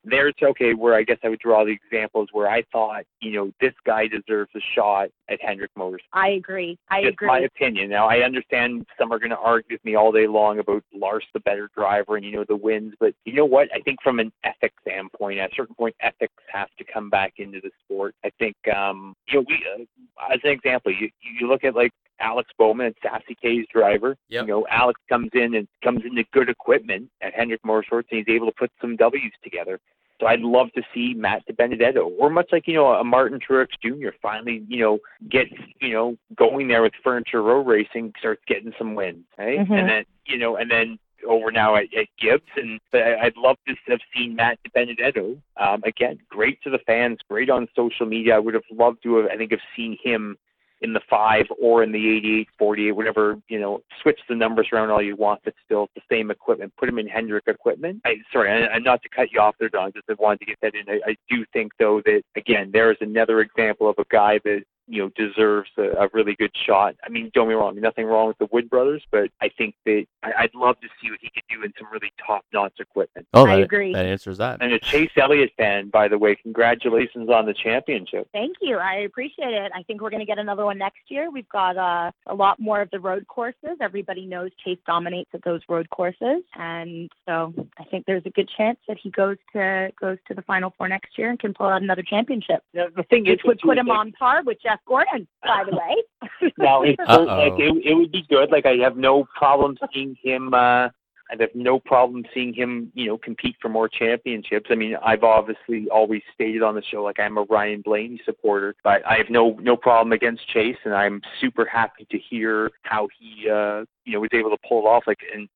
there's 0.09 0.33
okay 0.41 0.73
where 0.73 0.95
I 0.95 1.03
guess 1.03 1.17
I 1.23 1.29
would 1.29 1.39
draw 1.39 1.63
the 1.65 1.71
examples 1.71 2.29
where 2.31 2.49
I 2.49 2.63
thought, 2.71 3.03
you 3.21 3.33
know, 3.33 3.51
this 3.59 3.73
guy 3.85 4.07
deserves 4.07 4.51
a 4.55 4.59
shot 4.75 5.09
at 5.29 5.41
Hendrick 5.41 5.71
Motors. 5.75 6.01
I 6.13 6.29
agree. 6.29 6.77
I 6.89 7.01
Just 7.01 7.13
agree. 7.13 7.27
my 7.27 7.39
opinion. 7.39 7.89
Now 7.89 8.07
I 8.07 8.19
understand 8.19 8.85
some 8.99 9.11
are 9.11 9.19
going 9.19 9.31
to 9.31 9.37
argue 9.37 9.75
with 9.75 9.85
me 9.85 9.95
all 9.95 10.11
day 10.11 10.27
long 10.27 10.59
about 10.59 10.83
Lars 10.93 11.25
the 11.33 11.39
better 11.41 11.69
driver 11.75 12.15
and 12.15 12.25
you 12.25 12.31
know 12.31 12.45
the 12.47 12.55
wins, 12.55 12.93
but 12.99 13.13
you 13.25 13.33
know 13.33 13.45
what? 13.45 13.69
I 13.73 13.79
think 13.81 14.01
from 14.03 14.19
an 14.19 14.31
ethics 14.43 14.75
standpoint, 14.81 15.39
at 15.39 15.51
a 15.51 15.55
certain 15.55 15.75
point, 15.75 15.95
ethics 16.01 16.33
have 16.51 16.69
to 16.77 16.85
come 16.91 17.09
back 17.09 17.33
into 17.37 17.59
the 17.61 17.71
sport. 17.83 18.15
I 18.23 18.31
think, 18.39 18.55
um, 18.75 19.13
you 19.27 19.39
know, 19.39 19.45
we 19.47 19.63
uh, 19.77 20.33
as 20.33 20.39
an 20.43 20.51
example, 20.51 20.91
you 20.91 21.09
you 21.39 21.47
look 21.47 21.63
at 21.63 21.75
like 21.75 21.91
Alex 22.19 22.49
Bowman, 22.57 22.87
and 22.87 22.95
Sassy 23.03 23.35
K's 23.35 23.65
driver. 23.71 24.17
Yep. 24.29 24.43
You 24.43 24.47
know, 24.47 24.67
Alex 24.69 24.99
comes 25.09 25.29
in 25.33 25.55
and 25.55 25.67
comes 25.83 26.01
into 26.05 26.23
good 26.33 26.49
equipment 26.49 27.09
at 27.21 27.33
Hendrick 27.33 27.63
Motorsports, 27.63 28.05
and 28.11 28.23
he's 28.25 28.35
able 28.35 28.47
to 28.47 28.55
put 28.57 28.71
some 28.81 28.95
W's 28.95 29.31
together. 29.43 29.79
So 30.19 30.25
I'd 30.25 30.41
love 30.41 30.71
to 30.73 30.81
see 30.93 31.13
Matt 31.13 31.43
DiBenedetto, 31.47 32.09
or 32.17 32.29
much 32.29 32.49
like 32.51 32.67
you 32.67 32.73
know 32.73 32.87
a 32.87 33.03
Martin 33.03 33.39
Truex 33.39 33.67
Jr. 33.83 34.09
finally 34.21 34.63
you 34.67 34.79
know 34.79 34.99
get 35.29 35.47
you 35.79 35.93
know 35.93 36.17
going 36.35 36.67
there 36.67 36.81
with 36.81 36.93
Furniture 37.03 37.43
Row 37.43 37.63
Racing, 37.63 38.13
starts 38.17 38.41
getting 38.47 38.73
some 38.77 38.95
wins, 38.95 39.25
right? 39.37 39.59
Mm-hmm. 39.59 39.73
And 39.73 39.89
then 39.89 40.05
you 40.25 40.37
know, 40.37 40.57
and 40.57 40.71
then 40.71 40.97
over 41.27 41.51
now 41.51 41.75
at, 41.75 41.85
at 41.95 42.07
Gibbs, 42.19 42.49
and 42.55 42.79
but 42.91 43.01
I'd 43.01 43.37
love 43.37 43.57
to 43.67 43.75
have 43.87 43.99
seen 44.15 44.35
Matt 44.35 44.59
DiBenedetto 44.63 45.39
um, 45.57 45.83
again. 45.83 46.17
Great 46.29 46.61
to 46.63 46.69
the 46.69 46.79
fans, 46.79 47.19
great 47.29 47.49
on 47.49 47.67
social 47.75 48.05
media. 48.05 48.35
I 48.35 48.39
would 48.39 48.53
have 48.53 48.63
loved 48.71 49.03
to 49.03 49.17
have, 49.17 49.27
I 49.31 49.37
think, 49.37 49.51
have 49.51 49.59
seen 49.75 49.97
him 50.03 50.37
in 50.81 50.93
the 50.93 51.01
five 51.09 51.45
or 51.59 51.83
in 51.83 51.91
the 51.91 52.17
88, 52.17 52.47
48, 52.57 52.91
whatever, 52.91 53.37
you 53.47 53.59
know, 53.59 53.81
switch 54.01 54.19
the 54.29 54.35
numbers 54.35 54.67
around 54.71 54.91
all 54.91 55.01
you 55.01 55.15
want, 55.15 55.41
but 55.43 55.53
still 55.65 55.89
the 55.95 56.01
same 56.09 56.29
equipment. 56.29 56.73
Put 56.77 56.85
them 56.85 56.99
in 56.99 57.07
Hendrick 57.07 57.45
equipment. 57.47 58.01
I, 58.05 58.15
sorry, 58.31 58.51
I, 58.51 58.67
I'm 58.67 58.83
not 58.83 59.01
to 59.03 59.09
cut 59.09 59.31
you 59.31 59.39
off 59.39 59.55
there, 59.59 59.69
Don, 59.69 59.91
just 59.91 60.19
wanted 60.19 60.39
to 60.41 60.45
get 60.45 60.57
that 60.61 60.75
in. 60.75 60.87
I, 60.87 61.11
I 61.11 61.15
do 61.29 61.45
think, 61.53 61.71
though, 61.79 62.01
that, 62.05 62.21
again, 62.35 62.69
there 62.71 62.91
is 62.91 62.97
another 63.01 63.41
example 63.41 63.89
of 63.89 63.95
a 63.97 64.05
guy 64.09 64.39
that 64.43 64.63
you 64.87 65.01
know 65.01 65.09
deserves 65.15 65.69
a, 65.77 66.05
a 66.05 66.09
really 66.13 66.35
good 66.35 66.51
shot. 66.65 66.95
I 67.03 67.09
mean, 67.09 67.31
don't 67.33 67.47
be 67.47 67.53
wrong, 67.53 67.79
nothing 67.79 68.05
wrong 68.05 68.27
with 68.27 68.37
the 68.37 68.47
Wood 68.51 68.69
brothers, 68.69 69.03
but 69.11 69.29
I 69.41 69.49
think 69.49 69.75
that 69.85 70.05
I, 70.23 70.31
I'd 70.39 70.55
love 70.55 70.79
to 70.81 70.87
see 71.01 71.09
what 71.09 71.19
he 71.21 71.29
could 71.29 71.43
do 71.49 71.63
in 71.63 71.73
some 71.77 71.87
really 71.91 72.11
top-notch 72.25 72.73
equipment. 72.79 73.27
Oh, 73.33 73.45
I 73.45 73.57
agree. 73.57 73.93
That 73.93 74.05
answers 74.05 74.37
that. 74.37 74.61
And 74.61 74.73
a 74.73 74.79
Chase 74.79 75.11
Elliott 75.17 75.51
fan, 75.57 75.89
by 75.89 76.07
the 76.07 76.17
way, 76.17 76.35
congratulations 76.35 77.29
on 77.29 77.45
the 77.45 77.53
championship. 77.53 78.27
Thank 78.33 78.57
you. 78.61 78.77
I 78.77 78.95
appreciate 78.99 79.53
it. 79.53 79.71
I 79.75 79.83
think 79.83 80.01
we're 80.01 80.09
going 80.09 80.21
to 80.21 80.25
get 80.25 80.39
another 80.39 80.65
one 80.65 80.77
next 80.77 81.01
year. 81.09 81.29
We've 81.29 81.49
got 81.49 81.77
uh, 81.77 82.11
a 82.27 82.35
lot 82.35 82.59
more 82.59 82.81
of 82.81 82.89
the 82.91 82.99
road 82.99 83.27
courses. 83.27 83.77
Everybody 83.81 84.25
knows 84.25 84.51
Chase 84.63 84.79
dominates 84.85 85.29
at 85.33 85.43
those 85.43 85.61
road 85.69 85.89
courses, 85.89 86.43
and 86.55 87.09
so 87.27 87.53
I 87.79 87.83
think 87.85 88.05
there's 88.05 88.25
a 88.25 88.29
good 88.29 88.49
chance 88.57 88.79
that 88.87 88.97
he 89.01 89.09
goes 89.09 89.37
to 89.53 89.91
goes 89.99 90.17
to 90.27 90.33
the 90.33 90.41
Final 90.43 90.73
Four 90.77 90.87
next 90.87 91.17
year 91.17 91.29
and 91.29 91.39
can 91.39 91.53
pull 91.53 91.67
out 91.67 91.81
another 91.81 92.03
championship. 92.03 92.63
The, 92.73 92.87
the 92.95 93.03
thing 93.03 93.23
Which 93.25 93.39
is, 93.39 93.45
would 93.45 93.59
put 93.59 93.77
him 93.77 93.87
like, 93.87 93.97
on 93.97 94.11
par 94.13 94.43
with 94.45 94.57
Jeff 94.61 94.76
Gordon, 94.85 95.27
by 95.43 95.63
the 95.69 95.75
way. 95.75 96.51
now 96.57 96.81
it's 96.83 96.99
like 96.99 97.53
it, 97.59 97.85
it 97.85 97.93
would 97.93 98.11
be 98.11 98.25
good. 98.29 98.51
Like 98.51 98.65
I 98.65 98.75
have 98.83 98.97
no 98.97 99.27
problem 99.37 99.77
seeing 99.93 100.15
him. 100.21 100.53
uh 100.53 100.89
I'd 101.29 101.41
have 101.41 101.53
no 101.53 101.79
problem 101.79 102.23
seeing 102.33 102.53
him, 102.53 102.91
you 102.95 103.07
know, 103.07 103.17
compete 103.17 103.57
for 103.61 103.69
more 103.69 103.89
championships. 103.89 104.67
I 104.69 104.75
mean, 104.75 104.95
I've 105.03 105.23
obviously 105.23 105.89
always 105.89 106.21
stated 106.33 106.63
on 106.63 106.75
the 106.75 106.81
show 106.81 107.03
like 107.03 107.19
I'm 107.19 107.37
a 107.37 107.43
Ryan 107.43 107.81
Blaney 107.81 108.21
supporter, 108.23 108.75
but 108.83 109.05
I 109.05 109.17
have 109.17 109.29
no 109.29 109.57
no 109.61 109.75
problem 109.75 110.13
against 110.13 110.47
Chase, 110.49 110.77
and 110.85 110.93
I'm 110.93 111.21
super 111.41 111.65
happy 111.65 112.07
to 112.11 112.17
hear 112.17 112.71
how 112.83 113.09
he, 113.19 113.49
uh, 113.49 113.83
you 114.05 114.13
know, 114.13 114.21
was 114.21 114.29
able 114.33 114.51
to 114.51 114.57
pull 114.67 114.85
it 114.85 114.87
off. 114.87 115.03
Like, 115.05 115.19
and 115.33 115.49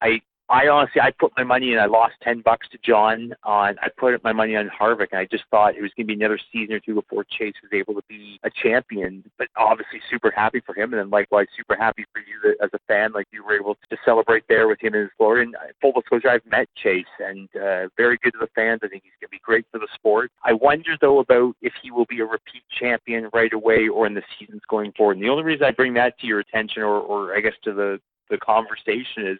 I 0.00 0.20
I 0.50 0.68
honestly, 0.68 1.00
I 1.00 1.10
put 1.10 1.32
my 1.38 1.44
money 1.44 1.72
in. 1.72 1.78
I 1.78 1.86
lost 1.86 2.14
ten 2.22 2.42
bucks 2.42 2.68
to 2.72 2.78
John 2.84 3.34
on. 3.44 3.76
I 3.80 3.88
put 3.96 4.22
my 4.22 4.32
money 4.32 4.56
on 4.56 4.68
Harvick, 4.68 5.08
and 5.12 5.20
I 5.20 5.24
just 5.30 5.44
thought 5.50 5.74
it 5.74 5.80
was 5.80 5.90
going 5.96 6.06
to 6.06 6.14
be 6.14 6.22
another 6.22 6.38
season 6.52 6.74
or 6.74 6.80
two 6.80 6.94
before 6.94 7.24
Chase 7.24 7.54
was 7.62 7.72
able 7.72 7.94
to 7.94 8.02
be 8.10 8.38
a 8.44 8.50
champion. 8.50 9.24
But 9.38 9.48
obviously, 9.56 10.00
super 10.10 10.30
happy 10.30 10.60
for 10.60 10.74
him, 10.74 10.92
and 10.92 11.00
then 11.00 11.08
likewise, 11.08 11.46
super 11.56 11.80
happy 11.80 12.04
for 12.12 12.20
you 12.20 12.56
as 12.62 12.68
a 12.74 12.78
fan, 12.86 13.12
like 13.12 13.26
you 13.32 13.42
were 13.42 13.56
able 13.56 13.76
to 13.88 13.96
celebrate 14.04 14.44
there 14.46 14.68
with 14.68 14.82
him 14.82 14.94
in 14.94 15.02
his 15.02 15.10
glory. 15.16 15.44
And 15.44 15.56
uh, 15.56 15.72
full 15.80 15.92
disclosure, 15.92 16.28
I've 16.28 16.44
met 16.44 16.68
Chase, 16.76 17.04
and 17.20 17.48
uh, 17.56 17.88
very 17.96 18.18
good 18.22 18.32
to 18.32 18.38
the 18.40 18.48
fans. 18.54 18.80
I 18.82 18.88
think 18.88 19.02
he's 19.02 19.12
going 19.20 19.28
to 19.28 19.36
be 19.36 19.40
great 19.42 19.64
for 19.72 19.78
the 19.78 19.88
sport. 19.94 20.30
I 20.44 20.52
wonder 20.52 20.96
though 21.00 21.20
about 21.20 21.56
if 21.62 21.72
he 21.82 21.90
will 21.90 22.06
be 22.06 22.20
a 22.20 22.26
repeat 22.26 22.64
champion 22.78 23.30
right 23.32 23.52
away 23.54 23.88
or 23.88 24.06
in 24.06 24.12
the 24.12 24.22
seasons 24.38 24.60
going 24.68 24.92
forward. 24.92 25.16
And 25.16 25.24
the 25.24 25.30
only 25.30 25.44
reason 25.44 25.64
I 25.64 25.70
bring 25.70 25.94
that 25.94 26.18
to 26.18 26.26
your 26.26 26.40
attention, 26.40 26.82
or, 26.82 27.00
or 27.00 27.34
I 27.34 27.40
guess 27.40 27.54
to 27.64 27.72
the 27.72 27.98
the 28.30 28.38
conversation, 28.38 29.26
is 29.26 29.38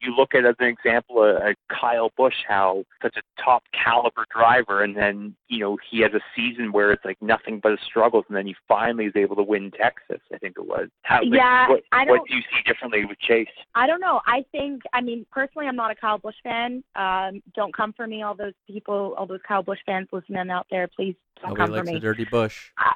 you 0.00 0.14
look 0.14 0.34
at 0.34 0.44
as 0.44 0.54
an 0.60 0.66
example 0.66 1.22
a, 1.22 1.50
a 1.50 1.54
Kyle 1.68 2.10
Busch, 2.16 2.34
how 2.46 2.84
such 3.02 3.16
a 3.16 3.42
top 3.42 3.62
caliber 3.72 4.24
driver, 4.34 4.82
and 4.82 4.96
then 4.96 5.34
you 5.48 5.58
know 5.58 5.76
he 5.90 6.00
has 6.00 6.12
a 6.14 6.20
season 6.36 6.72
where 6.72 6.92
it's 6.92 7.04
like 7.04 7.20
nothing 7.20 7.60
but 7.62 7.78
struggles, 7.80 8.24
and 8.28 8.36
then 8.36 8.46
he 8.46 8.54
finally 8.68 9.06
is 9.06 9.12
able 9.16 9.36
to 9.36 9.42
win 9.42 9.70
Texas. 9.72 10.20
I 10.32 10.38
think 10.38 10.56
it 10.56 10.66
was. 10.66 10.88
How, 11.02 11.20
like, 11.22 11.32
Yeah, 11.32 11.68
what, 11.68 11.82
I 11.92 12.04
don't- 12.04 12.28
do 12.28 12.36
you 12.36 12.42
see 12.42 12.62
differently 12.64 13.04
with 13.04 13.18
Chase? 13.18 13.48
I 13.74 13.86
don't 13.86 14.00
know. 14.00 14.20
I 14.26 14.44
think, 14.52 14.82
I 14.92 15.00
mean, 15.00 15.26
personally, 15.32 15.66
I'm 15.68 15.76
not 15.76 15.90
a 15.90 15.94
Kyle 15.94 16.18
Busch 16.18 16.36
fan. 16.42 16.82
Um, 16.94 17.42
don't 17.54 17.74
come 17.74 17.92
for 17.92 18.06
me, 18.06 18.22
all 18.22 18.34
those 18.34 18.54
people, 18.66 19.14
all 19.18 19.26
those 19.26 19.40
Kyle 19.46 19.62
Busch 19.62 19.78
fans 19.86 20.08
listening 20.12 20.50
out 20.50 20.66
there. 20.70 20.88
Please 20.88 21.14
don't 21.40 21.50
Nobody 21.50 21.60
come 21.60 21.70
for 21.70 21.76
likes 21.76 21.86
me. 21.88 21.94
the 21.94 22.00
dirty 22.00 22.24
bush. 22.24 22.70
I, 22.78 22.92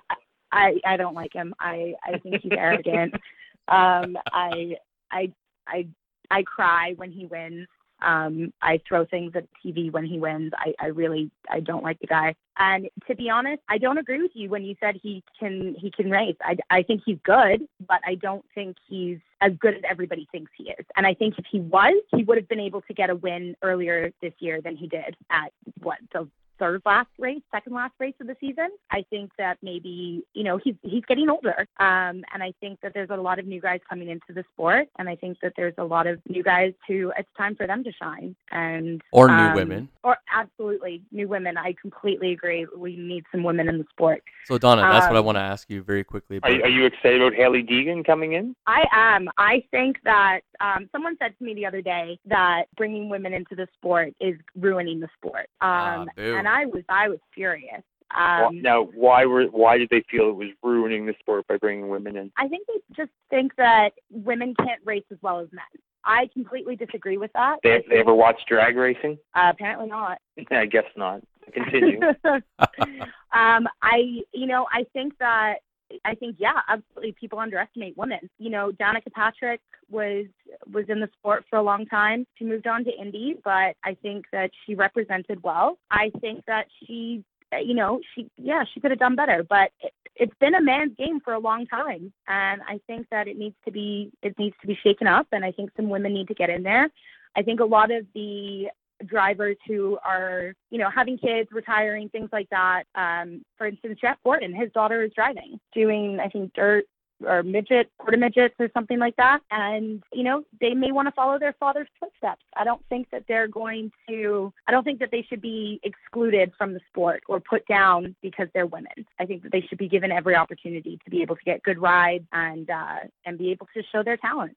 I 0.53 0.81
I 0.85 0.97
don't 0.97 1.15
like 1.15 1.33
him. 1.33 1.55
I 1.59 1.95
I 2.05 2.19
think 2.19 2.43
he's 2.43 2.53
arrogant. 2.57 3.15
Um, 3.69 4.19
I 4.33 4.77
I 5.13 5.33
I 5.69 5.87
I 6.33 6.43
cry 6.43 6.95
when 6.97 7.13
he 7.13 7.27
wins. 7.27 7.69
Um, 8.01 8.53
I 8.61 8.81
throw 8.89 9.05
things 9.05 9.33
at 9.37 9.45
TV 9.65 9.93
when 9.93 10.05
he 10.05 10.19
wins. 10.19 10.51
I, 10.57 10.75
I 10.81 10.87
really 10.87 11.31
I 11.49 11.61
don't 11.61 11.85
like 11.85 12.01
the 12.01 12.09
guy. 12.09 12.35
And 12.59 12.89
to 13.07 13.15
be 13.15 13.31
honest, 13.31 13.63
I 13.69 13.79
don't 13.79 13.99
agree 13.99 14.21
with 14.21 14.33
you 14.35 14.49
when 14.51 14.65
you 14.65 14.75
said 14.81 14.97
he 15.01 15.23
can 15.39 15.77
he 15.79 15.91
can 15.91 16.11
race. 16.11 16.37
I, 16.41 16.57
I 16.71 16.83
think 16.83 17.03
he's 17.07 17.19
good, 17.23 17.69
but 17.87 18.01
I 18.05 18.17
don't 18.17 18.45
think 18.55 18.77
he's 18.89 19.19
as 19.41 19.53
good 19.61 19.75
as 19.75 19.83
everybody 19.89 20.27
thinks 20.33 20.51
he 20.57 20.71
is. 20.71 20.85
And 20.97 21.07
I 21.07 21.15
think 21.15 21.35
if 21.39 21.45
he 21.51 21.61
was, 21.61 21.95
he 22.15 22.25
would 22.25 22.39
have 22.39 22.49
been 22.49 22.61
able 22.61 22.81
to 22.83 22.95
get 22.95 23.11
a 23.11 23.15
win 23.15 23.55
earlier 23.63 24.11
this 24.21 24.33
year 24.41 24.61
than 24.61 24.77
he 24.77 24.89
did 24.89 25.17
at 25.31 25.53
what 25.81 25.99
the 26.13 26.29
third 26.59 26.83
last 26.85 27.09
race, 27.19 27.43
second 27.53 27.75
last 27.75 27.95
race 27.99 28.15
of 28.21 28.27
the 28.27 28.37
season. 28.41 28.69
I 28.91 29.05
think 29.11 29.31
that 29.39 29.59
maybe 29.63 30.23
you 30.35 30.45
know 30.45 30.59
he's 30.63 30.75
he's 30.83 31.05
getting 31.07 31.29
older, 31.29 31.67
um, 31.81 32.25
and 32.33 32.43
I 32.43 32.53
think 32.61 32.81
that 32.83 32.93
there's 32.95 33.11
a 33.11 33.17
lot 33.17 33.39
of 33.39 33.47
new 33.47 33.61
guys 33.61 33.81
coming 33.89 34.09
into 34.09 34.33
the 34.35 34.45
sport, 34.53 34.89
and 34.99 35.09
I 35.09 35.17
think 35.17 35.39
that 35.43 35.53
there's 35.57 35.75
a 35.79 35.85
lot 35.85 36.07
of 36.07 36.21
new 36.29 36.43
guys 36.43 36.73
who 36.89 37.13
it's 37.19 37.29
time 37.37 37.57
for 37.57 37.67
them 37.67 37.83
to 37.85 37.93
shine. 37.93 38.35
And 38.51 39.01
Or 39.13 39.29
new 39.29 39.35
um, 39.35 39.55
women. 39.55 39.89
or 40.05 40.17
absolutely. 40.35 41.03
New 41.13 41.29
women. 41.29 41.57
I 41.57 41.75
completely 41.81 42.33
agree. 42.33 42.67
We 42.77 42.97
need 42.97 43.25
some 43.33 43.43
women 43.43 43.69
in 43.69 43.79
the 43.79 43.85
sport. 43.91 44.23
So 44.47 44.59
Donna, 44.59 44.83
that's 44.83 45.07
what 45.07 45.17
I 45.17 45.21
Um, 45.21 45.27
want 45.27 45.37
to 45.37 45.43
ask 45.43 45.71
you 45.71 45.83
very 45.83 46.05
quickly. 46.05 46.39
Are, 46.43 46.51
About. 46.51 46.63
are 46.63 46.69
you 46.69 46.85
excited 46.87 47.21
about 47.23 47.35
Hailie 47.35 47.63
Deegan 47.63 48.05
coming 48.05 48.33
in? 48.33 48.55
I 48.67 48.85
am. 48.93 49.29
I 49.39 49.63
think 49.71 49.97
that 50.05 50.41
um, 50.61 50.89
someone 50.93 51.17
said 51.21 51.37
to 51.39 51.45
me 51.45 51.55
the 51.55 51.67
other 51.67 51.81
day 51.83 52.19
that 52.27 52.65
bringing 52.77 53.09
women 53.09 53.33
into 53.33 53.55
the 53.55 53.67
sport 53.75 54.13
is 54.21 54.37
ruining 54.57 55.01
the 55.01 55.09
sport. 55.17 55.49
Ah, 55.61 56.01
Um, 56.01 56.09
boo. 56.17 56.35
And 56.43 56.49
I 56.49 56.67
was 56.67 56.83
I 56.89 57.09
was 57.09 57.19
furious. 57.33 57.83
Um, 58.17 58.61
now, 58.61 58.83
why 58.95 59.25
were 59.25 59.45
why 59.45 59.79
did 59.79 59.89
they 59.91 60.03
feel 60.11 60.29
it 60.31 60.37
was 60.37 60.49
ruining 60.63 61.07
the 61.07 61.15
sport 61.21 61.47
by 61.47 61.57
bringing 61.57 61.89
women 61.89 62.17
in? 62.17 62.33
I 62.37 62.49
think 62.49 62.67
they 62.67 62.81
just 62.97 63.13
think 63.31 63.55
that 63.57 63.91
women 64.11 64.55
can't 64.59 64.81
race 64.85 65.05
as 65.13 65.19
well 65.23 65.39
as 65.39 65.47
men. 65.53 65.65
I 66.05 66.29
completely 66.33 66.75
disagree 66.75 67.17
with 67.17 67.33
that. 67.35 67.59
They, 67.63 67.85
they 67.89 68.01
ever 68.01 68.13
watched 68.13 68.49
drag 68.49 68.77
racing? 68.77 69.19
uh, 69.37 69.53
apparently 69.55 69.87
not. 69.87 70.19
I 70.51 70.67
guess 70.67 70.85
not. 70.97 71.23
Continue. 71.55 72.01
um, 72.25 73.69
I, 73.83 74.21
you 74.33 74.47
know, 74.47 74.67
I 74.73 74.85
think 74.93 75.17
that 75.19 75.59
I 76.05 76.15
think 76.15 76.37
yeah, 76.39 76.61
absolutely. 76.69 77.13
People 77.13 77.39
underestimate 77.39 77.97
women. 77.97 78.29
You 78.39 78.51
know, 78.51 78.73
Danica 78.73 79.13
Patrick 79.13 79.61
was 79.91 80.27
was 80.73 80.85
in 80.89 81.01
the 81.01 81.09
sport 81.19 81.45
for 81.49 81.57
a 81.57 81.63
long 81.63 81.87
time. 81.87 82.27
She 82.37 82.45
moved 82.45 82.67
on 82.67 82.85
to 82.85 82.91
Indy, 82.91 83.37
but 83.45 83.77
I 83.85 83.97
think 84.03 84.27
that 84.33 84.51
she 84.65 84.75
represented 84.75 85.43
well. 85.43 85.79
I 85.91 86.11
think 86.21 86.45
that 86.47 86.67
she, 86.81 87.25
you 87.65 87.75
know, 87.75 88.01
she 88.15 88.31
yeah, 88.39 88.65
she 88.73 88.81
could 88.81 88.91
have 88.91 89.01
done 89.01 89.17
better, 89.17 89.45
but. 89.49 89.71
It, 89.81 89.93
it's 90.15 90.35
been 90.41 90.55
a 90.55 90.61
man's 90.61 90.95
game 90.99 91.21
for 91.21 91.33
a 91.33 91.39
long 91.39 91.67
time, 91.67 92.13
and 92.29 92.61
I 92.69 92.79
think 92.87 93.07
that 93.11 93.29
it 93.29 93.39
needs 93.39 93.57
to 93.65 93.71
be 93.71 94.13
it 94.23 94.39
needs 94.39 94.55
to 94.61 94.67
be 94.67 94.79
shaken 94.83 95.07
up, 95.07 95.27
and 95.33 95.43
I 95.43 95.53
think 95.53 95.71
some 95.75 95.89
women 95.89 96.13
need 96.13 96.29
to 96.29 96.35
get 96.35 96.51
in 96.51 96.63
there. 96.63 96.91
I 97.35 97.43
think 97.43 97.61
a 97.61 97.65
lot 97.65 97.91
of 97.91 98.05
the 98.15 98.69
drivers 99.07 99.57
who 99.67 99.99
are, 100.05 100.55
you 100.71 100.79
know, 100.79 100.91
having 100.91 101.19
kids, 101.19 101.51
retiring, 101.53 102.09
things 102.09 102.31
like 102.33 102.49
that. 102.51 102.85
Um, 102.95 103.45
for 103.57 103.67
instance, 103.67 103.99
Jeff 104.01 104.19
Gordon, 104.25 104.55
his 104.55 104.71
daughter 104.73 105.03
is 105.03 105.13
driving, 105.15 105.59
doing 105.75 106.21
I 106.21 106.29
think 106.29 106.53
dirt 106.55 106.85
or 107.25 107.43
midget, 107.43 107.91
quarter 107.99 108.17
midgets 108.17 108.55
or 108.59 108.69
something 108.75 108.99
like 108.99 109.17
that. 109.17 109.41
And, 109.51 110.03
you 110.13 110.25
know, 110.25 110.43
they 110.61 110.75
may 110.75 110.93
want 110.93 111.09
to 111.09 111.13
follow 111.13 111.39
their 111.39 111.55
father's 111.59 111.89
footsteps. 112.01 112.43
I 112.57 112.65
don't 112.65 112.83
think 112.89 113.09
that 113.11 113.25
they're 113.29 113.49
going 113.49 113.93
to 114.09 114.53
I 114.67 114.73
don't 114.73 114.85
think 114.85 114.99
that 115.01 115.11
they 115.11 115.25
should 115.29 115.41
be 115.41 115.81
excluded 115.83 116.53
from 116.59 116.75
the 116.75 116.81
sport 116.89 117.23
or 117.29 117.41
put 117.41 117.67
down 117.67 118.17
because 118.23 118.49
they're 118.55 118.67
women. 118.67 118.93
I 119.19 119.27
think 119.27 119.43
that 119.45 119.53
they 119.53 119.63
should 119.69 119.79
be 119.79 119.89
given 119.89 120.11
every 120.11 120.35
opportunity 120.35 120.99
to 121.05 121.11
be 121.11 121.23
able 121.23 121.37
to 121.37 121.45
get 121.45 121.63
good 121.63 121.81
rides 121.81 122.25
and 122.33 122.69
uh 122.71 123.01
and 123.25 123.39
be 123.39 123.51
able 123.51 123.69
to 123.75 123.83
show 123.93 124.03
their 124.03 124.17
talent. 124.17 124.57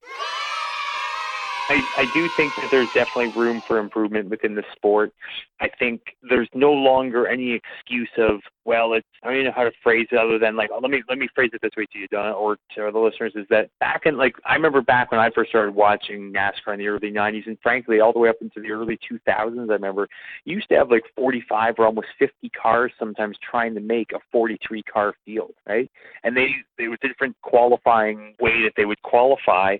I, 1.68 1.88
I 1.98 2.06
do 2.06 2.30
think 2.30 2.56
that 2.56 2.66
there's 2.70 2.90
definitely 2.94 3.28
room 3.28 3.62
for 3.66 3.80
improvement 3.80 4.30
within 4.30 4.54
the 4.54 4.64
sport. 4.76 5.12
I 5.60 5.70
think 5.80 6.02
there's 6.30 6.50
no 6.54 6.72
longer 6.72 7.28
any 7.28 7.54
excuse 7.54 8.10
of, 8.18 8.40
well, 8.66 8.94
it's 8.94 9.08
I 9.24 9.28
don't 9.28 9.36
even 9.36 9.46
know 9.48 9.54
how 9.56 9.64
to 9.64 9.72
phrase 9.82 10.08
it 10.12 10.18
other 10.18 10.38
than 10.38 10.56
like 10.56 10.70
let 10.80 10.92
me 10.92 11.02
let 11.10 11.18
me 11.18 11.28
phrase 11.34 11.50
it 11.54 11.62
this 11.62 11.72
way 11.76 11.86
to 11.92 12.00
you, 12.00 12.08
Donna, 12.08 12.34
or 12.34 12.58
to 12.76 12.92
the 12.92 13.00
listeners, 13.00 13.34
is 13.36 13.48
that 13.50 13.70
back 13.80 14.04
in 14.06 14.18
like 14.18 14.36
I 14.46 14.54
remember 14.54 14.82
back 14.82 15.12
when 15.12 15.20
I 15.20 15.30
first 15.32 15.50
started 15.50 15.74
watching 15.74 16.32
NASCAR 16.32 16.74
in 16.74 16.80
the 16.80 16.88
early 16.88 17.12
nineties 17.12 17.46
and 17.48 17.58
frankly 17.64 18.00
all 18.00 18.14
the 18.14 18.20
way 18.20 18.30
up 18.30 18.38
into 18.42 18.62
the 18.62 18.72
early 18.72 19.00
two 19.08 19.20
thousands, 19.26 19.70
I 19.70 19.74
remember 19.74 20.08
you 20.46 20.56
used 20.56 20.70
to 20.70 20.76
have 20.76 20.92
like 20.92 21.04
forty 21.16 21.44
five 21.48 21.76
or 21.80 21.86
almost 21.86 22.08
fifty 22.20 22.50
cars 22.50 22.92
sometimes 23.00 23.38
trying 23.50 23.74
to 23.76 23.82
make 23.82 24.12
a 24.14 24.20
forty 24.32 24.60
three 24.68 24.84
car 24.84 25.14
field, 25.26 25.54
right? 25.68 25.90
And 26.24 26.38
they 26.38 26.50
they 26.78 26.88
was 26.88 27.00
a 27.04 27.08
different 27.08 27.36
qualifying 27.42 28.36
way 28.40 28.64
that 28.64 28.74
they 28.78 28.86
would 28.86 29.02
qualify 29.02 29.78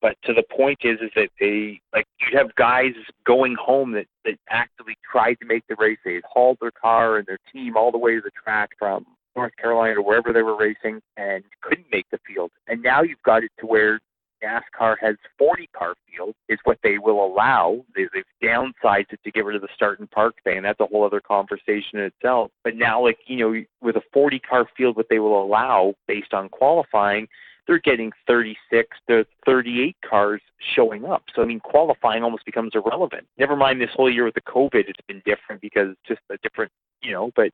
but 0.00 0.16
to 0.24 0.32
the 0.32 0.42
point 0.54 0.78
is, 0.84 0.98
is 1.00 1.10
that 1.16 1.30
they 1.40 1.80
like 1.92 2.06
you'd 2.20 2.38
have 2.38 2.54
guys 2.54 2.92
going 3.24 3.54
home 3.54 3.92
that 3.92 4.06
that 4.24 4.38
actively 4.50 4.96
tried 5.10 5.34
to 5.40 5.46
make 5.46 5.64
the 5.68 5.76
race. 5.76 5.98
They 6.04 6.20
hauled 6.28 6.58
their 6.60 6.70
car 6.70 7.16
and 7.18 7.26
their 7.26 7.38
team 7.52 7.76
all 7.76 7.90
the 7.90 7.98
way 7.98 8.14
to 8.14 8.20
the 8.20 8.30
track 8.30 8.70
from 8.78 9.06
North 9.34 9.56
Carolina 9.56 10.00
or 10.00 10.02
wherever 10.02 10.32
they 10.32 10.42
were 10.42 10.56
racing 10.56 11.00
and 11.16 11.44
couldn't 11.62 11.86
make 11.92 12.06
the 12.10 12.18
field. 12.26 12.50
And 12.66 12.82
now 12.82 13.02
you've 13.02 13.22
got 13.22 13.44
it 13.44 13.50
to 13.60 13.66
where 13.66 14.00
NASCAR 14.44 14.96
has 15.00 15.16
40 15.38 15.68
car 15.76 15.94
field 16.10 16.34
is 16.48 16.58
what 16.64 16.78
they 16.82 16.98
will 16.98 17.24
allow. 17.24 17.84
They, 17.94 18.06
they've 18.12 18.24
downsized 18.42 19.12
it 19.12 19.20
to 19.24 19.30
get 19.30 19.44
rid 19.44 19.56
of 19.56 19.62
the 19.62 19.68
start 19.74 19.98
and 19.98 20.10
park 20.10 20.36
thing, 20.44 20.58
and 20.58 20.66
that's 20.66 20.80
a 20.80 20.86
whole 20.86 21.04
other 21.04 21.20
conversation 21.20 21.98
in 21.98 22.04
itself. 22.04 22.50
But 22.64 22.76
now, 22.76 23.02
like 23.02 23.18
you 23.26 23.36
know, 23.38 23.64
with 23.80 23.96
a 23.96 24.02
40 24.12 24.38
car 24.40 24.66
field, 24.76 24.96
what 24.96 25.06
they 25.08 25.18
will 25.18 25.42
allow 25.42 25.94
based 26.06 26.34
on 26.34 26.48
qualifying, 26.48 27.28
they're 27.66 27.78
getting 27.78 28.12
36 28.26 28.96
to 29.08 29.26
38 29.44 29.96
cars 30.08 30.40
showing 30.74 31.04
up. 31.04 31.24
So 31.34 31.42
I 31.42 31.44
mean, 31.44 31.60
qualifying 31.60 32.22
almost 32.22 32.44
becomes 32.46 32.72
irrelevant. 32.74 33.26
Never 33.38 33.56
mind 33.56 33.80
this 33.80 33.90
whole 33.94 34.10
year 34.10 34.24
with 34.24 34.34
the 34.34 34.42
COVID, 34.42 34.84
it's 34.88 35.00
been 35.08 35.22
different 35.24 35.60
because 35.60 35.94
just 36.06 36.20
a 36.30 36.38
different, 36.38 36.70
you 37.02 37.12
know. 37.12 37.30
But 37.34 37.50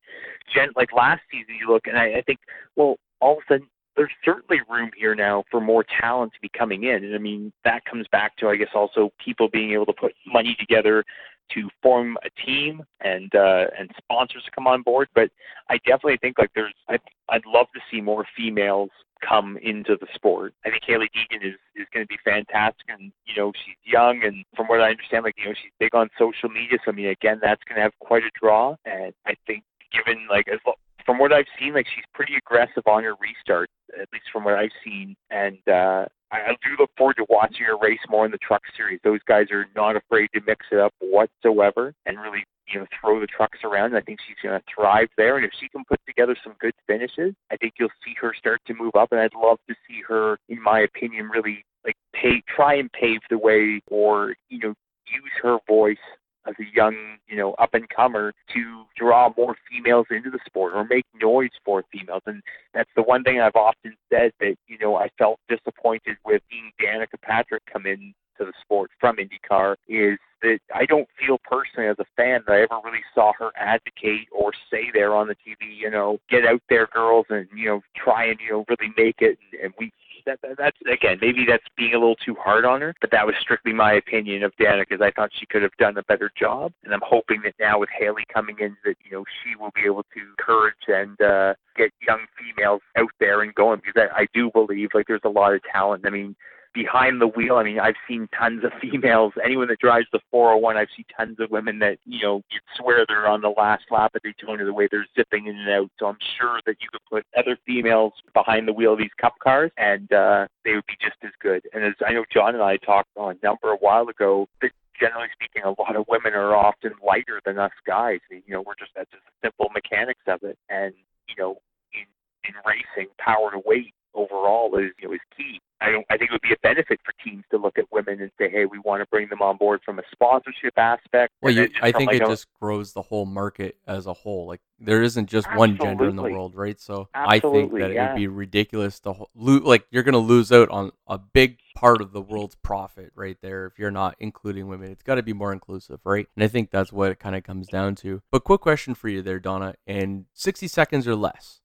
gen 0.55 0.71
like 0.77 0.93
last 0.93 1.23
season, 1.31 1.55
you 1.59 1.73
look 1.73 1.87
and 1.87 1.97
I, 1.97 2.19
I 2.19 2.23
think, 2.23 2.39
well, 2.77 2.97
all 3.21 3.39
of 3.39 3.39
a 3.49 3.55
sudden 3.55 3.69
there's 3.97 4.11
certainly 4.25 4.63
room 4.71 4.91
here 4.97 5.15
now 5.15 5.45
for 5.51 5.61
more 5.61 5.85
talent 6.01 6.33
to 6.33 6.41
be 6.41 6.49
coming 6.49 6.85
in. 6.85 7.05
And 7.05 7.15
I 7.15 7.19
mean, 7.19 7.53
that 7.65 7.85
comes 7.85 8.07
back 8.11 8.37
to, 8.39 8.49
I 8.49 8.57
guess, 8.57 8.71
also 8.75 9.13
people 9.23 9.49
being 9.49 9.73
able 9.73 9.87
to 9.87 9.93
put 9.93 10.13
money 10.27 10.57
together 10.59 11.05
to 11.53 11.69
form 11.83 12.17
a 12.25 12.31
team 12.47 12.83
and 13.01 13.35
uh, 13.35 13.67
and 13.79 13.91
sponsors 13.99 14.45
to 14.45 14.51
come 14.51 14.67
on 14.67 14.83
board. 14.83 15.09
But 15.15 15.31
I 15.69 15.77
definitely 15.79 16.19
think 16.19 16.39
like 16.39 16.51
there's, 16.55 16.75
I, 16.89 16.99
I'd 17.29 17.47
love 17.47 17.67
to 17.75 17.81
see 17.91 18.01
more 18.01 18.25
females 18.37 18.91
come 19.27 19.57
into 19.63 19.97
the 19.97 20.07
sport. 20.15 20.55
I 20.65 20.71
think 20.71 20.83
Hailie 20.87 21.11
Deegan 21.15 21.45
is 21.47 21.55
is 21.77 21.87
going 21.93 22.05
to 22.05 22.09
be 22.09 22.19
fantastic, 22.25 22.87
and 22.89 23.13
you 23.27 23.35
know 23.37 23.53
she's 23.65 23.77
young, 23.85 24.23
and 24.25 24.45
from 24.57 24.67
what 24.67 24.81
I 24.81 24.91
understand, 24.91 25.25
like 25.25 25.35
you 25.39 25.47
know 25.47 25.55
she's 25.55 25.73
big 25.79 25.95
on 25.95 26.11
social 26.19 26.49
media. 26.49 26.79
So 26.85 26.93
I 26.93 26.95
mean, 26.95 27.09
again, 27.09 27.39
that's 27.43 27.63
going 27.69 27.77
to 27.77 27.83
have 27.83 27.93
quite 28.01 28.25
a 28.25 28.31
draw. 28.41 28.77
And 28.85 29.13
I 29.27 29.35
think 29.47 29.65
given 29.93 30.27
like 30.31 30.49
as 30.49 30.59
from 31.05 31.19
what 31.19 31.33
I've 31.33 31.47
seen, 31.59 31.75
like 31.75 31.87
she's 31.95 32.05
pretty 32.15 32.35
aggressive 32.37 32.85
on 32.87 33.05
her 33.05 33.15
restart, 33.21 33.71
at 34.01 34.09
least 34.13 34.27
from 34.33 34.45
what 34.45 34.55
I've 34.55 34.75
seen. 34.85 35.17
And 35.31 35.59
uh, 35.69 36.07
I, 36.33 36.53
do 36.63 36.71
look 36.79 36.91
forward 36.97 37.17
to 37.19 37.27
watching 37.29 37.67
her 37.67 37.77
race 37.77 38.01
more 38.09 38.25
in 38.25 38.33
the 38.33 38.39
truck 38.39 38.63
series. 38.77 39.01
Those 39.05 39.21
guys 39.29 39.47
are 39.51 39.67
not 39.77 39.97
afraid 39.97 40.29
to 40.35 40.41
mix 40.47 40.65
it 40.73 40.79
up 40.79 40.95
whatsoever 40.99 41.95
and 42.07 42.19
really, 42.19 42.45
you 42.73 42.81
know, 42.81 42.87
throw 43.01 43.21
the 43.21 43.27
trucks 43.27 43.59
around. 43.65 43.87
And 43.87 43.97
I 43.97 44.01
think 44.01 44.19
she's 44.27 44.37
going 44.43 44.59
to 44.59 44.65
thrive 44.75 45.09
there. 45.19 45.37
And 45.37 45.45
if 45.45 45.53
she 45.61 45.69
can 45.69 45.85
put 45.85 46.01
together 46.07 46.35
some 46.43 46.55
good 46.59 46.75
finishes, 46.87 47.35
I 47.51 47.57
think 47.57 47.75
you'll 47.79 47.91
see 48.05 48.15
her 48.21 48.33
start 48.37 48.61
to 48.67 48.75
move 48.75 48.95
up. 48.99 49.13
And 49.13 49.21
I'd 49.21 49.35
love 49.35 49.59
to 49.69 49.75
see 49.87 50.01
her, 50.09 50.39
in 50.49 50.63
my 50.63 50.81
opinion, 50.81 51.29
really 51.29 51.65
like 51.85 51.97
pay, 52.15 52.43
try 52.55 52.77
and 52.77 52.91
pave 52.93 53.21
the 53.29 53.39
way, 53.39 53.83
or 53.91 54.35
you 54.49 54.59
know, 54.59 54.75
use 55.07 55.33
her 55.43 55.59
voice 55.69 55.97
as 56.47 56.55
a 56.61 56.65
young, 56.75 57.19
you 57.27 57.37
know, 57.37 57.53
up 57.55 57.75
and 57.75 57.89
comer 57.89 58.33
to 58.55 58.85
draw 58.97 59.33
more 59.37 59.57
females 59.71 60.07
into 60.11 60.31
the 60.31 60.41
sport 60.47 60.73
or 60.75 60.85
make 60.85 61.05
noise 61.21 61.51
for 61.65 61.85
females. 61.93 62.23
And 62.27 62.43
that's 62.75 62.91
the 62.97 63.03
one 63.03 63.23
thing 63.23 63.41
I've 63.41 63.57
often 63.57 63.97
said 64.11 64.33
that, 64.41 64.57
you 64.67 64.79
know, 64.79 64.97
I 64.97 65.09
felt 65.19 65.39
disappointed 65.49 66.17
with 66.25 66.43
seeing 66.51 66.73
Danica 66.81 67.21
Patrick 67.23 67.63
come 67.71 67.87
in 67.87 68.15
to 68.39 68.45
the 68.45 68.53
sport 68.61 68.91
from 68.99 69.17
IndyCar 69.17 69.77
is 69.89 70.19
that 70.43 70.59
I 70.75 70.87
don't 70.87 71.09
feel 71.19 71.39
personally 71.45 71.89
as 71.89 71.97
a 71.99 72.05
fan 72.17 72.43
that 72.47 72.53
I 72.53 72.63
ever 72.63 72.81
really 72.85 73.05
saw 73.15 73.33
her 73.39 73.51
advocate 73.57 74.29
or 74.33 74.53
say 74.71 74.91
there 74.93 75.15
on 75.15 75.29
the 75.29 75.35
TV, 75.35 75.77
you 75.77 75.91
know, 75.91 76.19
get 76.29 76.45
out 76.45 76.63
there, 76.69 76.89
girls, 76.93 77.27
and 77.31 77.47
you 77.55 77.67
know, 77.67 77.81
try 77.97 78.27
and 78.27 78.39
you 78.41 78.53
know 78.53 78.65
really 78.69 78.93
make 78.97 79.17
it. 79.21 79.39
And, 79.53 79.65
and 79.65 79.75
we 79.79 79.93
that, 80.27 80.41
that 80.43 80.57
that's 80.59 80.77
again 80.91 81.19
maybe 81.21 81.45
that's 81.47 81.65
being 81.77 81.95
a 81.95 81.99
little 81.99 82.17
too 82.17 82.35
hard 82.39 82.65
on 82.65 82.81
her, 82.81 82.95
but 83.01 83.11
that 83.11 83.27
was 83.27 83.35
strictly 83.41 83.73
my 83.73 83.95
opinion 83.95 84.43
of 84.43 84.53
Dana 84.59 84.85
because 84.89 85.03
I 85.03 85.11
thought 85.11 85.31
she 85.39 85.47
could 85.47 85.63
have 85.63 85.77
done 85.79 85.97
a 85.99 86.03
better 86.05 86.31
job. 86.39 86.73
And 86.85 86.93
I'm 86.93 87.03
hoping 87.05 87.43
that 87.45 87.55
now 87.59 87.81
with 87.81 87.89
Hailie 87.97 88.25
coming 88.33 88.57
in, 88.61 88.77
that 88.85 88.97
you 89.05 89.11
know 89.13 89.25
she 89.43 89.57
will 89.57 89.73
be 89.75 89.83
able 89.87 90.03
to 90.03 90.21
encourage 90.21 90.75
and 90.89 91.21
uh, 91.21 91.55
get 91.77 91.91
young 92.07 92.21
females 92.39 92.83
out 92.97 93.11
there 93.21 93.43
and 93.43 93.55
going 93.55 93.81
because 93.85 94.09
I, 94.15 94.23
I 94.23 94.27
do 94.35 94.51
believe 94.53 94.91
like 94.95 95.07
there's 95.07 95.21
a 95.25 95.29
lot 95.29 95.55
of 95.55 95.61
talent. 95.73 96.05
I 96.07 96.11
mean 96.11 96.35
behind 96.75 97.21
the 97.21 97.27
wheel. 97.27 97.57
I 97.57 97.65
mean, 97.65 97.79
I've 97.79 97.97
seen 98.09 98.29
tons 98.37 98.65
of 98.65 98.73
females. 98.81 99.33
Anyone 99.45 99.69
that 99.69 99.79
drives 99.79 100.07
the 100.13 100.21
401, 100.31 100.77
I've 100.77 100.89
seen 100.97 101.05
tons 101.17 101.39
of 101.41 101.51
women 101.51 101.79
that 101.81 101.99
you 102.05 102.23
know 102.23 102.43
you'd 102.51 102.63
swear 102.77 103.05
they're 103.07 103.29
on 103.29 103.41
the 103.41 103.53
last 103.57 103.85
lap 103.91 104.13
at 104.15 104.23
Daytona 104.23 104.65
the 104.65 104.73
way 104.73 104.89
they're 104.91 105.07
zipping 105.17 105.47
in 105.47 105.57
and 105.57 105.71
out. 105.71 105.91
So 105.99 106.07
I'm 106.07 106.19
sure 106.39 106.61
that 106.67 106.77
you 106.81 106.89
could 106.91 107.03
put 107.11 107.27
other 107.37 107.57
females 107.67 108.13
behind 108.35 108.67
the 108.69 108.73
wheel 108.73 108.93
of 108.93 108.99
these 108.99 109.11
Cup 109.21 109.35
cars, 109.43 109.71
and 109.77 110.13
uh, 110.13 110.47
they 110.65 110.73
would 110.73 110.87
be 110.87 110.97
just 111.01 111.17
as 111.25 111.33
good. 111.41 111.63
And 111.73 111.85
as 111.85 111.95
I 112.07 112.13
know, 112.13 112.25
John 112.33 112.55
and 112.55 112.63
I 112.63 112.77
talked 112.79 113.11
on 113.17 113.37
a 113.37 113.47
number 113.47 113.71
a 113.71 113.77
while 113.77 114.09
ago. 114.09 114.49
That 114.61 114.71
generally 114.99 115.29
speaking, 115.33 115.63
a 115.65 115.81
lot 115.81 115.97
of 115.97 116.07
women 116.09 116.35
are 116.35 116.55
often 116.55 116.93
lighter 117.05 117.41
than 117.45 117.59
us 117.59 117.73
guys. 117.87 118.21
You 118.31 118.43
know, 118.49 118.63
we're 118.63 118.77
just 118.79 118.93
that's 118.95 119.11
just 119.11 119.25
the 119.25 119.49
simple 119.49 119.71
mechanics 119.75 120.23
of 120.27 120.43
it. 120.43 120.59
And 120.69 120.95
you 121.29 121.35
know, 121.39 121.59
in 121.93 122.07
in 122.49 122.55
racing, 122.67 123.11
power 123.19 123.51
to 123.51 123.61
weight 123.65 123.95
overall 124.15 124.77
is 124.77 124.91
you 124.99 125.09
know 125.09 125.15
is 125.15 125.21
key. 125.37 125.61
I 125.81 125.91
don't. 125.91 126.07
I 126.11 126.17
think 126.17 126.31
it 126.31 126.35
would 126.35 126.43
be 126.43 126.53
a 126.53 126.59
benefit 126.63 127.01
for 127.05 127.13
teams 127.25 127.43
to 127.51 127.59
look 127.59 127.77
at 127.77 127.87
women 127.91 128.21
and 128.21 128.31
say, 128.39 128.49
"Hey, 128.49 128.67
we 128.67 128.79
want 128.79 129.03
to 129.03 129.07
bring 129.11 129.29
them 129.29 129.43
on 129.43 129.57
board 129.57 129.81
from 129.85 129.99
a 129.99 130.03
sponsorship 130.13 130.75
aspect." 130.77 131.33
Well, 131.43 131.53
you, 131.53 131.69
I 131.83 131.91
think 131.91 132.13
like, 132.13 132.21
it 132.21 132.23
a- 132.23 132.27
just 132.27 132.47
grows 132.61 132.93
the 132.93 133.03
whole 133.03 133.27
market 133.27 133.77
as 133.87 134.07
a 134.07 134.13
whole. 134.13 134.47
Like 134.47 134.61
there 134.79 135.03
isn't 135.03 135.29
just 135.29 135.49
one 135.57 135.77
gender 135.77 136.09
in 136.09 136.15
the 136.15 136.23
world, 136.23 136.55
right? 136.55 136.81
So 136.81 137.09
I 137.15 137.41
think 137.41 137.45
Absolutely, 137.45 137.81
that 137.81 137.91
it 137.91 138.01
would 138.01 138.17
be 138.17 138.29
ridiculous 138.29 139.01
to 139.01 139.13
ho- 139.13 139.31
lo- 139.35 139.61
like 139.65 139.87
you're 139.91 140.05
gonna 140.05 140.19
lose 140.19 140.53
out 140.53 140.69
on 140.69 140.93
a 141.09 141.19
big 141.19 141.59
part 141.75 142.01
of 142.01 142.13
the 142.13 142.21
world's 142.21 142.55
profit 142.55 143.11
right 143.15 143.39
there 143.43 143.67
if 143.67 143.79
you're 143.79 143.91
not 143.91 144.15
including 144.21 144.69
women. 144.69 144.93
It's 144.93 145.03
got 145.03 145.17
to 145.17 145.23
be 145.23 145.33
more 145.33 145.53
inclusive, 145.53 146.01
right? 146.05 146.27
And 146.37 146.45
I 146.45 146.49
think 146.49 146.71
that's 146.71 146.93
what 146.93 147.11
it 147.11 147.19
kind 147.19 147.35
of 147.35 147.43
comes 147.43 147.67
down 147.67 147.95
to. 147.97 148.23
But 148.31 148.45
quick 148.45 148.61
question 148.61 148.95
for 148.95 149.09
you 149.09 149.23
there, 149.23 149.41
Donna. 149.41 149.75
In 149.87 150.27
60 150.35 150.69
seconds 150.69 151.09
or 151.09 151.17
less, 151.17 151.62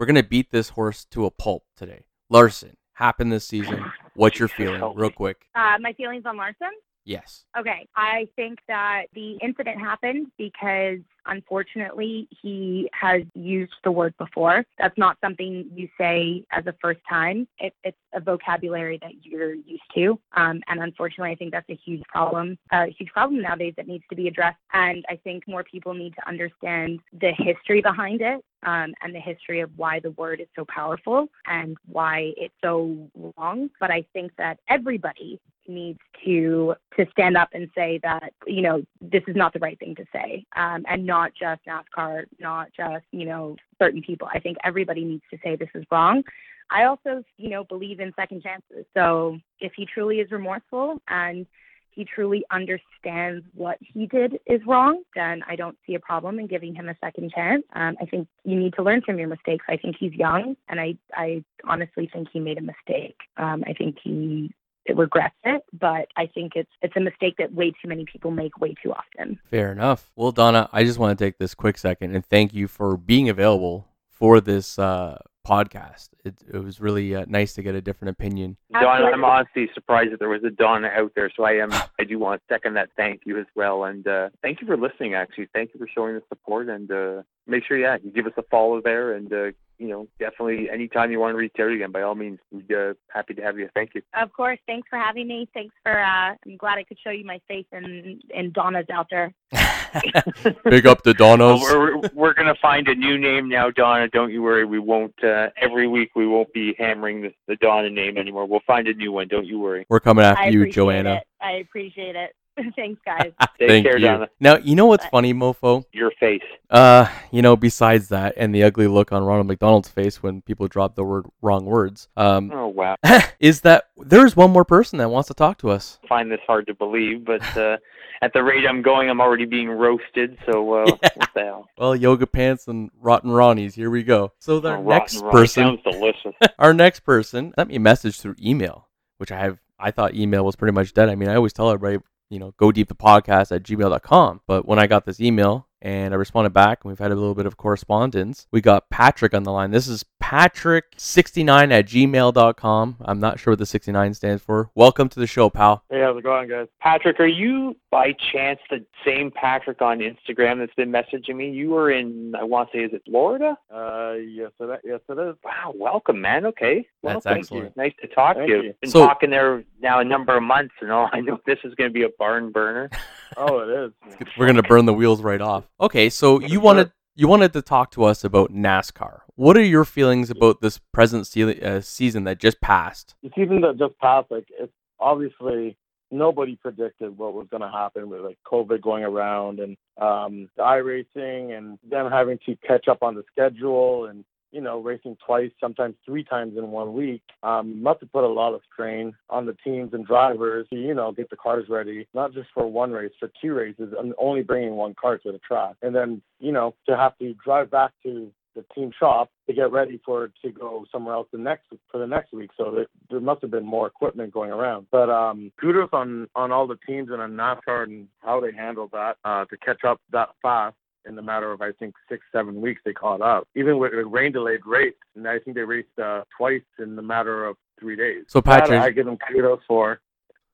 we're 0.00 0.06
gonna 0.06 0.22
beat 0.22 0.50
this 0.50 0.70
horse 0.70 1.04
to 1.10 1.26
a 1.26 1.30
pulp 1.30 1.62
today. 1.76 2.06
Larson 2.30 2.74
happened 2.94 3.30
this 3.30 3.46
season. 3.46 3.84
What's 4.14 4.38
your 4.38 4.48
Jesus, 4.48 4.56
feeling, 4.56 4.96
real 4.96 5.10
quick? 5.10 5.46
Uh, 5.54 5.76
my 5.78 5.92
feelings 5.92 6.24
on 6.24 6.38
Larson? 6.38 6.70
Yes. 7.04 7.44
Okay, 7.58 7.86
I 7.96 8.26
think 8.34 8.60
that 8.66 9.04
the 9.14 9.34
incident 9.42 9.78
happened 9.78 10.28
because 10.38 11.00
unfortunately 11.26 12.28
he 12.42 12.88
has 12.92 13.22
used 13.34 13.72
the 13.84 13.92
word 13.92 14.14
before. 14.18 14.64
That's 14.78 14.96
not 14.96 15.16
something 15.22 15.70
you 15.74 15.88
say 15.98 16.44
as 16.52 16.66
a 16.66 16.74
first 16.80 17.00
time. 17.08 17.46
It, 17.58 17.74
it's 17.84 17.96
a 18.14 18.20
vocabulary 18.20 18.98
that 19.02 19.12
you're 19.22 19.54
used 19.54 19.82
to, 19.94 20.18
um, 20.36 20.60
and 20.68 20.82
unfortunately, 20.82 21.30
I 21.30 21.34
think 21.34 21.52
that's 21.52 21.68
a 21.70 21.78
huge 21.84 22.02
problem. 22.08 22.58
A 22.72 22.86
huge 22.86 23.10
problem 23.10 23.40
nowadays 23.40 23.74
that 23.76 23.86
needs 23.86 24.04
to 24.10 24.16
be 24.16 24.28
addressed. 24.28 24.58
And 24.72 25.04
I 25.08 25.16
think 25.16 25.46
more 25.46 25.64
people 25.64 25.94
need 25.94 26.14
to 26.14 26.28
understand 26.28 27.00
the 27.20 27.32
history 27.38 27.80
behind 27.80 28.20
it 28.20 28.44
um, 28.64 28.94
and 29.02 29.14
the 29.14 29.20
history 29.20 29.60
of 29.60 29.70
why 29.76 30.00
the 30.00 30.10
word 30.12 30.40
is 30.40 30.48
so 30.56 30.64
powerful 30.66 31.28
and 31.46 31.76
why 31.86 32.32
it's 32.36 32.54
so 32.62 33.08
wrong. 33.36 33.70
But 33.80 33.90
I 33.90 34.04
think 34.12 34.32
that 34.38 34.58
everybody 34.68 35.40
needs 35.68 36.00
to 36.24 36.74
to 36.96 37.06
stand 37.12 37.36
up 37.36 37.48
and 37.52 37.70
say 37.74 38.00
that 38.02 38.32
you 38.46 38.62
know 38.62 38.82
this 39.00 39.22
is 39.28 39.36
not 39.36 39.52
the 39.52 39.58
right 39.60 39.78
thing 39.78 39.94
to 39.94 40.04
say, 40.12 40.44
um, 40.56 40.84
and 40.88 41.06
not 41.10 41.32
just 41.34 41.60
NASCAR, 41.66 42.24
not 42.38 42.68
just 42.76 43.04
you 43.10 43.26
know 43.26 43.56
certain 43.82 44.02
people. 44.02 44.28
I 44.32 44.38
think 44.38 44.56
everybody 44.62 45.04
needs 45.04 45.24
to 45.32 45.38
say 45.42 45.56
this 45.56 45.74
is 45.74 45.84
wrong. 45.90 46.22
I 46.70 46.84
also 46.84 47.24
you 47.36 47.50
know 47.50 47.64
believe 47.64 47.98
in 47.98 48.12
second 48.14 48.42
chances. 48.42 48.84
So 48.96 49.38
if 49.58 49.72
he 49.76 49.84
truly 49.86 50.20
is 50.20 50.30
remorseful 50.30 51.02
and 51.08 51.46
he 51.90 52.04
truly 52.04 52.44
understands 52.52 53.44
what 53.54 53.76
he 53.80 54.06
did 54.06 54.38
is 54.46 54.60
wrong, 54.64 55.02
then 55.16 55.42
I 55.48 55.56
don't 55.56 55.76
see 55.84 55.96
a 55.96 56.00
problem 56.00 56.38
in 56.38 56.46
giving 56.46 56.72
him 56.72 56.88
a 56.88 56.94
second 57.04 57.32
chance. 57.34 57.64
Um, 57.74 57.96
I 58.00 58.06
think 58.06 58.28
you 58.44 58.56
need 58.56 58.74
to 58.74 58.84
learn 58.84 59.02
from 59.02 59.18
your 59.18 59.26
mistakes. 59.26 59.64
I 59.68 59.76
think 59.76 59.96
he's 59.98 60.12
young, 60.12 60.56
and 60.68 60.80
I, 60.80 60.94
I 61.12 61.42
honestly 61.64 62.08
think 62.12 62.28
he 62.32 62.38
made 62.38 62.58
a 62.58 62.62
mistake. 62.62 63.16
Um, 63.36 63.64
I 63.66 63.72
think 63.72 63.96
he 64.02 64.54
regrets 64.96 65.34
it, 65.44 65.62
but 65.72 66.08
I 66.16 66.26
think 66.26 66.52
it's 66.56 66.70
it's 66.82 66.96
a 66.96 67.00
mistake 67.00 67.36
that 67.38 67.52
way 67.52 67.70
too 67.70 67.88
many 67.88 68.04
people 68.04 68.30
make 68.30 68.58
way 68.60 68.74
too 68.82 68.92
often. 68.92 69.38
Fair 69.50 69.72
enough. 69.72 70.10
Well, 70.16 70.32
Donna, 70.32 70.68
I 70.72 70.84
just 70.84 70.98
want 70.98 71.18
to 71.18 71.24
take 71.24 71.38
this 71.38 71.54
quick 71.54 71.78
second 71.78 72.14
and 72.14 72.24
thank 72.24 72.54
you 72.54 72.68
for 72.68 72.96
being 72.96 73.28
available 73.28 73.86
for 74.08 74.40
this 74.40 74.78
uh, 74.78 75.18
podcast. 75.46 76.10
It, 76.24 76.34
it 76.52 76.58
was 76.58 76.80
really 76.80 77.14
uh, 77.14 77.24
nice 77.26 77.54
to 77.54 77.62
get 77.62 77.74
a 77.74 77.80
different 77.80 78.10
opinion. 78.10 78.56
Donna, 78.72 79.06
I'm 79.06 79.24
honestly 79.24 79.70
surprised 79.74 80.12
that 80.12 80.18
there 80.18 80.28
was 80.28 80.44
a 80.44 80.50
Donna 80.50 80.88
out 80.88 81.12
there. 81.14 81.30
So 81.34 81.44
I 81.44 81.52
am. 81.52 81.72
I 81.98 82.04
do 82.04 82.18
want 82.18 82.40
to 82.40 82.54
second 82.54 82.74
that 82.74 82.90
thank 82.96 83.22
you 83.24 83.38
as 83.38 83.46
well, 83.54 83.84
and 83.84 84.06
uh, 84.06 84.28
thank 84.42 84.60
you 84.60 84.66
for 84.66 84.76
listening. 84.76 85.14
Actually, 85.14 85.48
thank 85.54 85.72
you 85.74 85.80
for 85.80 85.88
showing 85.92 86.14
the 86.14 86.22
support, 86.28 86.68
and 86.68 86.90
uh, 86.90 87.22
make 87.50 87.64
sure, 87.64 87.78
yeah, 87.78 87.96
you 88.02 88.10
give 88.10 88.26
us 88.26 88.32
a 88.36 88.42
follow 88.42 88.80
there, 88.80 89.14
and 89.14 89.32
uh, 89.32 89.44
you 89.78 89.88
know, 89.88 90.06
definitely 90.18 90.68
anytime 90.70 91.10
you 91.10 91.18
want 91.18 91.32
to 91.32 91.36
reach 91.38 91.54
out 91.58 91.70
again, 91.70 91.90
by 91.90 92.02
all 92.02 92.14
means, 92.14 92.38
we'd 92.50 92.70
uh, 92.72 92.94
happy 93.12 93.34
to 93.34 93.42
have 93.42 93.58
you. 93.58 93.68
Thank 93.74 93.94
you. 93.94 94.02
Of 94.14 94.32
course, 94.32 94.58
thanks 94.66 94.86
for 94.88 94.98
having 94.98 95.26
me. 95.28 95.48
Thanks 95.54 95.74
for. 95.82 95.98
Uh, 95.98 96.34
I'm 96.46 96.56
glad 96.58 96.78
I 96.78 96.84
could 96.84 96.98
show 97.02 97.10
you 97.10 97.24
my 97.24 97.40
face 97.48 97.66
and 97.72 98.22
in 98.34 98.52
Donna's 98.52 98.86
out 98.92 99.06
there. 99.10 99.32
Big 100.64 100.86
up 100.86 101.02
to 101.02 101.14
Well, 101.18 101.36
Donna's. 101.36 101.62
we're 101.62 102.00
we're 102.14 102.34
gonna 102.34 102.54
find 102.60 102.86
a 102.88 102.94
new 102.94 103.18
name 103.18 103.48
now, 103.48 103.70
Donna. 103.70 104.08
Don't 104.08 104.30
you 104.30 104.42
worry. 104.42 104.64
We 104.64 104.78
won't. 104.78 105.14
Uh, 105.24 105.48
every 105.56 105.88
week 105.88 106.10
we 106.14 106.26
won't 106.26 106.52
be 106.52 106.74
hammering 106.78 107.22
the, 107.22 107.32
the 107.48 107.56
Donna 107.56 107.90
name 107.90 108.16
anymore. 108.16 108.46
We'll 108.46 108.60
find 108.66 108.86
a 108.86 108.94
new 108.94 109.12
one. 109.12 109.28
Don't 109.28 109.46
you 109.46 109.58
worry. 109.58 109.86
We're 109.88 110.00
coming 110.00 110.24
after 110.24 110.44
I 110.44 110.48
you, 110.48 110.70
Joanna. 110.70 111.14
it. 111.14 111.22
I 111.40 111.52
appreciate 111.52 112.16
it. 112.16 112.34
thanks, 112.76 113.00
guys. 113.04 113.32
Take 113.58 113.68
Thank 113.68 113.86
care, 113.86 113.98
you. 113.98 114.06
Donna. 114.06 114.28
Now, 114.40 114.56
you 114.58 114.74
know 114.74 114.86
what's 114.86 115.06
funny, 115.06 115.32
Mofo? 115.34 115.84
Your 115.92 116.10
face. 116.20 116.42
Uh, 116.68 117.06
you 117.30 117.42
know, 117.42 117.56
besides 117.56 118.08
that 118.08 118.34
and 118.36 118.54
the 118.54 118.62
ugly 118.62 118.86
look 118.86 119.12
on 119.12 119.24
Ronald 119.24 119.46
McDonald's 119.46 119.88
face 119.88 120.22
when 120.22 120.42
people 120.42 120.68
drop 120.68 120.94
the 120.94 121.04
word 121.04 121.26
wrong 121.42 121.64
words, 121.64 122.08
um, 122.16 122.50
Oh 122.52 122.68
wow. 122.68 122.96
is 123.40 123.62
that 123.62 123.84
there's 123.96 124.36
one 124.36 124.50
more 124.50 124.64
person 124.64 124.98
that 124.98 125.08
wants 125.10 125.28
to 125.28 125.34
talk 125.34 125.58
to 125.58 125.70
us. 125.70 125.98
find 126.08 126.30
this 126.30 126.40
hard 126.46 126.66
to 126.68 126.74
believe, 126.74 127.24
but 127.24 127.42
uh, 127.56 127.76
at 128.22 128.32
the 128.32 128.42
rate 128.42 128.66
I'm 128.68 128.82
going, 128.82 129.08
I'm 129.10 129.20
already 129.20 129.46
being 129.46 129.68
roasted. 129.70 130.36
So 130.46 130.72
uh, 130.74 130.96
what 131.14 131.30
the 131.34 131.40
hell? 131.40 131.68
Well, 131.78 131.96
yoga 131.96 132.26
pants 132.26 132.68
and 132.68 132.90
rotten 133.00 133.30
Ronnies. 133.30 133.74
Here 133.74 133.90
we 133.90 134.02
go. 134.02 134.32
So 134.38 134.60
the 134.60 134.76
Oh, 134.76 134.82
next 134.82 135.14
rotten, 135.16 135.26
rotten. 135.26 135.40
person, 135.40 135.62
sounds 135.64 135.80
delicious. 135.82 136.34
our 136.58 136.74
next 136.74 137.00
person, 137.00 137.52
sent 137.56 137.68
me 137.70 137.76
a 137.76 137.80
message 137.80 138.20
through 138.20 138.36
email, 138.42 138.88
which 139.18 139.32
I 139.32 139.38
have. 139.38 139.58
I 139.82 139.90
thought 139.92 140.14
email 140.14 140.44
was 140.44 140.56
pretty 140.56 140.74
much 140.74 140.92
dead. 140.92 141.08
I 141.08 141.14
mean, 141.14 141.30
I 141.30 141.36
always 141.36 141.54
tell 141.54 141.70
everybody, 141.70 142.04
you 142.30 142.38
know, 142.38 142.54
go 142.56 142.72
deep 142.72 142.88
the 142.88 142.94
podcast 142.94 143.54
at 143.54 143.62
gmail.com. 143.64 144.40
But 144.46 144.66
when 144.66 144.78
I 144.78 144.86
got 144.86 145.04
this 145.04 145.20
email 145.20 145.66
and 145.82 146.14
I 146.14 146.16
responded 146.16 146.52
back, 146.52 146.80
and 146.82 146.90
we've 146.90 146.98
had 146.98 147.10
a 147.10 147.16
little 147.16 147.34
bit 147.34 147.46
of 147.46 147.56
correspondence, 147.56 148.46
we 148.50 148.60
got 148.60 148.88
Patrick 148.88 149.34
on 149.34 149.42
the 149.42 149.52
line. 149.52 149.72
This 149.72 149.88
is 149.88 150.04
Patrick69 150.30 151.72
at 151.72 151.86
gmail.com. 151.88 152.96
I'm 153.00 153.18
not 153.18 153.40
sure 153.40 153.50
what 153.50 153.58
the 153.58 153.66
69 153.66 154.14
stands 154.14 154.40
for. 154.40 154.70
Welcome 154.76 155.08
to 155.08 155.18
the 155.18 155.26
show, 155.26 155.50
pal. 155.50 155.82
Hey, 155.90 156.02
how's 156.02 156.16
it 156.16 156.22
going, 156.22 156.48
guys? 156.48 156.68
Patrick, 156.80 157.18
are 157.18 157.26
you 157.26 157.74
by 157.90 158.14
chance 158.32 158.60
the 158.70 158.86
same 159.04 159.32
Patrick 159.32 159.82
on 159.82 159.98
Instagram 159.98 160.58
that's 160.58 160.74
been 160.76 160.92
messaging 160.92 161.34
me? 161.34 161.50
You 161.50 161.70
were 161.70 161.90
in, 161.90 162.32
I 162.36 162.44
want 162.44 162.70
to 162.70 162.78
say, 162.78 162.84
is 162.84 162.92
it 162.92 163.02
Florida? 163.06 163.58
Uh, 163.74 164.12
yes, 164.24 164.52
it, 164.60 164.80
yes, 164.84 165.00
it 165.08 165.18
is. 165.18 165.34
Wow, 165.44 165.74
welcome, 165.74 166.20
man. 166.20 166.46
Okay, 166.46 166.86
That's 167.02 167.24
welcome. 167.24 167.38
excellent. 167.40 167.76
Nice 167.76 167.94
to 168.00 168.06
talk 168.06 168.36
Thank 168.36 168.50
to 168.50 168.56
you. 168.56 168.62
you. 168.62 168.74
Been 168.82 168.90
So- 168.90 169.04
talking 169.04 169.30
there 169.30 169.64
now 169.82 169.98
a 169.98 170.04
number 170.04 170.36
of 170.36 170.44
months, 170.44 170.74
and 170.80 170.92
all 170.92 171.10
I 171.12 171.22
know 171.22 171.40
this 171.44 171.58
is 171.64 171.74
going 171.74 171.90
to 171.90 171.94
be 171.94 172.04
a 172.04 172.10
barn 172.20 172.52
burner. 172.52 172.88
Oh, 173.36 173.58
it 173.68 173.68
is. 173.68 174.28
We're 174.38 174.46
gonna 174.46 174.62
burn 174.62 174.86
the 174.86 174.94
wheels 174.94 175.22
right 175.22 175.40
off. 175.40 175.64
Okay, 175.80 176.08
so 176.08 176.40
you 176.40 176.60
wanted 176.60 176.92
you 177.14 177.28
wanted 177.28 177.52
to 177.52 177.62
talk 177.62 177.90
to 177.92 178.04
us 178.04 178.24
about 178.24 178.52
NASCAR. 178.52 179.20
What 179.34 179.56
are 179.56 179.64
your 179.64 179.84
feelings 179.84 180.30
about 180.30 180.60
this 180.60 180.78
present 180.92 181.26
se- 181.26 181.60
uh, 181.60 181.80
season 181.80 182.24
that 182.24 182.38
just 182.38 182.60
passed? 182.60 183.14
The 183.22 183.30
season 183.34 183.60
that 183.62 183.78
just 183.78 183.98
passed, 183.98 184.30
like, 184.30 184.46
it's 184.58 184.72
obviously 184.98 185.76
nobody 186.10 186.56
predicted 186.56 187.16
what 187.16 187.34
was 187.34 187.46
going 187.50 187.62
to 187.62 187.70
happen 187.70 188.08
with 188.08 188.20
like 188.20 188.38
COVID 188.44 188.82
going 188.82 189.04
around 189.04 189.60
and 189.60 189.76
um, 190.00 190.48
the 190.56 190.62
iRacing 190.62 191.56
and 191.56 191.78
them 191.88 192.10
having 192.10 192.38
to 192.46 192.56
catch 192.66 192.88
up 192.88 193.02
on 193.02 193.14
the 193.14 193.22
schedule 193.30 194.06
and 194.06 194.24
you 194.52 194.60
know 194.60 194.80
racing 194.80 195.16
twice, 195.24 195.50
sometimes 195.60 195.94
three 196.04 196.24
times 196.24 196.56
in 196.56 196.70
one 196.70 196.92
week. 196.92 197.22
Um, 197.42 197.82
must 197.82 198.00
have 198.00 198.12
put 198.12 198.24
a 198.24 198.28
lot 198.28 198.54
of 198.54 198.60
strain 198.72 199.14
on 199.28 199.46
the 199.46 199.56
teams 199.64 199.92
and 199.92 200.06
drivers 200.06 200.66
to 200.70 200.76
you 200.76 200.94
know 200.94 201.12
get 201.12 201.30
the 201.30 201.36
cars 201.36 201.66
ready, 201.68 202.06
not 202.14 202.32
just 202.32 202.48
for 202.54 202.66
one 202.66 202.90
race, 202.90 203.12
for 203.18 203.30
two 203.40 203.54
races, 203.54 203.92
and 203.98 204.14
only 204.18 204.42
bringing 204.42 204.74
one 204.74 204.94
car 204.94 205.18
to 205.18 205.32
the 205.32 205.38
track, 205.38 205.76
and 205.82 205.94
then 205.94 206.22
you 206.38 206.52
know 206.52 206.74
to 206.88 206.96
have 206.96 207.16
to 207.18 207.34
drive 207.44 207.70
back 207.70 207.92
to 208.02 208.30
the 208.54 208.64
team 208.74 208.90
shop 208.98 209.30
to 209.46 209.54
get 209.54 209.70
ready 209.70 210.00
for 210.04 210.30
to 210.42 210.50
go 210.50 210.84
somewhere 210.90 211.14
else 211.14 211.28
the 211.32 211.38
next 211.38 211.64
for 211.90 211.98
the 211.98 212.06
next 212.06 212.32
week. 212.32 212.50
So 212.56 212.72
there, 212.74 212.86
there 213.08 213.20
must 213.20 213.42
have 213.42 213.50
been 213.50 213.64
more 213.64 213.86
equipment 213.86 214.32
going 214.32 214.50
around. 214.50 214.86
But 214.90 215.10
um, 215.10 215.52
kudos 215.60 215.90
on 215.92 216.28
on 216.34 216.52
all 216.52 216.66
the 216.66 216.78
teams 216.86 217.10
and 217.10 217.20
on 217.20 217.32
NASCAR 217.32 217.84
and 217.84 218.08
how 218.20 218.40
they 218.40 218.52
handled 218.52 218.90
that 218.92 219.16
uh, 219.24 219.44
to 219.46 219.56
catch 219.56 219.84
up 219.84 220.00
that 220.12 220.30
fast. 220.42 220.76
In 221.06 221.14
the 221.16 221.22
matter 221.22 221.50
of 221.50 221.62
I 221.62 221.72
think 221.72 221.94
six 222.08 222.24
seven 222.30 222.60
weeks, 222.60 222.82
they 222.84 222.92
caught 222.92 223.22
up. 223.22 223.48
Even 223.56 223.78
with 223.78 223.92
a 223.94 224.04
rain 224.04 224.32
delayed 224.32 224.66
race, 224.66 224.94
and 225.16 225.26
I 225.26 225.38
think 225.38 225.56
they 225.56 225.62
raced 225.62 225.98
uh, 226.02 226.22
twice 226.36 226.62
in 226.78 226.94
the 226.96 227.02
matter 227.02 227.46
of 227.46 227.56
three 227.78 227.96
days. 227.96 228.24
So, 228.28 228.40
That 228.40 228.60
Patrick- 228.62 228.80
I 228.80 228.90
give 228.90 229.06
them 229.06 229.16
kudos 229.16 229.60
for. 229.66 230.00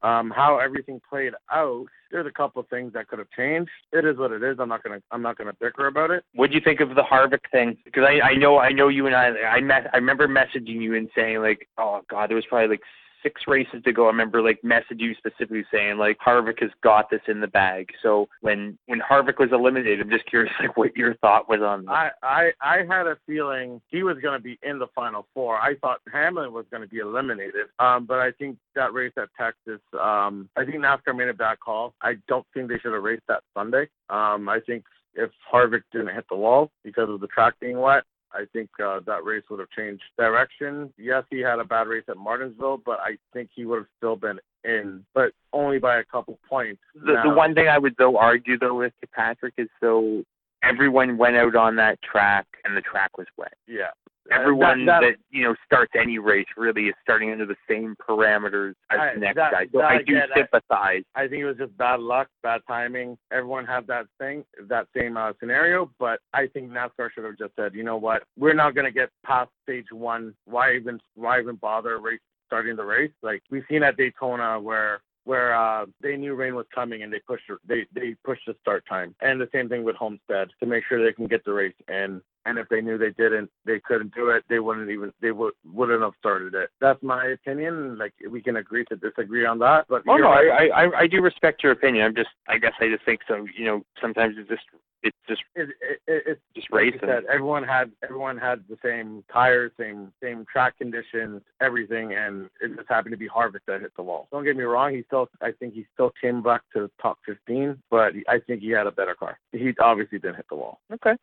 Um, 0.02 0.30
how 0.30 0.58
everything 0.58 1.00
played 1.08 1.32
out. 1.50 1.86
There's 2.12 2.26
a 2.26 2.30
couple 2.30 2.60
of 2.60 2.68
things 2.68 2.92
that 2.92 3.08
could 3.08 3.18
have 3.18 3.30
changed. 3.36 3.70
It 3.92 4.04
is 4.04 4.16
what 4.18 4.30
it 4.30 4.42
is. 4.42 4.58
I'm 4.60 4.68
not 4.68 4.84
gonna 4.84 5.02
I'm 5.10 5.22
not 5.22 5.36
gonna 5.36 5.54
bicker 5.58 5.86
about 5.88 6.10
it. 6.10 6.22
What 6.34 6.50
do 6.50 6.54
you 6.54 6.60
think 6.62 6.80
of 6.80 6.90
the 6.90 7.02
Harvick 7.02 7.40
thing? 7.50 7.76
Because 7.84 8.04
I, 8.06 8.20
I 8.20 8.34
know 8.34 8.58
I 8.58 8.70
know 8.70 8.88
you 8.88 9.06
and 9.06 9.16
I 9.16 9.30
I 9.30 9.60
met 9.60 9.88
I 9.92 9.96
remember 9.96 10.28
messaging 10.28 10.80
you 10.80 10.94
and 10.94 11.08
saying 11.16 11.40
like 11.40 11.66
oh 11.78 12.02
god 12.08 12.28
there 12.30 12.36
was 12.36 12.44
probably 12.46 12.68
like 12.68 12.82
six 13.26 13.42
races 13.48 13.82
to 13.84 13.92
go. 13.92 14.04
I 14.04 14.08
remember 14.08 14.40
like 14.40 14.60
messaging 14.62 15.00
you 15.00 15.14
specifically 15.16 15.64
saying 15.72 15.98
like 15.98 16.16
Harvick 16.24 16.60
has 16.60 16.70
got 16.82 17.10
this 17.10 17.20
in 17.26 17.40
the 17.40 17.48
bag. 17.48 17.88
So 18.02 18.28
when 18.40 18.78
when 18.86 19.00
Harvick 19.00 19.38
was 19.38 19.48
eliminated, 19.52 20.00
I'm 20.00 20.10
just 20.10 20.26
curious 20.26 20.52
like 20.60 20.76
what 20.76 20.96
your 20.96 21.14
thought 21.16 21.48
was 21.48 21.60
on 21.60 21.84
that. 21.86 21.92
I, 21.92 22.10
I 22.22 22.50
I 22.60 22.76
had 22.88 23.06
a 23.06 23.16
feeling 23.26 23.80
he 23.88 24.02
was 24.02 24.16
going 24.22 24.38
to 24.38 24.42
be 24.42 24.58
in 24.62 24.78
the 24.78 24.86
final 24.94 25.26
four. 25.34 25.56
I 25.58 25.74
thought 25.80 26.00
Hamlin 26.12 26.52
was 26.52 26.66
going 26.70 26.82
to 26.82 26.88
be 26.88 26.98
eliminated. 26.98 27.66
Um, 27.78 28.06
but 28.06 28.18
I 28.18 28.30
think 28.32 28.58
that 28.74 28.92
race 28.92 29.12
at 29.16 29.28
Texas, 29.38 29.80
um, 30.00 30.48
I 30.56 30.64
think 30.64 30.76
NASCAR 30.76 31.16
made 31.16 31.28
a 31.28 31.34
bad 31.34 31.58
call. 31.60 31.94
I 32.02 32.14
don't 32.28 32.46
think 32.54 32.68
they 32.68 32.78
should 32.78 32.92
have 32.92 33.02
raced 33.02 33.24
that 33.28 33.42
Sunday. 33.54 33.88
Um, 34.08 34.48
I 34.48 34.60
think 34.64 34.84
if 35.14 35.30
Harvick 35.52 35.82
didn't 35.92 36.14
hit 36.14 36.26
the 36.30 36.36
wall 36.36 36.70
because 36.84 37.08
of 37.08 37.20
the 37.20 37.26
track 37.28 37.54
being 37.60 37.78
wet, 37.78 38.04
I 38.36 38.44
think 38.52 38.68
uh, 38.82 39.00
that 39.06 39.24
race 39.24 39.44
would 39.50 39.60
have 39.60 39.70
changed 39.70 40.02
direction. 40.18 40.92
Yes, 40.98 41.24
he 41.30 41.40
had 41.40 41.58
a 41.58 41.64
bad 41.64 41.86
race 41.88 42.04
at 42.08 42.16
Martinsville, 42.16 42.80
but 42.84 42.98
I 43.00 43.16
think 43.32 43.50
he 43.54 43.64
would 43.64 43.78
have 43.78 43.86
still 43.96 44.16
been 44.16 44.38
in, 44.64 45.04
but 45.14 45.32
only 45.52 45.78
by 45.78 45.98
a 45.98 46.04
couple 46.04 46.38
points. 46.48 46.80
The, 46.94 47.14
Now- 47.14 47.22
the 47.30 47.34
one 47.34 47.54
thing 47.54 47.68
I 47.68 47.78
would 47.78 47.94
though 47.98 48.16
argue 48.18 48.58
though 48.58 48.74
with 48.78 48.92
Patrick 49.14 49.54
is 49.58 49.68
so 49.80 50.22
everyone 50.62 51.16
went 51.16 51.36
out 51.36 51.54
on 51.54 51.76
that 51.76 52.00
track 52.02 52.46
and 52.64 52.76
the 52.76 52.80
track 52.80 53.16
was 53.18 53.26
wet. 53.36 53.54
yeah, 53.68 53.90
Everyone 54.30 54.84
that, 54.86 55.00
that- 55.00 55.16
you 55.30 55.42
know 55.44 55.54
starts 55.64 55.92
any 55.98 56.18
race 56.18 56.46
really 56.56 56.88
is 56.88 56.94
starting 57.02 57.30
under 57.30 57.46
the 57.46 57.56
same 57.68 57.94
parameters 57.96 58.74
as 58.90 58.98
I- 58.98 59.14
the 59.14 59.20
next 59.20 59.36
that- 59.36 59.52
guy. 59.52 59.66
So 59.72 59.78
that 59.78 59.84
I 59.90 59.94
I 59.96 60.02
do. 60.02 60.16
I- 60.18 60.26
sympathize. 60.34 61.02
I 61.14 61.28
think 61.28 61.42
it 61.42 61.46
was 61.46 61.56
just 61.56 61.76
bad 61.76 62.00
luck, 62.00 62.28
bad 62.42 62.60
timing. 62.66 63.16
Everyone 63.30 63.64
had 63.66 63.86
that 63.88 64.06
thing, 64.18 64.44
that 64.68 64.86
same 64.96 65.16
uh, 65.16 65.32
scenario, 65.40 65.90
but 65.98 66.20
I 66.32 66.46
think 66.48 66.70
NASCAR 66.70 67.10
should 67.12 67.24
have 67.24 67.38
just 67.38 67.54
said, 67.56 67.74
you 67.74 67.82
know 67.84 67.96
what, 67.96 68.22
we're 68.38 68.54
not 68.54 68.74
going 68.74 68.86
to 68.86 68.90
get 68.92 69.10
past 69.24 69.50
stage 69.62 69.86
one. 69.92 70.34
Why 70.46 70.74
even, 70.74 71.00
why 71.14 71.40
even 71.40 71.56
bother 71.56 71.98
race 71.98 72.20
starting 72.46 72.76
the 72.76 72.84
race? 72.84 73.10
Like 73.22 73.42
we've 73.50 73.64
seen 73.68 73.82
at 73.82 73.96
Daytona 73.96 74.60
where 74.60 75.00
where 75.26 75.56
uh, 75.56 75.84
they 76.00 76.16
knew 76.16 76.34
rain 76.34 76.54
was 76.54 76.66
coming 76.72 77.02
and 77.02 77.12
they 77.12 77.18
pushed 77.18 77.50
they 77.68 77.84
they 77.92 78.14
pushed 78.24 78.46
the 78.46 78.54
start 78.62 78.84
time. 78.88 79.14
And 79.20 79.40
the 79.40 79.48
same 79.52 79.68
thing 79.68 79.82
with 79.82 79.96
Homestead 79.96 80.48
to 80.60 80.66
make 80.66 80.84
sure 80.88 81.04
they 81.04 81.12
can 81.12 81.26
get 81.26 81.44
the 81.44 81.52
race 81.52 81.74
in. 81.88 82.22
And 82.44 82.58
if 82.58 82.68
they 82.68 82.80
knew 82.80 82.96
they 82.96 83.10
didn't, 83.10 83.50
they 83.64 83.80
couldn't 83.80 84.14
do 84.14 84.30
it. 84.30 84.44
They 84.48 84.60
wouldn't 84.60 84.88
even 84.88 85.12
they 85.20 85.32
would 85.32 85.54
wouldn't 85.64 86.00
have 86.00 86.12
started 86.20 86.54
it. 86.54 86.70
That's 86.80 87.02
my 87.02 87.26
opinion. 87.26 87.98
Like 87.98 88.14
we 88.30 88.40
can 88.40 88.56
agree 88.56 88.84
to 88.84 88.94
disagree 88.94 89.44
on 89.44 89.58
that. 89.58 89.86
But 89.88 90.02
Oh 90.08 90.16
no, 90.16 90.28
right. 90.28 90.70
I, 90.72 90.84
I 90.84 91.00
I 91.00 91.06
do 91.08 91.20
respect 91.20 91.64
your 91.64 91.72
opinion. 91.72 92.04
I'm 92.04 92.14
just 92.14 92.30
I 92.48 92.58
guess 92.58 92.74
I 92.80 92.88
just 92.88 93.04
think 93.04 93.20
so. 93.26 93.46
You 93.58 93.64
know, 93.64 93.82
sometimes 94.00 94.36
it's 94.38 94.48
just 94.48 94.62
it's 95.06 95.16
just 95.28 95.42
it, 95.54 95.68
it, 95.80 96.00
it, 96.06 96.22
it's 96.26 96.40
just 96.54 96.70
like 96.70 96.82
racing. 96.82 97.00
said, 97.04 97.24
everyone 97.32 97.62
had 97.62 97.92
everyone 98.02 98.36
had 98.36 98.64
the 98.68 98.76
same 98.84 99.24
tires, 99.32 99.72
same 99.78 100.12
same 100.22 100.44
track 100.50 100.76
conditions, 100.78 101.42
everything, 101.60 102.14
and 102.14 102.48
it 102.60 102.76
just 102.76 102.88
happened 102.88 103.12
to 103.12 103.16
be 103.16 103.28
Harvick 103.28 103.60
that 103.66 103.80
hit 103.80 103.92
the 103.96 104.02
wall. 104.02 104.28
Don't 104.32 104.44
get 104.44 104.56
me 104.56 104.64
wrong, 104.64 104.94
he 104.94 105.02
still 105.06 105.28
I 105.40 105.52
think 105.52 105.74
he 105.74 105.86
still 105.94 106.12
came 106.20 106.42
back 106.42 106.62
to 106.74 106.90
top 107.00 107.18
15, 107.26 107.82
but 107.90 108.12
I 108.28 108.38
think 108.46 108.62
he 108.62 108.70
had 108.70 108.86
a 108.86 108.92
better 108.92 109.14
car. 109.14 109.38
He 109.52 109.72
obviously 109.80 110.18
didn't 110.18 110.36
hit 110.36 110.46
the 110.48 110.56
wall. 110.56 110.80
Okay. 110.92 111.16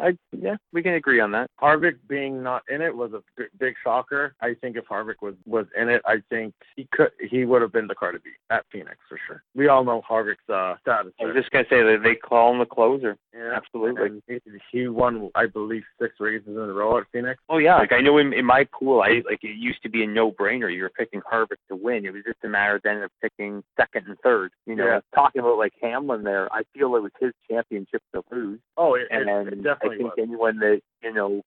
I 0.00 0.16
yeah, 0.32 0.56
we 0.72 0.82
can 0.82 0.94
agree 0.94 1.20
on 1.20 1.30
that. 1.32 1.50
Harvick 1.60 1.96
being 2.08 2.42
not 2.42 2.62
in 2.70 2.80
it 2.80 2.94
was 2.94 3.12
a 3.12 3.20
b- 3.36 3.48
big 3.58 3.74
shocker. 3.82 4.34
I 4.40 4.54
think 4.60 4.76
if 4.76 4.84
Harvick 4.86 5.20
was 5.22 5.34
was 5.46 5.66
in 5.78 5.88
it, 5.88 6.00
I 6.06 6.16
think 6.30 6.54
he 6.76 6.88
could 6.92 7.10
he 7.30 7.44
would 7.44 7.60
have 7.62 7.72
been 7.72 7.86
the 7.86 7.94
car 7.94 8.12
to 8.12 8.20
beat 8.20 8.32
at 8.50 8.64
Phoenix 8.72 8.96
for 9.08 9.18
sure. 9.26 9.42
We 9.54 9.68
all 9.68 9.84
know 9.84 10.02
Harvick's 10.08 10.48
uh, 10.48 10.76
status. 10.80 11.12
I 11.20 11.24
was 11.26 11.34
just 11.34 11.50
gonna 11.50 11.64
say 11.68 11.82
that 11.82 12.00
they 12.02 12.14
call 12.14 12.52
him 12.52 12.58
the 12.60 12.66
closer. 12.66 13.16
yeah, 13.34 13.52
absolutely. 13.56 14.22
He, 14.26 14.38
he 14.72 14.88
won, 14.88 15.30
I 15.34 15.46
believe, 15.46 15.82
six 16.00 16.14
races 16.20 16.48
in 16.48 16.56
a 16.56 16.72
row 16.72 16.98
at 16.98 17.04
Phoenix. 17.12 17.40
Oh 17.48 17.58
yeah, 17.58 17.76
like 17.76 17.92
I 17.92 18.00
know 18.00 18.18
in, 18.18 18.32
in 18.32 18.44
my 18.44 18.66
pool, 18.72 19.02
I 19.02 19.22
like 19.28 19.42
it 19.42 19.56
used 19.58 19.82
to 19.82 19.88
be 19.90 20.02
a 20.04 20.06
no-brainer. 20.06 20.72
You 20.74 20.82
were 20.82 20.90
picking 20.96 21.20
Harvick 21.20 21.58
to 21.68 21.76
win. 21.76 22.06
It 22.06 22.12
was 22.12 22.22
just 22.24 22.38
a 22.44 22.48
matter 22.48 22.80
then 22.82 23.02
of 23.02 23.10
picking 23.20 23.62
second 23.78 24.06
and 24.06 24.16
third. 24.20 24.50
You 24.66 24.76
know, 24.76 24.86
Yeah. 24.86 25.00
talking 25.14 25.40
about 25.40 25.58
like 25.58 25.72
Hamlin 25.82 26.22
there, 26.22 26.50
I 26.52 26.62
feel 26.74 26.94
it 26.96 27.02
was 27.02 27.12
his 27.20 27.32
championship 27.50 28.02
to 28.14 28.22
lose. 28.30 28.60
Oh, 28.76 28.94
it, 28.94 29.08
And 29.10 29.22
it, 29.22 29.26
then 29.26 29.57
it 29.64 29.78
I 29.82 29.88
think 29.88 30.02
was. 30.02 30.12
anyone 30.18 30.58
that 30.58 30.80
you 31.02 31.12
know, 31.12 31.42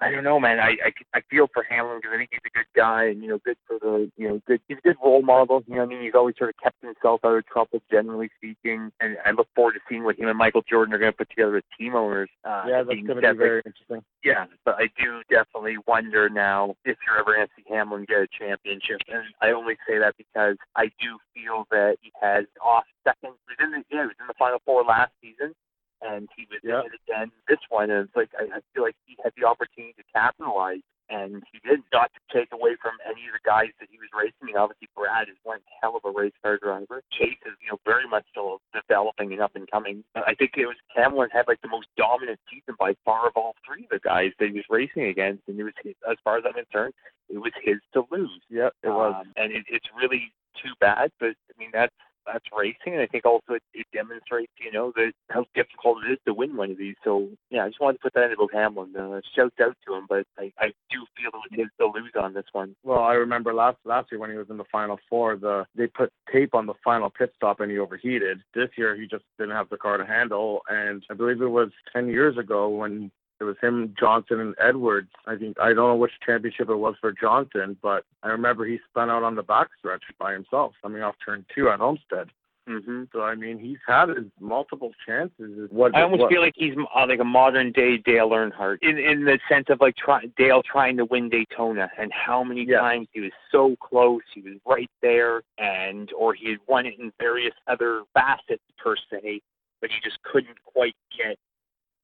I 0.00 0.10
don't 0.10 0.24
know, 0.24 0.40
man. 0.40 0.58
I 0.58 0.76
I, 0.84 0.92
I 1.14 1.20
feel 1.30 1.46
for 1.52 1.64
Hamlin 1.68 1.98
because 1.98 2.14
I 2.14 2.18
think 2.18 2.30
he's 2.32 2.40
a 2.46 2.58
good 2.58 2.66
guy 2.74 3.04
and 3.04 3.22
you 3.22 3.28
know, 3.28 3.38
good 3.44 3.56
for 3.66 3.78
the 3.78 4.10
you 4.16 4.28
know, 4.28 4.42
good. 4.46 4.60
He's 4.68 4.78
a 4.78 4.80
good 4.80 4.96
role 5.04 5.22
model. 5.22 5.62
You 5.66 5.74
know, 5.74 5.80
what 5.80 5.86
I 5.86 5.94
mean, 5.94 6.02
he's 6.02 6.14
always 6.14 6.34
sort 6.38 6.50
of 6.50 6.56
kept 6.62 6.82
himself 6.82 7.20
out 7.24 7.36
of 7.36 7.46
trouble, 7.46 7.80
generally 7.90 8.30
speaking. 8.36 8.90
And 9.00 9.16
I 9.24 9.30
look 9.32 9.48
forward 9.54 9.74
to 9.74 9.80
seeing 9.88 10.04
what 10.04 10.18
him 10.18 10.28
and 10.28 10.38
Michael 10.38 10.62
Jordan 10.68 10.94
are 10.94 10.98
going 10.98 11.12
to 11.12 11.16
put 11.16 11.30
together 11.30 11.56
as 11.56 11.62
team 11.78 11.94
owners. 11.94 12.30
Uh, 12.44 12.64
Yeah, 12.66 12.82
that's 12.82 13.00
going 13.00 13.22
to 13.22 13.32
be 13.32 13.38
very 13.38 13.62
interesting. 13.64 14.02
Yeah, 14.24 14.46
but 14.64 14.76
I 14.76 14.88
do 14.98 15.22
definitely 15.30 15.76
wonder 15.86 16.28
now 16.28 16.74
if 16.84 16.96
you're 17.06 17.18
ever 17.18 17.34
going 17.34 17.46
to 17.46 17.52
see 17.56 17.64
Hamlin 17.68 18.04
get 18.08 18.18
a 18.18 18.28
championship. 18.38 19.00
And 19.08 19.22
I 19.40 19.50
only 19.50 19.74
say 19.88 19.98
that 19.98 20.14
because 20.16 20.56
I 20.76 20.86
do 21.00 21.18
feel 21.34 21.66
that 21.70 21.96
he 22.00 22.12
has 22.20 22.44
off 22.64 22.84
second. 23.04 23.34
He 23.48 23.54
was 23.54 23.58
in 23.62 23.70
the 23.72 23.84
yeah, 23.90 24.02
he 24.02 24.06
was 24.06 24.16
in 24.20 24.26
the 24.26 24.34
final 24.38 24.58
four 24.64 24.82
last 24.84 25.12
season, 25.22 25.54
and 26.02 26.28
he 26.36 26.46
was 26.50 26.60
Yeah. 26.62 26.80
in 26.80 26.86
it 26.86 27.00
again 27.06 27.32
this 27.48 27.58
one. 27.68 27.90
And 27.90 28.06
it's 28.06 28.16
like 28.16 28.30
I, 28.38 28.60
feel 28.74 28.82
like 28.84 28.96
he 29.06 29.16
had 29.22 29.32
the 29.36 29.46
opportunity 29.46 29.94
to 29.94 30.04
capitalize. 30.14 30.82
And 31.10 31.42
he 31.50 31.58
did 31.66 31.80
not 31.90 31.90
got 31.90 32.10
to 32.12 32.20
take 32.38 32.52
away 32.52 32.76
from 32.82 32.92
any 33.08 33.24
of 33.28 33.32
the 33.32 33.40
guys 33.42 33.72
that 33.80 33.88
he 33.90 33.96
was 33.96 34.12
racing. 34.12 34.36
I 34.42 34.44
mean, 34.44 34.56
obviously 34.58 34.88
Brad 34.94 35.30
is 35.30 35.36
one 35.42 35.60
hell 35.80 35.96
of 35.96 36.04
a 36.04 36.12
race 36.12 36.36
car 36.42 36.58
driver. 36.60 37.00
Chase 37.10 37.40
is, 37.46 37.56
you 37.64 37.72
know, 37.72 37.80
very 37.86 38.06
much 38.06 38.26
still 38.28 38.60
developing 38.74 39.32
and 39.32 39.40
up 39.40 39.56
and 39.56 39.64
coming. 39.70 40.04
I 40.14 40.34
think 40.34 40.52
it 40.58 40.66
was 40.66 40.76
Hamlin 40.94 41.30
had 41.32 41.48
like 41.48 41.62
the 41.62 41.68
most 41.72 41.88
dominant 41.96 42.38
season 42.52 42.76
by 42.78 42.92
far 43.06 43.26
of 43.26 43.32
all 43.36 43.56
three 43.64 43.84
of 43.84 43.90
the 43.90 44.00
guys 44.00 44.32
that 44.38 44.48
he 44.48 44.60
was 44.60 44.68
racing 44.68 45.04
against, 45.04 45.48
and 45.48 45.58
it 45.58 45.64
was 45.64 45.72
his, 45.82 45.94
as 46.04 46.18
far 46.22 46.36
as 46.36 46.44
I'm 46.46 46.52
concerned, 46.52 46.92
it 47.32 47.38
was 47.38 47.52
his 47.64 47.78
to 47.94 48.04
lose. 48.10 48.42
Yep, 48.50 48.74
it 48.82 48.88
was. 48.90 49.14
Um, 49.16 49.32
and 49.36 49.52
it, 49.52 49.64
it's 49.68 49.88
really 49.96 50.30
too 50.62 50.72
bad, 50.78 51.10
but 51.20 51.28
I 51.32 51.54
mean 51.58 51.70
that's 51.72 51.94
that's 52.30 52.44
racing, 52.56 52.94
and 52.94 53.00
I 53.00 53.06
think 53.06 53.24
also 53.24 53.54
it, 53.54 53.62
it 53.74 53.86
demonstrates, 53.92 54.52
you 54.60 54.72
know, 54.72 54.92
that 54.96 55.12
how 55.30 55.44
difficult 55.54 55.98
it 56.04 56.12
is 56.12 56.18
to 56.26 56.34
win 56.34 56.56
one 56.56 56.70
of 56.70 56.78
these. 56.78 56.96
So 57.04 57.28
yeah, 57.50 57.64
I 57.64 57.68
just 57.68 57.80
wanted 57.80 57.98
to 57.98 58.02
put 58.02 58.14
that 58.14 58.26
in 58.26 58.32
about 58.32 58.52
Hamlin. 58.52 58.94
Uh, 58.96 59.20
shouts 59.34 59.56
out 59.60 59.76
to 59.86 59.94
him, 59.94 60.06
but 60.08 60.26
I, 60.38 60.52
I 60.58 60.66
do 60.90 61.04
feel 61.16 61.30
it 61.50 61.58
his 61.58 61.68
to 61.80 61.86
lose 61.86 62.12
on 62.20 62.34
this 62.34 62.46
one. 62.52 62.74
Well, 62.84 63.00
I 63.00 63.14
remember 63.14 63.54
last 63.54 63.78
last 63.84 64.08
year 64.12 64.20
when 64.20 64.30
he 64.30 64.36
was 64.36 64.50
in 64.50 64.56
the 64.56 64.64
final 64.70 64.98
four, 65.08 65.36
the 65.36 65.66
they 65.74 65.86
put 65.86 66.12
tape 66.32 66.54
on 66.54 66.66
the 66.66 66.74
final 66.84 67.10
pit 67.10 67.32
stop 67.36 67.60
and 67.60 67.70
he 67.70 67.78
overheated. 67.78 68.40
This 68.54 68.68
year 68.76 68.96
he 68.96 69.06
just 69.06 69.24
didn't 69.38 69.56
have 69.56 69.68
the 69.68 69.76
car 69.76 69.96
to 69.96 70.06
handle, 70.06 70.60
and 70.68 71.04
I 71.10 71.14
believe 71.14 71.40
it 71.40 71.46
was 71.46 71.70
ten 71.92 72.08
years 72.08 72.36
ago 72.36 72.68
when 72.68 73.10
it 73.40 73.44
was 73.44 73.56
him, 73.62 73.94
Johnson, 73.98 74.40
and 74.40 74.54
Edwards. 74.58 75.10
I 75.26 75.36
think 75.36 75.58
I 75.60 75.68
don't 75.68 75.88
know 75.88 75.96
which 75.96 76.12
championship 76.24 76.68
it 76.68 76.76
was 76.76 76.96
for 77.00 77.12
Johnson, 77.12 77.76
but 77.82 78.04
I 78.22 78.28
remember 78.28 78.64
he 78.64 78.78
spun 78.90 79.10
out 79.10 79.22
on 79.22 79.34
the 79.36 79.44
backstretch 79.44 80.00
by 80.18 80.32
himself, 80.32 80.74
coming 80.82 81.02
off 81.02 81.14
turn 81.24 81.44
two 81.54 81.68
at 81.68 81.78
Homestead. 81.78 82.28
hmm 82.66 83.04
So 83.12 83.22
I 83.22 83.34
mean, 83.34 83.58
he's 83.58 83.78
had 83.86 84.08
his 84.08 84.26
multiple 84.40 84.90
chances. 85.06 85.68
What 85.70 85.94
I 85.96 86.02
almost 86.02 86.22
what, 86.22 86.30
feel 86.30 86.40
like 86.42 86.54
he's 86.56 86.74
uh, 86.94 87.06
like 87.08 87.20
a 87.20 87.24
modern 87.24 87.72
day 87.72 87.96
Dale 87.98 88.30
Earnhardt 88.30 88.78
in 88.82 88.98
in 88.98 89.24
the 89.24 89.38
sense 89.48 89.66
of 89.70 89.80
like 89.80 89.96
try, 89.96 90.24
Dale 90.36 90.62
trying 90.62 90.96
to 90.98 91.04
win 91.04 91.28
Daytona 91.28 91.90
and 91.98 92.12
how 92.12 92.42
many 92.44 92.64
Yeah. 92.66 92.80
times 92.80 93.08
he 93.12 93.20
was 93.20 93.32
so 93.52 93.76
close, 93.80 94.22
he 94.34 94.40
was 94.42 94.54
right 94.66 94.90
there, 95.00 95.42
and 95.58 96.10
or 96.12 96.34
he 96.34 96.50
had 96.50 96.58
won 96.66 96.86
it 96.86 96.98
in 96.98 97.12
various 97.20 97.54
other 97.68 98.02
facets 98.14 98.64
per 98.76 98.96
se, 99.10 99.40
but 99.80 99.90
he 99.90 99.96
just 100.02 100.20
couldn't 100.24 100.62
quite 100.64 100.96
get 101.16 101.38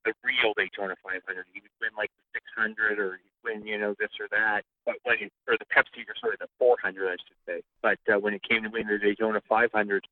the 0.05 0.13
real 0.23 0.53
Daytona 0.57 0.95
500. 1.03 1.47
He 1.53 1.61
would 1.61 1.77
win 1.81 1.91
like 1.97 2.11
the 2.33 2.41
600 2.57 2.99
or 2.99 3.21
he'd 3.23 3.41
win 3.45 3.67
you 3.67 3.79
know 3.79 3.95
this 3.99 4.11
or 4.21 4.29
that, 4.31 4.63
but 4.87 4.97
when 5.05 5.17
it, 5.21 5.33
or 5.49 5.57
the 5.59 5.67
Pepsi 5.67 6.05
or 6.09 6.15
sorry 6.21 6.37
the 6.41 6.49
400 6.59 7.09
I 7.09 7.13
should 7.13 7.41
say, 7.47 7.63
but 7.83 7.99
uh, 8.13 8.19
when 8.19 8.35
it 8.35 8.43
came 8.43 8.63
to 8.63 8.69
winning 8.69 8.89
the 8.89 8.99
Daytona 8.99 9.41
500, 9.49 10.07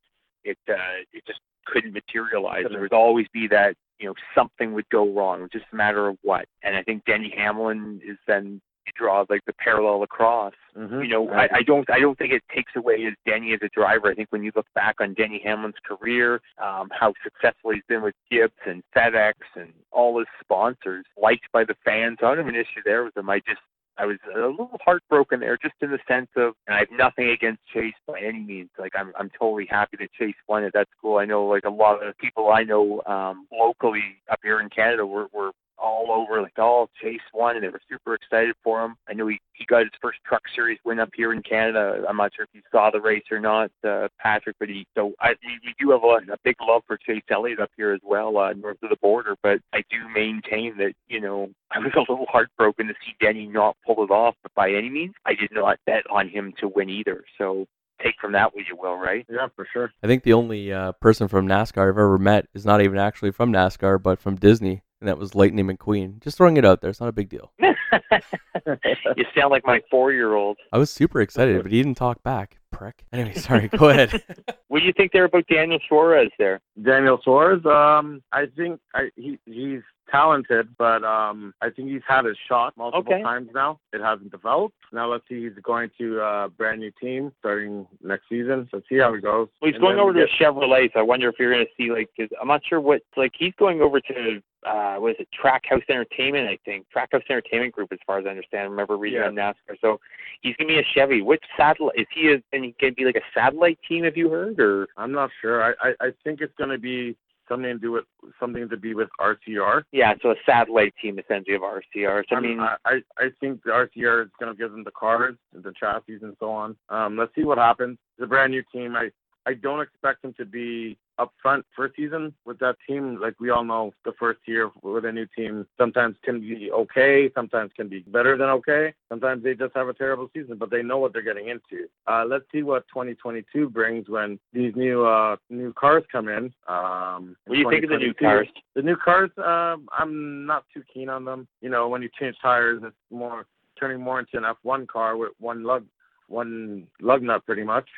it 0.44 0.58
uh, 0.68 1.04
it 1.12 1.24
just 1.26 1.40
couldn't 1.66 1.92
materialize. 1.92 2.64
There 2.70 2.80
would 2.80 2.92
always 2.92 3.26
be 3.32 3.46
that 3.48 3.76
you 3.98 4.06
know 4.06 4.14
something 4.34 4.72
would 4.74 4.88
go 4.88 5.12
wrong. 5.12 5.48
Just 5.52 5.66
a 5.72 5.76
matter 5.76 6.08
of 6.08 6.16
what. 6.22 6.46
And 6.62 6.76
I 6.76 6.82
think 6.82 7.04
Denny 7.04 7.32
Hamlin 7.36 8.00
is 8.04 8.18
then 8.26 8.60
you 8.86 8.92
draw 8.96 9.24
like 9.28 9.44
the 9.46 9.52
parallel 9.54 10.02
across. 10.02 10.54
Mhm. 10.76 11.02
You 11.02 11.08
know, 11.08 11.28
I, 11.30 11.48
I 11.56 11.62
don't 11.62 11.88
I 11.90 11.98
don't 12.00 12.16
think 12.18 12.32
it 12.32 12.42
takes 12.54 12.72
away 12.76 13.04
as 13.06 13.14
Denny 13.26 13.52
as 13.52 13.60
a 13.62 13.68
driver. 13.68 14.08
I 14.08 14.14
think 14.14 14.28
when 14.30 14.42
you 14.42 14.52
look 14.54 14.66
back 14.74 14.96
on 15.00 15.14
Denny 15.14 15.40
Hamlin's 15.44 15.74
career, 15.84 16.40
um, 16.62 16.90
how 16.92 17.12
successful 17.22 17.72
he's 17.72 17.82
been 17.88 18.02
with 18.02 18.14
Gibbs 18.30 18.52
and 18.66 18.82
FedEx 18.96 19.34
and 19.56 19.72
all 19.90 20.18
his 20.18 20.28
sponsors, 20.40 21.04
liked 21.20 21.50
by 21.52 21.64
the 21.64 21.76
fans. 21.84 22.18
I 22.20 22.28
don't 22.28 22.38
have 22.38 22.46
an 22.48 22.54
issue 22.56 22.82
there 22.84 23.04
with 23.04 23.16
him. 23.16 23.28
I 23.28 23.38
just 23.40 23.60
I 23.98 24.06
was 24.06 24.16
a 24.34 24.38
little 24.40 24.70
heartbroken 24.82 25.40
there, 25.40 25.58
just 25.58 25.74
in 25.82 25.90
the 25.90 25.98
sense 26.08 26.28
of, 26.36 26.54
and 26.66 26.74
I 26.74 26.78
have 26.80 26.88
nothing 26.90 27.28
against 27.28 27.60
Chase 27.72 27.94
by 28.06 28.20
any 28.20 28.40
means. 28.40 28.70
Like 28.78 28.92
I'm, 28.96 29.12
I'm 29.18 29.30
totally 29.38 29.66
happy 29.66 29.98
that 30.00 30.10
Chase 30.12 30.34
won 30.48 30.64
it. 30.64 30.72
That's 30.72 30.90
cool. 31.00 31.18
I 31.18 31.26
know, 31.26 31.44
like 31.44 31.64
a 31.64 31.70
lot 31.70 32.02
of 32.02 32.16
people 32.16 32.50
I 32.50 32.64
know 32.64 33.02
um, 33.06 33.46
locally 33.52 34.16
up 34.30 34.40
here 34.42 34.60
in 34.60 34.70
Canada 34.70 35.04
were, 35.04 35.26
were 35.32 35.50
all 35.78 36.10
over, 36.10 36.40
like, 36.42 36.58
oh, 36.58 36.88
Chase 37.00 37.20
won, 37.32 37.56
and 37.56 37.64
they 37.64 37.68
were 37.68 37.80
super 37.88 38.14
excited 38.14 38.54
for 38.62 38.84
him. 38.84 38.96
I 39.08 39.14
know 39.14 39.26
he, 39.28 39.40
he 39.52 39.64
got 39.64 39.80
his 39.82 39.92
first 40.00 40.18
Truck 40.24 40.42
Series 40.54 40.78
win 40.84 41.00
up 41.00 41.10
here 41.14 41.32
in 41.32 41.42
Canada. 41.42 42.04
I'm 42.08 42.16
not 42.16 42.32
sure 42.34 42.44
if 42.44 42.50
you 42.52 42.62
saw 42.70 42.90
the 42.90 43.00
race 43.00 43.24
or 43.30 43.40
not, 43.40 43.70
uh, 43.86 44.08
Patrick, 44.18 44.56
but 44.58 44.68
he. 44.68 44.86
So 44.94 45.12
I, 45.20 45.30
we, 45.44 45.58
we 45.64 45.74
do 45.78 45.90
have 45.90 46.04
a, 46.04 46.32
a 46.32 46.36
big 46.44 46.56
love 46.60 46.82
for 46.86 46.96
Chase 46.96 47.22
Elliott 47.30 47.60
up 47.60 47.70
here 47.76 47.92
as 47.92 48.00
well, 48.02 48.38
uh, 48.38 48.52
north 48.52 48.78
of 48.82 48.90
the 48.90 48.96
border. 48.96 49.36
But 49.42 49.60
I 49.72 49.82
do 49.90 50.08
maintain 50.14 50.76
that, 50.78 50.94
you 51.08 51.20
know, 51.20 51.50
I 51.70 51.78
was 51.78 51.92
a 51.96 52.00
little 52.00 52.26
heartbroken 52.28 52.86
to 52.88 52.94
see 53.04 53.14
Denny 53.20 53.46
not 53.46 53.76
pull 53.86 54.04
it 54.04 54.10
off, 54.10 54.34
but 54.42 54.54
by 54.54 54.70
any 54.70 54.90
means, 54.90 55.14
I 55.24 55.34
did 55.34 55.50
not 55.52 55.78
bet 55.86 56.04
on 56.10 56.28
him 56.28 56.52
to 56.60 56.68
win 56.68 56.90
either. 56.90 57.24
So 57.38 57.66
take 58.02 58.14
from 58.20 58.32
that 58.32 58.54
what 58.54 58.64
you 58.68 58.76
will, 58.76 58.96
right? 58.96 59.24
Yeah, 59.28 59.48
for 59.54 59.66
sure. 59.72 59.92
I 60.02 60.06
think 60.06 60.22
the 60.22 60.32
only 60.32 60.72
uh, 60.72 60.92
person 60.92 61.28
from 61.28 61.46
NASCAR 61.46 61.88
I've 61.88 61.98
ever 61.98 62.18
met 62.18 62.48
is 62.54 62.66
not 62.66 62.82
even 62.82 62.98
actually 62.98 63.32
from 63.32 63.52
NASCAR, 63.52 64.02
but 64.02 64.20
from 64.20 64.36
Disney, 64.36 64.82
and 65.02 65.08
that 65.08 65.18
was 65.18 65.34
Lightning 65.34 65.66
McQueen. 65.66 66.20
Just 66.20 66.36
throwing 66.36 66.56
it 66.56 66.64
out 66.64 66.80
there. 66.80 66.88
It's 66.88 67.00
not 67.00 67.08
a 67.08 67.12
big 67.12 67.28
deal. 67.28 67.50
you 67.58 69.24
sound 69.36 69.50
like 69.50 69.66
my 69.66 69.80
four-year-old. 69.90 70.58
I 70.72 70.78
was 70.78 70.90
super 70.90 71.20
excited, 71.20 71.60
but 71.60 71.72
he 71.72 71.82
didn't 71.82 71.96
talk 71.96 72.22
back. 72.22 72.60
Prick. 72.70 73.04
Anyway, 73.12 73.34
sorry. 73.34 73.66
Go 73.66 73.88
ahead. 73.88 74.22
What 74.68 74.78
do 74.78 74.86
you 74.86 74.92
think 74.94 75.12
there 75.12 75.24
about 75.24 75.46
Daniel 75.48 75.78
Suarez 75.86 76.30
there? 76.38 76.58
Daniel 76.82 77.20
Suarez, 77.22 77.60
um, 77.66 78.22
I 78.32 78.46
think 78.56 78.80
I, 78.94 79.10
he 79.16 79.38
he's 79.44 79.82
talented, 80.12 80.68
but 80.78 81.02
um, 81.02 81.54
I 81.62 81.70
think 81.70 81.88
he's 81.88 82.02
had 82.06 82.24
his 82.26 82.36
shot 82.48 82.76
multiple 82.76 83.12
Okay. 83.12 83.22
times 83.22 83.48
now. 83.54 83.80
It 83.92 84.00
hasn't 84.00 84.30
developed. 84.30 84.74
Now 84.92 85.10
let's 85.10 85.24
see. 85.28 85.42
He's 85.42 85.52
going 85.62 85.90
to 85.98 86.20
a 86.20 86.48
brand 86.50 86.80
new 86.80 86.92
team 87.00 87.32
starting 87.40 87.86
next 88.02 88.28
season. 88.28 88.68
Let's 88.72 88.88
see 88.88 88.98
how 88.98 89.14
it 89.14 89.22
goes. 89.22 89.48
Well, 89.60 89.70
he's 89.70 89.74
And 89.76 89.82
going 89.82 89.98
over 89.98 90.12
to 90.12 90.20
get- 90.26 90.28
Chevrolet, 90.38 90.92
so 90.92 91.00
I 91.00 91.02
wonder 91.02 91.28
if 91.28 91.36
you're 91.38 91.52
going 91.52 91.64
to 91.64 91.72
see 91.76 91.90
like, 91.90 92.10
cause 92.18 92.28
I'm 92.40 92.48
not 92.48 92.62
sure 92.68 92.80
what 92.80 93.02
like 93.16 93.32
he's 93.38 93.54
going 93.58 93.80
over 93.80 94.00
to 94.00 94.42
uh 94.64 94.94
what 94.96 95.10
is 95.12 95.16
it 95.18 95.28
Trackhouse 95.42 95.82
Entertainment 95.88 96.48
I 96.48 96.56
think 96.64 96.86
Trackhouse 96.94 97.22
Entertainment 97.28 97.72
Group 97.74 97.92
as 97.92 97.98
far 98.06 98.18
as 98.18 98.26
I 98.26 98.30
understand. 98.30 98.62
I 98.62 98.70
remember 98.70 98.96
reading 98.96 99.20
Yeah. 99.20 99.26
on 99.26 99.34
NASCAR, 99.34 99.76
so 99.80 99.98
he's 100.42 100.54
going 100.56 100.68
to 100.68 100.74
be 100.74 100.78
a 100.78 100.84
Chevy. 100.94 101.20
Which 101.22 101.42
satellite 101.56 101.98
is 101.98 102.06
he? 102.14 102.28
A, 102.32 102.34
and 102.54 102.64
he 102.66 102.74
going 102.80 102.92
to 102.92 102.96
be 102.96 103.04
like 103.04 103.16
a 103.16 103.26
satellite 103.34 103.78
team? 103.88 104.04
Have 104.04 104.16
you 104.16 104.28
heard 104.30 104.60
or? 104.60 104.86
I'm 104.96 105.10
not 105.10 105.30
sure. 105.40 105.62
I, 105.64 105.72
I, 105.88 105.94
I 106.00 106.10
think 106.22 106.40
it's 106.42 106.54
going 106.58 106.70
to 106.70 106.78
be 106.78 107.16
something 107.48 107.70
to 107.70 107.78
do 107.78 107.92
with 107.92 108.04
something 108.38 108.68
to 108.68 108.76
be 108.76 108.94
with 108.94 109.08
RCR. 109.20 109.82
Yeah, 109.92 110.14
so 110.22 110.30
a 110.30 110.34
satellite 110.46 110.94
team 111.00 111.18
essentially 111.18 111.56
of 111.56 111.62
RCR. 111.62 112.24
So, 112.28 112.36
I 112.36 112.40
mean, 112.40 112.60
I, 112.60 112.76
I, 112.84 113.00
I 113.18 113.28
think 113.40 113.62
the 113.64 113.70
RCR 113.70 114.24
is 114.24 114.30
going 114.38 114.52
to 114.52 114.58
give 114.58 114.72
them 114.72 114.84
the 114.84 114.90
cars, 114.92 115.36
and 115.54 115.62
the 115.62 115.72
chassis, 115.78 116.18
and 116.22 116.36
so 116.38 116.50
on. 116.50 116.76
Um, 116.88 117.16
let's 117.16 117.34
see 117.34 117.44
what 117.44 117.58
happens. 117.58 117.98
It's 118.16 118.24
a 118.24 118.26
brand 118.26 118.52
new 118.52 118.62
team. 118.72 118.96
I, 118.96 119.10
I 119.46 119.54
don't 119.54 119.80
expect 119.80 120.22
them 120.22 120.34
to 120.38 120.44
be 120.44 120.96
up 121.18 121.32
front 121.40 121.64
first 121.76 121.96
season 121.96 122.34
with 122.44 122.58
that 122.60 122.76
team. 122.88 123.18
Like 123.20 123.38
we 123.40 123.50
all 123.50 123.64
know, 123.64 123.92
the 124.04 124.12
first 124.18 124.40
year 124.46 124.70
with 124.82 125.04
a 125.04 125.12
new 125.12 125.26
team 125.36 125.66
sometimes 125.78 126.16
can 126.24 126.40
be 126.40 126.70
okay, 126.72 127.30
sometimes 127.34 127.72
can 127.76 127.88
be 127.88 128.00
better 128.00 128.36
than 128.36 128.48
okay. 128.48 128.94
Sometimes 129.08 129.42
they 129.42 129.54
just 129.54 129.74
have 129.74 129.88
a 129.88 129.94
terrible 129.94 130.30
season, 130.34 130.56
but 130.58 130.70
they 130.70 130.82
know 130.82 130.98
what 130.98 131.12
they're 131.12 131.22
getting 131.22 131.48
into. 131.48 131.86
Uh, 132.06 132.24
let's 132.26 132.44
see 132.52 132.62
what 132.62 132.86
2022 132.88 133.68
brings 133.70 134.08
when 134.08 134.38
these 134.52 134.74
new 134.76 135.04
uh, 135.04 135.36
new 135.50 135.72
cars 135.72 136.04
come 136.10 136.28
in. 136.28 136.52
Um, 136.68 137.36
what 137.46 137.54
do 137.54 137.60
you 137.60 137.70
think 137.70 137.84
of 137.84 137.90
the 137.90 137.98
new 137.98 138.14
cars? 138.14 138.48
The 138.74 138.82
new 138.82 138.96
cars, 138.96 139.30
um, 139.38 139.88
I'm 139.96 140.46
not 140.46 140.64
too 140.72 140.82
keen 140.92 141.08
on 141.08 141.24
them. 141.24 141.46
You 141.60 141.68
know, 141.68 141.88
when 141.88 142.02
you 142.02 142.08
change 142.18 142.36
tires, 142.42 142.80
it's 142.84 142.96
more 143.10 143.46
turning 143.78 144.00
more 144.00 144.20
into 144.20 144.36
an 144.36 144.44
F1 144.64 144.86
car 144.86 145.16
with 145.16 145.32
one 145.38 145.64
lug, 145.64 145.84
one 146.28 146.86
lug 147.00 147.22
nut 147.22 147.44
pretty 147.44 147.64
much, 147.64 147.88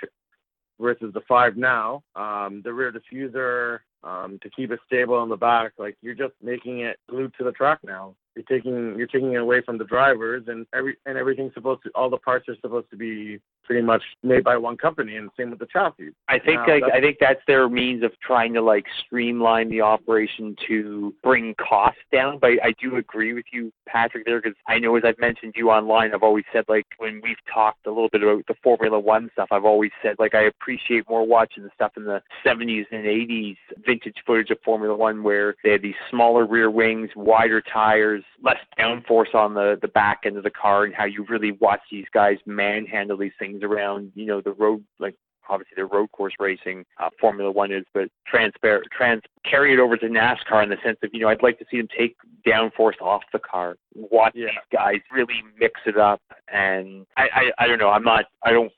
versus 0.80 1.12
the 1.14 1.20
five 1.28 1.56
now. 1.56 2.02
Um, 2.16 2.62
the 2.64 2.72
rear 2.72 2.92
diffuser 2.92 3.80
um, 4.02 4.38
to 4.42 4.50
keep 4.50 4.70
it 4.70 4.80
stable 4.86 5.14
on 5.14 5.28
the 5.28 5.36
back, 5.36 5.72
like 5.78 5.96
you're 6.02 6.14
just 6.14 6.34
making 6.42 6.80
it 6.80 6.98
glued 7.08 7.32
to 7.38 7.44
the 7.44 7.52
track 7.52 7.78
now. 7.84 8.14
You're 8.36 8.44
taking 8.44 8.98
you're 8.98 9.06
taking 9.06 9.32
it 9.32 9.40
away 9.40 9.62
from 9.62 9.78
the 9.78 9.84
drivers, 9.84 10.44
and 10.48 10.66
every 10.74 10.96
and 11.06 11.16
everything's 11.16 11.54
supposed 11.54 11.82
to 11.84 11.90
all 11.94 12.10
the 12.10 12.18
parts 12.18 12.48
are 12.48 12.56
supposed 12.60 12.90
to 12.90 12.96
be 12.96 13.40
pretty 13.64 13.82
much 13.82 14.02
made 14.22 14.44
by 14.44 14.56
one 14.56 14.76
company, 14.76 15.16
and 15.16 15.30
same 15.36 15.50
with 15.50 15.58
the 15.58 15.66
chassis. 15.66 16.10
I 16.28 16.38
think 16.38 16.60
No, 16.66 16.74
like, 16.74 16.92
I 16.92 17.00
think 17.00 17.18
that's 17.20 17.40
their 17.46 17.68
means 17.68 18.02
of 18.02 18.12
trying 18.20 18.52
to 18.54 18.62
like 18.62 18.84
streamline 19.06 19.70
the 19.70 19.80
operation 19.80 20.56
to 20.68 21.14
bring 21.22 21.54
costs 21.54 22.00
down. 22.12 22.38
But 22.38 22.50
I 22.62 22.74
do 22.80 22.96
agree 22.96 23.32
with 23.32 23.46
you, 23.52 23.72
Patrick, 23.86 24.24
there 24.26 24.40
because 24.40 24.56
I 24.66 24.78
know 24.78 24.96
as 24.96 25.04
I've 25.06 25.18
mentioned 25.18 25.54
you 25.56 25.70
online, 25.70 26.12
I've 26.12 26.22
always 26.22 26.44
said 26.52 26.64
like 26.68 26.86
when 26.98 27.20
we've 27.22 27.36
talked 27.52 27.86
a 27.86 27.90
little 27.90 28.08
bit 28.10 28.22
about 28.22 28.44
the 28.48 28.54
Formula 28.62 28.98
One 28.98 29.30
stuff, 29.32 29.48
I've 29.50 29.64
always 29.64 29.92
said 30.02 30.16
like 30.18 30.34
I 30.34 30.42
appreciate 30.42 31.08
more 31.08 31.26
watching 31.26 31.62
the 31.62 31.70
stuff 31.74 31.92
in 31.96 32.04
the 32.04 32.20
70s 32.44 32.86
and 32.90 33.04
80s 33.04 33.56
vintage 33.86 34.16
footage 34.26 34.50
of 34.50 34.58
Formula 34.64 34.96
One 34.96 35.22
where 35.22 35.54
they 35.62 35.70
had 35.70 35.82
these 35.82 35.94
smaller 36.10 36.46
rear 36.46 36.70
wings, 36.70 37.10
wider 37.16 37.60
tires, 37.60 38.23
less 38.42 38.58
downforce 38.78 39.34
on 39.34 39.54
the 39.54 39.78
the 39.80 39.88
back 39.88 40.20
end 40.24 40.36
of 40.36 40.42
the 40.44 40.50
car, 40.50 40.84
and 40.84 40.94
how 40.94 41.04
you 41.04 41.24
really 41.28 41.52
watch 41.52 41.80
these 41.90 42.06
guys 42.12 42.38
manhandle 42.46 43.16
these 43.16 43.32
things 43.38 43.62
around, 43.62 44.12
you 44.14 44.26
know, 44.26 44.40
the 44.40 44.52
road 44.52 44.84
like 44.98 45.16
obviously 45.48 45.74
the 45.76 45.84
road 45.84 46.10
course 46.12 46.34
racing 46.38 46.84
uh, 46.98 47.10
Formula 47.20 47.50
One 47.50 47.72
is, 47.72 47.84
but 47.92 48.08
transfer 48.26 48.82
trans 48.96 49.22
carry 49.48 49.72
it 49.72 49.78
over 49.78 49.96
to 49.96 50.06
NASCAR 50.06 50.62
in 50.62 50.70
the 50.70 50.76
sense 50.84 50.98
of 51.02 51.10
you 51.12 51.20
know 51.20 51.28
I'd 51.28 51.42
like 51.42 51.58
to 51.58 51.64
see 51.70 51.78
them 51.78 51.88
take 51.96 52.16
downforce 52.46 53.00
off 53.00 53.22
the 53.32 53.38
car, 53.38 53.76
watch 53.94 54.32
Yeah. 54.34 54.46
these 54.46 54.54
guys 54.72 55.00
really 55.12 55.42
mix 55.58 55.80
it 55.86 55.96
up, 55.96 56.20
and 56.52 57.06
I, 57.16 57.28
I 57.58 57.64
I 57.64 57.66
don't 57.66 57.78
know 57.78 57.90
I'm 57.90 58.04
not 58.04 58.26
I 58.42 58.50
don't. 58.52 58.72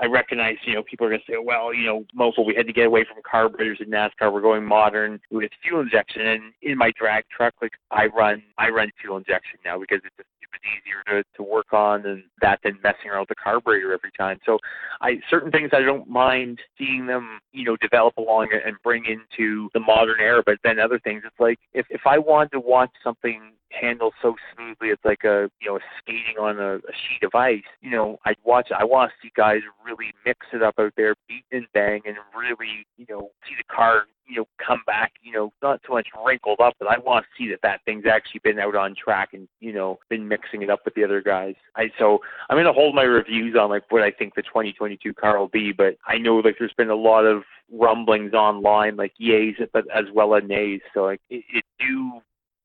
I 0.00 0.06
recognize, 0.06 0.56
you 0.64 0.74
know, 0.74 0.82
people 0.82 1.06
are 1.06 1.10
going 1.10 1.20
to 1.20 1.30
say, 1.30 1.36
well, 1.40 1.74
you 1.74 1.84
know, 1.84 2.04
Mofo, 2.18 2.44
we 2.44 2.54
had 2.54 2.66
to 2.66 2.72
get 2.72 2.86
away 2.86 3.04
from 3.04 3.22
carburetors 3.30 3.78
in 3.80 3.90
NASCAR. 3.90 4.32
We're 4.32 4.40
going 4.40 4.64
modern 4.64 5.20
with 5.30 5.50
fuel 5.62 5.82
injection. 5.82 6.22
And 6.26 6.54
in 6.62 6.78
my 6.78 6.90
drag 6.98 7.24
truck, 7.28 7.52
like 7.60 7.72
I 7.90 8.06
run, 8.06 8.42
I 8.56 8.70
run 8.70 8.90
fuel 9.00 9.18
injection 9.18 9.58
now 9.62 9.78
because 9.78 10.00
it's 10.02 10.16
just 10.16 10.28
was 10.52 10.60
easier 10.64 11.22
to, 11.22 11.28
to 11.36 11.42
work 11.42 11.72
on 11.72 12.06
and 12.06 12.24
that 12.40 12.60
than 12.62 12.78
messing 12.82 13.10
around 13.10 13.20
with 13.20 13.28
the 13.30 13.34
carburetor 13.42 13.92
every 13.92 14.10
time. 14.16 14.38
So 14.44 14.58
I 15.00 15.20
certain 15.28 15.50
things 15.50 15.70
I 15.72 15.80
don't 15.80 16.08
mind 16.08 16.60
seeing 16.78 17.06
them, 17.06 17.40
you 17.52 17.64
know, 17.64 17.76
develop 17.76 18.16
along 18.16 18.48
and 18.64 18.76
bring 18.82 19.04
into 19.04 19.68
the 19.74 19.80
modern 19.80 20.20
era. 20.20 20.42
But 20.44 20.58
then 20.64 20.78
other 20.78 20.98
things, 20.98 21.22
it's 21.24 21.40
like 21.40 21.58
if 21.72 21.86
if 21.90 22.02
I 22.06 22.18
wanted 22.18 22.52
to 22.52 22.60
watch 22.60 22.90
something 23.02 23.52
handle 23.70 24.12
so 24.22 24.34
smoothly, 24.54 24.88
it's 24.88 25.04
like 25.04 25.24
a 25.24 25.50
you 25.60 25.70
know 25.70 25.78
skating 25.98 26.36
on 26.40 26.58
a, 26.58 26.76
a 26.76 26.92
sheet 26.92 27.24
of 27.24 27.34
ice. 27.34 27.62
You 27.80 27.90
know, 27.90 28.18
I'd 28.24 28.36
watch. 28.44 28.68
I 28.76 28.84
want 28.84 29.10
to 29.10 29.16
see 29.22 29.32
guys 29.36 29.60
really 29.84 30.12
mix 30.24 30.46
it 30.52 30.62
up 30.62 30.74
out 30.78 30.92
there, 30.96 31.14
beat 31.28 31.44
and 31.52 31.66
bang, 31.74 32.02
and 32.06 32.16
really 32.36 32.86
you 32.96 33.06
know 33.08 33.30
see 33.46 33.54
the 33.56 33.74
car 33.74 34.04
you 34.26 34.36
know 34.36 34.46
come 34.64 34.80
back. 34.86 35.12
You 35.22 35.32
know, 35.32 35.52
not 35.62 35.80
so 35.86 35.94
much 35.94 36.08
wrinkled 36.24 36.60
up, 36.60 36.74
but 36.78 36.88
I 36.88 36.98
want 36.98 37.24
to 37.24 37.42
see 37.42 37.50
that 37.50 37.60
that 37.62 37.80
thing's 37.84 38.06
actually 38.06 38.40
been 38.44 38.58
out 38.58 38.76
on 38.76 38.94
track 38.94 39.30
and 39.32 39.48
you 39.60 39.72
know 39.72 39.98
been 40.08 40.28
mixing 40.28 40.62
it 40.62 40.70
up 40.70 40.80
with 40.84 40.94
the 40.94 41.04
other 41.04 41.20
guys. 41.20 41.54
I 41.76 41.90
so 41.98 42.20
I'm 42.48 42.62
to 42.62 42.72
hold 42.72 42.94
my 42.94 43.02
reviews 43.02 43.56
on 43.56 43.70
like 43.70 43.84
what 43.90 44.02
I 44.02 44.10
think 44.10 44.34
the 44.34 44.42
2022 44.42 45.14
car 45.14 45.38
will 45.38 45.48
be, 45.48 45.72
but 45.72 45.96
I 46.06 46.18
know 46.18 46.36
like 46.36 46.56
there's 46.58 46.74
been 46.74 46.90
a 46.90 46.94
lot 46.94 47.24
of 47.24 47.42
rumblings 47.72 48.34
online, 48.34 48.96
like 48.96 49.12
yays, 49.20 49.54
but 49.72 49.84
as 49.94 50.04
well 50.12 50.34
as 50.34 50.42
nays. 50.46 50.80
So 50.94 51.04
like 51.04 51.20
it, 51.30 51.44
it 51.52 51.64
do 51.78 52.20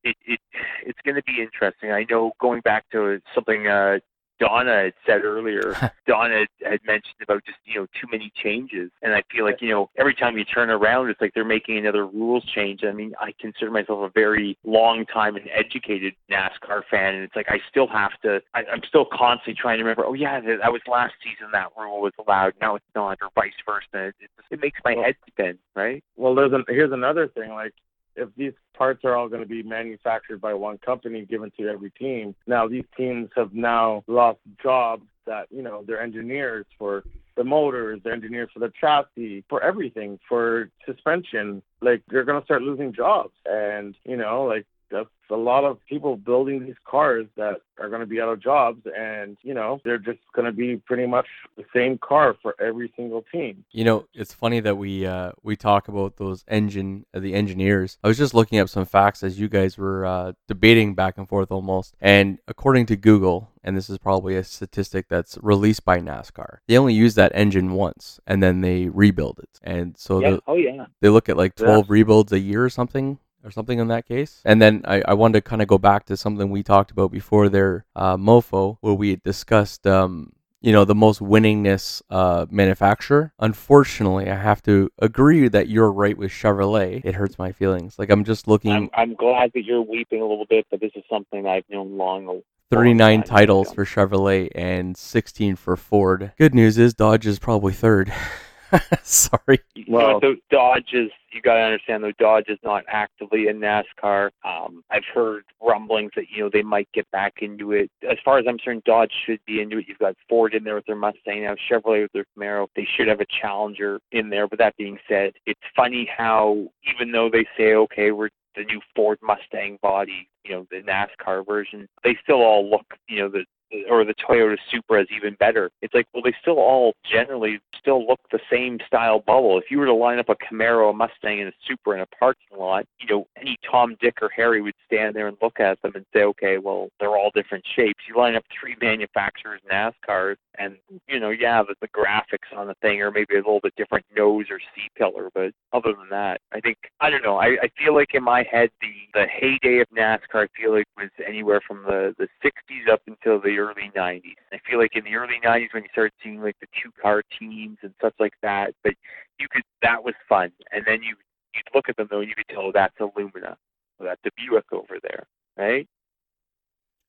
it, 0.06 0.16
it 0.26 0.40
it's 0.86 1.00
going 1.04 1.16
to 1.16 1.24
be 1.24 1.42
interesting. 1.42 1.92
I 1.92 2.06
know 2.10 2.32
going 2.40 2.62
back 2.62 2.90
to 2.92 3.20
something 3.34 3.68
uh, 3.68 4.00
Donna 4.40 4.84
had 4.84 4.94
said 5.06 5.24
earlier. 5.24 5.76
Donna 6.08 6.46
had, 6.62 6.80
mentioned 6.86 7.16
about 7.22 7.44
just 7.46 7.58
you 7.66 7.80
know 7.80 7.88
too 8.00 8.08
many 8.12 8.32
changes, 8.36 8.92
and 9.02 9.14
I 9.14 9.24
feel 9.32 9.46
like 9.46 9.62
you 9.62 9.70
know 9.70 9.90
every 9.98 10.14
time 10.14 10.38
you 10.38 10.44
turn 10.44 10.70
around, 10.70 11.10
it's 11.10 11.22
like 11.22 11.34
they're 11.34 11.46
making 11.46 11.78
another 11.78 12.06
rules 12.06 12.44
change. 12.46 12.84
I 12.84 12.92
mean, 12.92 13.14
I 13.20 13.34
consider 13.40 13.72
myself 13.72 14.00
a 14.02 14.12
very 14.14 14.58
long 14.64 15.06
time 15.06 15.36
and 15.36 15.50
educated 15.54 16.14
NASCAR 16.30 16.84
fan, 16.92 17.16
and 17.16 17.24
it's 17.24 17.36
like 17.36 17.50
I 17.50 17.60
still 17.70 17.88
have 17.88 18.12
to. 18.24 18.42
I, 18.54 18.64
I'm 18.72 18.84
still 18.88 19.06
constantly 19.06 19.56
trying 19.60 19.78
to 19.78 19.84
remember. 19.84 20.06
Oh 20.06 20.14
yeah, 20.14 20.40
that, 20.40 20.60
that 20.62 20.72
was 20.72 20.82
last 20.88 21.14
season. 21.24 21.52
That 21.54 21.70
rule 21.78 22.02
was 22.02 22.14
allowed. 22.26 22.54
Now 22.62 22.76
it's 22.76 22.86
not, 22.94 23.18
or 23.22 23.30
vice 23.36 23.54
versa. 23.66 24.08
It, 24.08 24.16
it, 24.20 24.30
it 24.52 24.60
makes 24.62 24.80
my 24.84 24.94
head 24.94 25.16
spin, 25.28 25.58
right? 25.76 26.04
Well, 26.18 26.36
there's 26.36 26.54
an, 26.54 26.66
here's 26.68 26.92
another 26.92 27.28
thing. 27.28 27.52
Like, 27.52 27.74
if 28.16 28.30
these 28.38 28.54
parts 28.74 29.04
are 29.04 29.16
all 29.16 29.28
going 29.28 29.42
to 29.42 29.48
be 29.48 29.64
manufactured 29.64 30.42
by 30.42 30.54
one 30.54 30.78
company, 30.78 31.26
given 31.26 31.52
to 31.60 31.68
every 31.68 31.92
team, 31.92 32.36
now 32.48 32.68
these 32.68 32.86
teams 32.98 33.30
have 33.36 33.54
now 33.54 34.04
lost 34.08 34.40
jobs 34.62 35.06
that 35.26 35.48
you 35.50 35.62
know 35.62 35.84
they're 35.86 36.02
engineers 36.02 36.66
for 36.78 37.04
the 37.36 37.44
motors, 37.44 38.00
they're 38.04 38.14
engineers 38.14 38.50
for 38.54 38.60
the 38.60 38.72
chassis, 38.80 39.44
for 39.50 39.62
everything, 39.62 40.20
for 40.28 40.70
suspension. 40.86 41.62
Like, 41.82 42.02
they're 42.08 42.24
going 42.24 42.40
to 42.40 42.46
start 42.46 42.62
losing 42.62 42.94
jobs, 42.94 43.34
and 43.46 43.96
you 44.06 44.18
know, 44.18 44.44
like 44.44 44.66
that's 44.96 45.10
a 45.30 45.36
lot 45.36 45.64
of 45.64 45.78
people 45.88 46.16
building 46.16 46.66
these 46.66 46.76
cars 46.86 47.26
that 47.36 47.56
are 47.80 47.90
going 47.90 48.00
to 48.00 48.06
be 48.06 48.22
out 48.22 48.30
of 48.30 48.42
jobs 48.42 48.82
and 48.98 49.38
you 49.42 49.54
know 49.54 49.80
they're 49.84 49.98
just 49.98 50.20
going 50.36 50.46
to 50.46 50.52
be 50.52 50.78
pretty 50.78 51.06
much 51.06 51.26
the 51.58 51.66
same 51.74 51.98
car 51.98 52.36
for 52.42 52.56
every 52.60 52.92
single 52.96 53.24
team 53.32 53.64
You 53.72 53.84
know, 53.84 54.06
it's 54.14 54.34
funny 54.34 54.60
that 54.62 54.78
we 54.78 55.06
uh, 55.06 55.32
we 55.44 55.56
talk 55.56 55.88
about 55.88 56.18
those 56.18 56.44
engine 56.48 57.06
uh, 57.14 57.20
the 57.20 57.34
engineers. 57.34 57.98
I 58.04 58.08
was 58.08 58.18
just 58.18 58.34
looking 58.34 58.60
up 58.60 58.70
some 58.70 58.86
facts 58.86 59.24
as 59.24 59.40
you 59.40 59.50
guys 59.50 59.78
were 59.78 60.06
uh, 60.06 60.34
debating 60.48 60.96
back 60.96 61.18
and 61.18 61.28
forth 61.28 61.52
almost. 61.52 61.96
And 62.00 62.40
according 62.48 62.86
to 62.88 62.96
Google, 62.96 63.50
and 63.64 63.76
this 63.76 63.90
is 63.90 63.98
probably 63.98 64.36
a 64.36 64.44
statistic 64.44 65.08
that's 65.10 65.38
released 65.42 65.84
by 65.84 66.00
NASCAR, 66.00 66.60
they 66.68 66.78
only 66.78 66.94
use 66.94 67.16
that 67.16 67.32
engine 67.36 67.74
once 67.74 68.20
and 68.28 68.42
then 68.42 68.62
they 68.62 68.88
rebuild 68.88 69.40
it. 69.40 69.60
And 69.64 69.96
so 69.98 70.20
yeah. 70.20 70.32
the, 70.32 70.42
Oh 70.48 70.56
yeah. 70.56 70.86
they 71.02 71.10
look 71.10 71.30
at 71.30 71.38
like 71.38 71.54
Yeah. 71.60 71.66
12 71.66 71.90
rebuilds 71.90 72.32
a 72.32 72.40
year 72.40 72.64
or 72.64 72.70
something 72.70 73.20
or 73.46 73.52
something 73.52 73.80
in 73.80 73.88
that 73.90 74.08
case. 74.08 74.42
And 74.44 74.62
then 74.62 74.82
i, 74.86 75.02
I 75.08 75.14
wanted 75.14 75.34
to 75.44 75.50
kind 75.50 75.62
of 75.62 75.68
go 75.68 75.78
back 75.78 76.06
to 76.06 76.18
something 76.18 76.50
we 76.50 76.64
talked 76.64 76.92
about 76.92 77.12
before 77.12 77.48
there 77.48 77.86
uh, 77.96 78.18
mofo 78.18 78.78
where 78.82 78.94
we 78.94 79.12
had 79.12 79.24
discussed 79.24 79.86
um, 79.88 80.34
you 80.62 80.72
know 80.72 80.84
the 80.84 80.96
most 80.96 81.20
winningness 81.20 82.02
uh, 82.10 82.46
manufacturer. 82.50 83.34
Unfortunately 83.40 84.30
i 84.30 84.36
have 84.36 84.62
to 84.64 84.92
agree 85.00 85.48
that 85.48 85.70
you're 85.70 85.92
right 85.92 86.18
with 86.18 86.32
chevrolet. 86.32 87.06
It 87.06 87.16
hurts 87.16 87.38
my 87.38 87.52
feelings. 87.52 88.00
Like 88.00 88.10
i'm 88.10 88.24
just 88.24 88.48
looking 88.48 88.72
I'm, 88.72 88.90
I'm 88.94 89.14
glad 89.14 89.52
that 89.54 89.64
you're 89.64 89.82
weeping 89.82 90.22
a 90.22 90.28
little 90.28 90.48
bit, 90.50 90.66
but 90.72 90.80
this 90.82 90.92
is 90.96 91.04
something 91.10 91.46
I've 91.46 91.70
known 91.70 91.98
long. 91.98 92.42
39 92.72 93.24
titles 93.24 93.72
for 93.72 93.86
chevrolet 93.86 94.50
and 94.56 94.98
16 94.98 95.56
for 95.56 95.78
ford. 95.78 96.32
Good 96.38 96.56
news 96.56 96.80
is 96.80 96.96
dodge 96.96 97.28
is 97.28 97.38
probably 97.38 97.74
third 97.74 98.12
sorry 99.04 99.60
You 99.76 99.86
know, 99.88 99.98
Well- 99.98 100.20
though 100.20 100.36
Dodge 100.50 100.94
is 100.94 101.12
you 101.32 101.42
got 101.42 101.56
to 101.56 101.62
understand 101.62 102.04
though 102.04 102.14
Dodge 102.18 102.46
is 102.48 102.60
not 102.64 102.86
actively 102.88 103.48
in 103.48 103.60
NASCAR. 103.60 104.30
Um, 104.46 104.84
I've 104.90 105.04
heard 105.14 105.44
rumblings 105.62 106.12
that 106.16 106.26
you 106.30 106.44
know 106.44 106.50
they 106.52 106.62
might 106.62 106.88
get 106.94 107.10
back 107.12 107.34
into 107.42 107.74
it. 107.74 107.92
As 108.10 108.18
far 108.24 108.40
as 108.40 108.46
I'm 108.48 108.58
concerned, 108.58 108.84
Dodge 108.86 109.12
should 109.26 109.40
be 109.46 109.60
into 109.60 109.80
it. 109.80 109.86
You've 109.88 110.00
got 110.00 110.16
Ford 110.30 110.54
in 110.54 110.64
there 110.64 110.76
with 110.76 110.86
their 110.86 110.96
Mustang 110.96 111.44
now, 111.44 111.56
Chevrolet 111.70 112.04
with 112.04 112.12
their 112.14 112.26
Camaro. 112.38 112.68
They 112.76 112.88
should 112.96 113.10
have 113.10 113.20
a 113.20 113.26
challenger 113.42 114.00
in 114.14 114.30
there. 114.30 114.48
But 114.48 114.60
that 114.60 114.78
being 114.78 114.98
said, 115.10 115.34
it's 115.46 115.60
funny 115.76 116.10
how 116.16 116.70
even 116.96 117.12
though 117.12 117.30
they 117.30 117.46
say 117.58 117.74
okay 117.74 118.12
we're 118.12 118.30
the 118.56 118.64
new 118.64 118.80
Ford 118.96 119.20
Mustang 119.22 119.78
body, 119.82 120.30
you 120.46 120.52
know, 120.52 120.66
the 120.72 120.82
NASCAR 120.82 121.46
version, 121.46 121.88
they 122.04 122.18
still 122.24 122.42
all 122.42 122.70
look, 122.70 122.86
you 123.10 123.20
know, 123.20 123.30
the 123.30 123.44
or 123.90 124.06
the 124.06 124.14
Toyota 124.16 124.58
Supra 124.72 125.02
is 125.02 125.08
even 125.16 125.36
better. 125.36 125.70
It's 125.82 125.94
like, 125.94 126.08
well, 126.14 126.24
they 126.24 126.34
still 126.42 126.60
all 126.60 126.94
generally 127.10 127.60
still 127.80 128.06
look 128.08 128.20
the 128.32 128.40
same 128.52 128.80
style 128.88 129.20
bubble. 129.20 129.58
If 129.58 129.66
you 129.70 129.80
were 129.80 129.86
to 129.86 129.94
line 129.94 130.20
up 130.20 130.30
a 130.30 130.36
Camaro, 130.36 130.90
a 130.90 130.94
Mustang, 130.94 131.40
and 131.40 131.50
a 131.50 131.54
Supra 131.68 131.96
in 131.96 132.02
a 132.02 132.08
parking 132.20 132.58
lot, 132.58 132.86
you 133.00 133.08
know, 133.08 133.28
any 133.40 133.58
Tom, 133.70 133.96
Dick, 134.02 134.16
or 134.22 134.30
Harry 134.36 134.62
would 134.62 134.74
stand 134.86 135.16
there 135.16 135.28
and 135.28 135.38
look 135.42 135.60
at 135.60 135.82
them 135.82 135.94
and 135.96 136.06
say, 136.14 136.24
okay, 136.24 136.58
well, 136.58 136.90
they're 137.00 137.16
all 137.16 137.32
different 137.34 137.64
shapes. 137.76 138.04
You 138.08 138.18
line 138.18 138.36
up 138.36 138.44
three 138.60 138.76
manufacturers 138.82 139.62
NASCARs, 139.72 140.38
and 140.58 140.76
you 141.08 141.20
know, 141.20 141.30
yeah, 141.30 141.62
the, 141.64 141.76
the 141.82 141.88
graphics 141.88 142.56
on 142.56 142.68
the 142.68 142.76
thing 142.82 143.02
are 143.02 143.12
maybe 143.12 143.36
a 143.36 143.38
little 143.38 143.60
bit 143.62 143.74
different 143.76 144.06
nose 144.16 144.46
or 144.50 144.60
C 144.60 144.90
pillar, 144.98 145.30
but 145.34 145.52
other 145.74 145.94
than 145.98 146.10
that, 146.10 146.42
I 146.54 146.60
think 146.60 146.78
I 147.00 147.10
don't 147.10 147.24
know. 147.24 147.38
I, 147.38 147.58
I 147.62 147.70
feel 147.78 147.94
like 147.94 148.14
in 148.14 148.24
my 148.24 148.44
head 148.50 148.70
the 148.82 148.92
the 149.14 149.26
heyday 149.28 149.80
of 149.80 149.88
NASCAR 149.96 150.46
I 150.46 150.48
feel 150.60 150.74
like 150.74 150.86
was 150.98 151.10
anywhere 151.26 151.62
from 151.68 151.84
the 151.84 152.16
the 152.18 152.28
60s 152.44 152.92
up 152.92 153.02
until 153.08 153.40
the 153.40 153.55
early 153.60 153.92
90s. 153.96 154.36
I 154.52 154.60
feel 154.70 154.80
like 154.80 154.96
in 154.96 155.04
the 155.04 155.16
early 155.16 155.40
90s 155.44 155.74
when 155.74 155.84
you 155.84 155.90
started 155.92 156.14
seeing 156.24 156.42
like 156.42 156.58
the 156.60 156.68
two 156.82 156.92
car 157.02 157.24
teams 157.40 157.78
and 157.82 157.94
stuff 158.00 158.14
like 158.20 158.34
that, 158.42 158.74
but 158.84 158.94
you 159.40 159.48
could 159.52 159.64
that 159.82 160.04
was 160.04 160.14
fun, 160.28 160.52
and 160.72 160.84
then 160.86 161.04
you 161.04 161.16
you'd 161.54 161.64
look 161.74 161.90
at 161.90 161.98
them 161.98 162.08
though 162.10 162.20
and 162.20 162.30
you 162.30 162.36
could 162.36 162.48
tell 162.50 162.64
oh, 162.64 162.72
that's 162.74 163.00
a 163.00 163.08
Lumina, 163.18 163.58
or 164.00 164.06
that's 164.06 164.22
a 164.26 164.32
Buick 164.38 164.66
over 164.72 165.00
there, 165.02 165.26
right? 165.58 165.88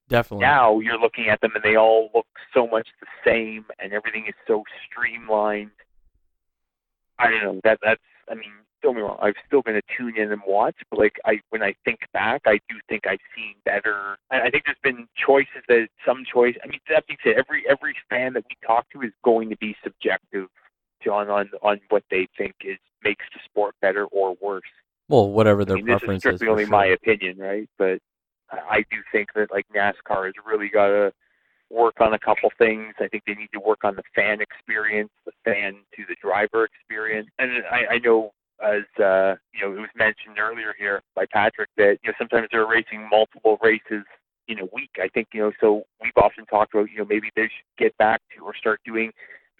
Definitely. 0.08 0.46
Now 0.46 0.78
you're 0.80 0.98
looking 0.98 1.28
at 1.28 1.40
them 1.40 1.52
and 1.54 1.64
they 1.64 1.76
all 1.76 2.10
look 2.14 2.26
so 2.54 2.66
much 2.66 2.88
the 3.00 3.06
same, 3.24 3.64
and 3.78 3.92
everything 3.92 4.26
is 4.28 4.34
so 4.46 4.62
streamlined. 4.88 5.70
I 7.18 7.30
don't 7.30 7.42
know. 7.42 7.60
That 7.64 7.78
that's. 7.82 8.02
I 8.30 8.34
mean, 8.34 8.52
don't 8.82 8.96
me 8.96 9.02
wrong. 9.02 9.18
I'm 9.20 9.34
still 9.46 9.62
going 9.62 9.80
to 9.80 9.96
tune 9.96 10.16
in 10.16 10.32
and 10.32 10.40
watch, 10.46 10.76
but 10.90 10.98
like 10.98 11.16
I, 11.24 11.40
when 11.50 11.62
I 11.62 11.74
think 11.84 12.00
back, 12.12 12.42
I 12.46 12.58
do 12.68 12.76
think 12.88 13.06
I've 13.06 13.18
seen 13.34 13.54
better. 13.64 14.16
I, 14.30 14.42
I 14.42 14.50
think 14.50 14.64
there's 14.66 14.76
been 14.82 15.06
choices 15.16 15.62
that 15.68 15.88
some 16.06 16.24
choice. 16.30 16.54
I 16.62 16.68
mean, 16.68 16.80
that 16.88 17.06
being 17.06 17.18
said, 17.24 17.34
every 17.36 17.64
every 17.68 17.94
fan 18.10 18.34
that 18.34 18.44
we 18.48 18.56
talk 18.66 18.86
to 18.92 19.02
is 19.02 19.12
going 19.24 19.50
to 19.50 19.56
be 19.56 19.76
subjective, 19.82 20.48
John, 21.02 21.30
on 21.30 21.50
on 21.62 21.80
what 21.88 22.04
they 22.10 22.28
think 22.36 22.54
is 22.64 22.78
makes 23.02 23.24
the 23.32 23.40
sport 23.44 23.74
better 23.80 24.06
or 24.06 24.36
worse. 24.40 24.62
Well, 25.08 25.30
whatever 25.30 25.64
their 25.64 25.76
I 25.76 25.80
mean, 25.80 25.86
this 25.86 26.02
is 26.02 26.18
strictly 26.18 26.48
only 26.48 26.64
sure. 26.64 26.72
my 26.72 26.86
opinion, 26.86 27.38
right? 27.38 27.68
But 27.78 28.00
I 28.50 28.58
I 28.70 28.84
do 28.90 28.98
think 29.12 29.32
that 29.34 29.50
like 29.50 29.66
NASCAR 29.74 30.26
has 30.26 30.34
really 30.46 30.68
got 30.68 30.88
to 30.88 31.12
work 31.70 31.94
on 32.00 32.14
a 32.14 32.18
couple 32.18 32.50
things. 32.58 32.94
I 33.00 33.08
think 33.08 33.24
they 33.26 33.34
need 33.34 33.50
to 33.52 33.60
work 33.60 33.84
on 33.84 33.96
the 33.96 34.02
fan 34.14 34.40
experience, 34.40 35.10
the 35.24 35.32
fan 35.44 35.74
to 35.96 36.02
the 36.08 36.16
driver 36.22 36.64
experience. 36.64 37.28
And 37.38 37.64
I, 37.70 37.94
I 37.94 37.98
know 37.98 38.32
as 38.62 38.82
uh, 39.02 39.34
you 39.52 39.60
know, 39.62 39.76
it 39.76 39.80
was 39.80 39.90
mentioned 39.96 40.38
earlier 40.38 40.74
here 40.78 41.02
by 41.14 41.26
Patrick 41.32 41.68
that 41.76 41.98
you 42.02 42.10
know 42.10 42.14
sometimes 42.18 42.48
they're 42.50 42.66
racing 42.66 43.08
multiple 43.10 43.58
races 43.62 44.04
in 44.48 44.60
a 44.60 44.66
week. 44.72 44.90
I 44.98 45.08
think 45.08 45.28
you 45.32 45.42
know, 45.42 45.52
so 45.60 45.84
we've 46.02 46.16
often 46.16 46.46
talked 46.46 46.74
about 46.74 46.90
you 46.90 46.98
know 46.98 47.06
maybe 47.08 47.30
they 47.36 47.44
should 47.44 47.78
get 47.78 47.96
back 47.98 48.22
to 48.36 48.44
or 48.44 48.54
start 48.54 48.80
doing 48.84 49.12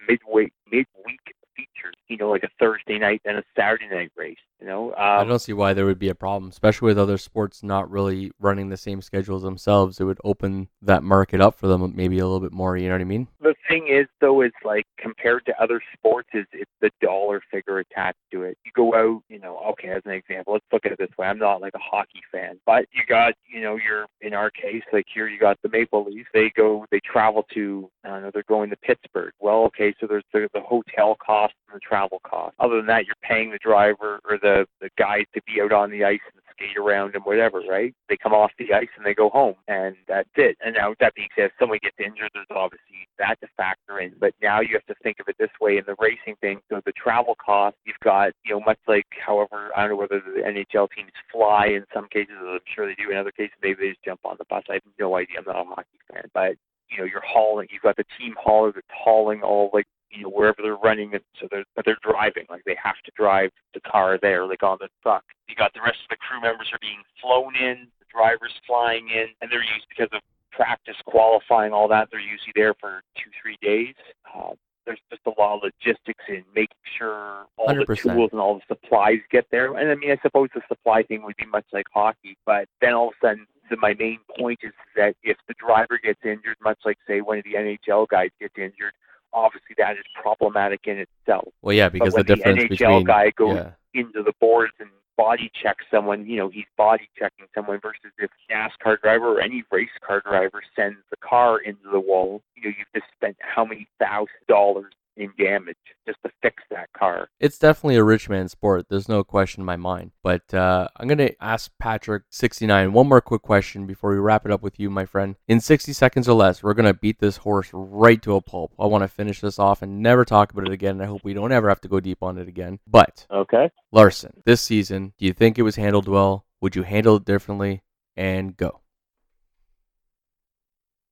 midweek 0.07 0.53
midweek 0.65 1.21
features. 1.55 1.95
You 2.07 2.17
know, 2.17 2.29
like 2.29 2.43
a 2.43 2.49
Thursday 2.59 2.97
night 2.97 3.21
and 3.25 3.37
a 3.37 3.43
Saturday 3.55 3.87
night 3.89 4.11
race. 4.15 4.37
You 4.59 4.67
know, 4.67 4.91
I 4.93 5.21
um, 5.21 5.27
don't 5.27 5.39
see 5.39 5.53
why 5.53 5.73
there 5.73 5.85
would 5.85 5.99
be 5.99 6.09
a 6.09 6.15
problem, 6.15 6.49
especially 6.49 6.87
with 6.87 6.97
other 6.97 7.17
sports 7.17 7.61
not 7.61 7.91
really 7.91 8.31
running 8.39 8.69
the 8.69 8.77
same 8.77 9.01
schedules 9.01 9.43
themselves. 9.43 9.99
It 9.99 10.05
would 10.05 10.19
open 10.23 10.67
that 10.81 11.03
market 11.03 11.41
up 11.41 11.55
for 11.55 11.67
them 11.67 11.93
maybe 11.95 12.17
a 12.19 12.25
little 12.25 12.39
bit 12.39 12.53
more. 12.53 12.75
You 12.75 12.87
know 12.87 12.95
what 12.95 13.01
I 13.01 13.05
mean? 13.05 13.27
the 13.47 13.55
thing 13.69 13.87
is 13.87 14.07
though 14.19 14.41
is 14.41 14.51
like 14.63 14.85
compared 14.97 15.45
to 15.45 15.61
other 15.61 15.81
sports 15.93 16.29
is 16.33 16.45
it's 16.51 16.71
the 16.81 16.91
dollar 17.01 17.41
figure 17.49 17.79
attached 17.79 18.17
to 18.31 18.43
it 18.43 18.57
you 18.65 18.71
go 18.75 18.93
out 18.93 19.21
you 19.29 19.39
know 19.39 19.57
okay 19.69 19.89
as 19.89 20.01
an 20.05 20.11
example 20.11 20.53
let's 20.53 20.65
look 20.71 20.85
at 20.85 20.91
it 20.91 20.97
this 20.97 21.09
way 21.17 21.27
i'm 21.27 21.37
not 21.37 21.61
like 21.61 21.73
a 21.73 21.79
hockey 21.79 22.21
fan 22.31 22.59
but 22.65 22.85
you 22.91 23.01
got 23.07 23.33
you 23.47 23.61
know 23.61 23.77
you're 23.77 24.05
in 24.21 24.33
our 24.33 24.49
case 24.49 24.83
like 24.91 25.05
here 25.13 25.27
you 25.27 25.39
got 25.39 25.57
the 25.63 25.69
maple 25.69 26.03
leafs 26.03 26.29
they 26.33 26.51
go 26.55 26.85
they 26.91 26.99
travel 26.99 27.45
to 27.53 27.89
i 28.03 28.09
don't 28.09 28.21
know 28.21 28.31
they're 28.33 28.43
going 28.43 28.69
to 28.69 28.77
pittsburgh 28.77 29.33
well 29.39 29.63
okay 29.63 29.93
so 29.99 30.07
there's 30.07 30.25
the, 30.33 30.49
the 30.53 30.61
hotel 30.61 31.15
cost 31.25 31.53
the 31.73 31.79
travel 31.79 32.19
cost 32.23 32.55
other 32.59 32.77
than 32.77 32.85
that 32.87 33.05
you're 33.05 33.15
paying 33.21 33.51
the 33.51 33.59
driver 33.61 34.19
or 34.29 34.37
the 34.41 34.65
the 34.81 34.89
guys 34.97 35.25
to 35.33 35.41
be 35.43 35.61
out 35.61 35.71
on 35.71 35.91
the 35.91 36.03
ice 36.03 36.19
and 36.33 36.41
skate 36.57 36.77
around 36.77 37.15
and 37.15 37.23
whatever, 37.23 37.61
right? 37.69 37.93
They 38.09 38.17
come 38.17 38.33
off 38.33 38.51
the 38.57 38.73
ice 38.73 38.89
and 38.97 39.05
they 39.05 39.13
go 39.13 39.29
home, 39.29 39.55
and 39.67 39.95
that's 40.07 40.29
it. 40.35 40.57
And 40.63 40.75
now, 40.75 40.93
that 40.99 41.13
being 41.15 41.29
said, 41.35 41.45
if 41.45 41.51
someone 41.59 41.79
gets 41.81 41.97
injured, 41.99 42.31
there's 42.33 42.47
obviously 42.49 43.07
that 43.19 43.39
to 43.41 43.47
factor 43.55 43.99
in. 43.99 44.13
But 44.19 44.33
now 44.41 44.61
you 44.61 44.73
have 44.73 44.85
to 44.85 44.95
think 45.03 45.17
of 45.19 45.27
it 45.27 45.35
this 45.39 45.53
way 45.61 45.77
in 45.77 45.83
the 45.85 45.95
racing 45.99 46.35
thing. 46.41 46.59
So 46.69 46.81
the 46.85 46.93
travel 46.93 47.35
cost, 47.43 47.77
you've 47.85 47.99
got, 48.03 48.31
you 48.43 48.53
know, 48.53 48.61
much 48.61 48.79
like 48.87 49.05
however, 49.25 49.69
I 49.75 49.81
don't 49.81 49.91
know 49.91 49.97
whether 49.97 50.19
the 50.19 50.41
NHL 50.41 50.89
teams 50.95 51.11
fly 51.31 51.67
in 51.67 51.85
some 51.93 52.07
cases, 52.09 52.35
I'm 52.39 52.59
sure 52.73 52.87
they 52.87 52.95
do. 52.95 53.11
In 53.11 53.17
other 53.17 53.31
cases, 53.31 53.55
maybe 53.61 53.77
they 53.81 53.89
just 53.89 54.03
jump 54.03 54.21
on 54.25 54.35
the 54.37 54.45
bus. 54.49 54.63
I 54.69 54.73
have 54.73 54.81
no 54.99 55.15
idea. 55.15 55.37
I'm 55.39 55.45
not 55.45 55.61
a 55.61 55.69
hockey 55.69 55.99
fan, 56.11 56.23
but 56.33 56.55
you 56.89 56.97
know, 56.97 57.03
you're 57.03 57.25
hauling. 57.25 57.67
You've 57.71 57.81
got 57.81 57.97
the 57.97 58.05
team 58.17 58.33
hauler 58.39 58.71
that's 58.71 58.87
hauling 58.95 59.41
all 59.41 59.69
like 59.73 59.85
you 60.11 60.23
know 60.23 60.29
wherever 60.29 60.57
they're 60.61 60.75
running 60.75 61.13
it. 61.13 61.23
So 61.39 61.47
they're 61.51 61.65
they're 61.85 61.97
driving 62.01 62.45
like 62.49 62.63
they 62.65 62.77
have 62.81 62.99
to 63.05 63.11
drive 63.15 63.51
the 63.73 63.81
car 63.81 64.17
there, 64.21 64.45
like 64.45 64.63
on 64.63 64.77
the 64.79 64.89
truck. 65.03 65.23
You 65.47 65.55
got 65.55 65.73
the 65.73 65.81
rest 65.81 65.99
of 66.03 66.09
the 66.09 66.17
crew 66.17 66.41
members 66.41 66.69
are 66.71 66.79
being 66.81 67.01
flown 67.21 67.55
in. 67.55 67.87
The 67.99 68.05
drivers 68.11 68.53
flying 68.65 69.09
in, 69.09 69.27
and 69.41 69.51
they're 69.51 69.63
used 69.63 69.87
because 69.89 70.09
of 70.13 70.21
practice, 70.51 70.95
qualifying, 71.05 71.71
all 71.71 71.87
that. 71.87 72.09
They're 72.11 72.19
usually 72.19 72.53
there 72.55 72.73
for 72.79 73.01
two, 73.15 73.29
three 73.41 73.57
days. 73.61 73.95
Uh, 74.33 74.53
there's 74.85 74.99
just 75.11 75.21
a 75.27 75.39
lot 75.39 75.57
of 75.57 75.63
logistics 75.63 76.23
in 76.29 76.43
making 76.55 76.77
sure 76.97 77.45
all 77.57 77.67
100%. 77.67 77.85
the 77.85 77.95
tools 77.95 78.29
and 78.31 78.39
all 78.39 78.55
the 78.55 78.61
supplies 78.67 79.19
get 79.29 79.45
there. 79.51 79.75
And 79.75 79.91
I 79.91 79.95
mean, 79.95 80.11
I 80.11 80.17
suppose 80.23 80.47
the 80.55 80.61
supply 80.67 81.03
thing 81.03 81.23
would 81.23 81.35
be 81.35 81.45
much 81.45 81.65
like 81.73 81.85
hockey, 81.93 82.37
but 82.45 82.67
then 82.81 82.93
all 82.93 83.09
of 83.09 83.13
a 83.21 83.27
sudden, 83.27 83.45
the, 83.69 83.77
my 83.77 83.93
main 83.93 84.19
point 84.39 84.59
is 84.63 84.71
that 84.95 85.15
if 85.23 85.37
the 85.47 85.53
driver 85.59 85.99
gets 86.01 86.19
injured, 86.23 86.55
much 86.63 86.79
like 86.85 86.97
say 87.05 87.19
one 87.19 87.37
of 87.37 87.43
the 87.43 87.53
NHL 87.53 88.07
guys 88.07 88.29
gets 88.39 88.55
injured, 88.57 88.93
obviously 89.37 89.75
that 89.77 89.93
is 89.97 90.03
problematic 90.21 90.81
in 90.85 90.97
itself. 90.97 91.49
Well, 91.61 91.75
yeah, 91.75 91.89
because 91.89 92.13
the 92.13 92.17
when 92.17 92.25
the 92.25 92.35
difference 92.35 92.63
NHL 92.63 92.69
between 92.69 93.03
guy 93.05 93.29
goes- 93.31 93.55
yeah. 93.55 93.71
Into 93.93 94.21
the 94.21 94.33
boards 94.39 94.73
and 94.79 94.89
body 95.17 95.49
checks 95.59 95.83
someone, 95.89 96.27
you 96.27 96.37
know, 96.37 96.49
he's 96.49 96.65
body 96.77 97.09
checking 97.17 97.47
someone 97.55 97.79
versus 97.81 98.11
if 98.19 98.29
a 98.29 98.53
NASCAR 98.53 99.01
driver 99.01 99.37
or 99.37 99.41
any 99.41 99.63
race 99.71 99.89
car 100.05 100.21
driver 100.21 100.61
sends 100.75 100.99
the 101.09 101.17
car 101.17 101.57
into 101.59 101.89
the 101.91 101.99
wall, 101.99 102.43
you 102.55 102.63
know, 102.69 102.75
you've 102.77 102.93
just 102.93 103.11
spent 103.15 103.35
how 103.39 103.65
many 103.65 103.87
thousand 103.99 104.27
dollars 104.47 104.93
in 105.17 105.33
damage 105.37 105.75
just 106.05 106.19
to 106.23 106.31
fix 106.41 106.63
that 106.69 106.87
car. 106.93 107.27
It's 107.39 107.57
definitely 107.57 107.95
a 107.95 108.03
rich 108.03 108.29
man 108.29 108.47
sport. 108.47 108.85
There's 108.89 109.09
no 109.09 109.23
question 109.23 109.61
in 109.61 109.65
my 109.65 109.75
mind. 109.75 110.11
But 110.23 110.53
uh, 110.53 110.87
I'm 110.95 111.07
going 111.07 111.17
to 111.17 111.43
ask 111.43 111.71
Patrick69 111.81 112.91
one 112.91 113.09
more 113.09 113.21
quick 113.21 113.41
question 113.41 113.85
before 113.85 114.11
we 114.11 114.17
wrap 114.17 114.45
it 114.45 114.51
up 114.51 114.61
with 114.61 114.79
you, 114.79 114.89
my 114.89 115.05
friend. 115.05 115.35
In 115.47 115.59
60 115.59 115.91
seconds 115.93 116.29
or 116.29 116.35
less, 116.35 116.61
we're 116.61 116.73
going 116.75 116.85
to 116.85 116.93
beat 116.93 117.19
this 117.19 117.37
horse 117.37 117.69
right 117.73 118.21
to 118.21 118.35
a 118.35 118.41
pulp. 118.41 118.73
I 118.79 118.85
want 118.85 119.03
to 119.03 119.07
finish 119.07 119.41
this 119.41 119.59
off 119.59 119.81
and 119.81 120.01
never 120.01 120.23
talk 120.23 120.51
about 120.51 120.67
it 120.67 120.73
again. 120.73 121.01
I 121.01 121.05
hope 121.05 121.23
we 121.23 121.33
don't 121.33 121.51
ever 121.51 121.69
have 121.69 121.81
to 121.81 121.87
go 121.87 121.99
deep 121.99 122.21
on 122.21 122.37
it 122.37 122.47
again. 122.47 122.79
But, 122.87 123.25
Okay. 123.31 123.71
Larson, 123.91 124.43
this 124.45 124.61
season, 124.61 125.13
do 125.17 125.25
you 125.25 125.33
think 125.33 125.57
it 125.57 125.63
was 125.63 125.75
handled 125.75 126.07
well? 126.07 126.45
Would 126.61 126.75
you 126.75 126.83
handle 126.83 127.15
it 127.17 127.25
differently? 127.25 127.81
And 128.15 128.55
go. 128.57 128.81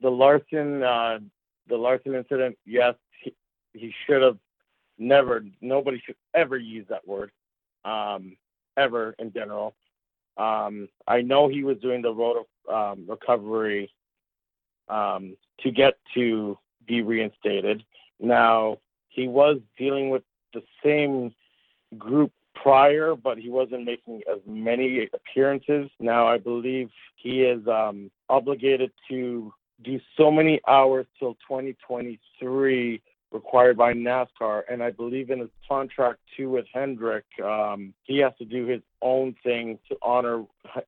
The 0.02 0.10
Larson, 0.10 0.84
uh, 0.84 1.20
the 1.68 1.78
Larson 1.78 2.16
incident. 2.16 2.58
Yes, 2.66 2.96
he, 3.76 3.94
should 4.06 4.22
have 4.22 4.38
never. 4.98 5.44
Nobody 5.62 6.02
should 6.06 6.16
ever 6.34 6.58
use 6.58 6.86
that 6.90 7.08
word, 7.08 7.32
um, 7.84 8.38
ever 8.78 9.16
in 9.20 9.32
general. 9.32 9.76
Um, 10.38 10.90
I 11.08 11.22
know 11.22 11.48
he 11.48 11.64
was 11.64 11.78
doing 11.78 12.02
the 12.02 12.14
road 12.14 12.46
of 12.68 12.74
um, 12.74 13.06
recovery 13.08 13.92
um, 14.90 15.38
to 15.62 15.72
get 15.72 15.98
to 16.14 16.58
be 16.88 17.02
reinstated. 17.02 17.84
Now 18.20 18.80
he 19.10 19.28
was 19.28 19.60
dealing 19.78 20.10
with 20.10 20.24
the 20.54 20.62
same 20.84 21.34
group 21.98 22.32
prior, 22.54 23.16
but 23.16 23.38
he 23.38 23.50
wasn't 23.50 23.86
making 23.86 24.22
as 24.32 24.40
many 24.46 25.10
appearances. 25.14 25.90
Now 26.00 26.28
I 26.28 26.38
believe 26.38 26.90
he 27.16 27.44
is 27.44 27.66
um, 27.68 28.12
obligated 28.30 28.92
to 29.10 29.54
do 29.84 30.00
so 30.18 30.32
many 30.32 30.60
hours 30.68 31.06
till 31.20 31.34
2023 31.48 33.02
required 33.36 33.78
by 33.78 33.94
NASCAR, 33.94 34.64
and 34.72 34.82
I 34.82 34.90
believe 34.90 35.30
in 35.30 35.40
his 35.40 35.50
contract 35.68 36.20
too 36.36 36.50
with 36.50 36.66
Hendrick, 36.74 37.26
um, 37.44 37.94
he 38.04 38.18
has 38.20 38.32
to 38.40 38.46
do 38.46 38.66
his 38.66 38.82
own 39.02 39.36
thing 39.44 39.78
to 39.90 39.98
honor 40.02 40.46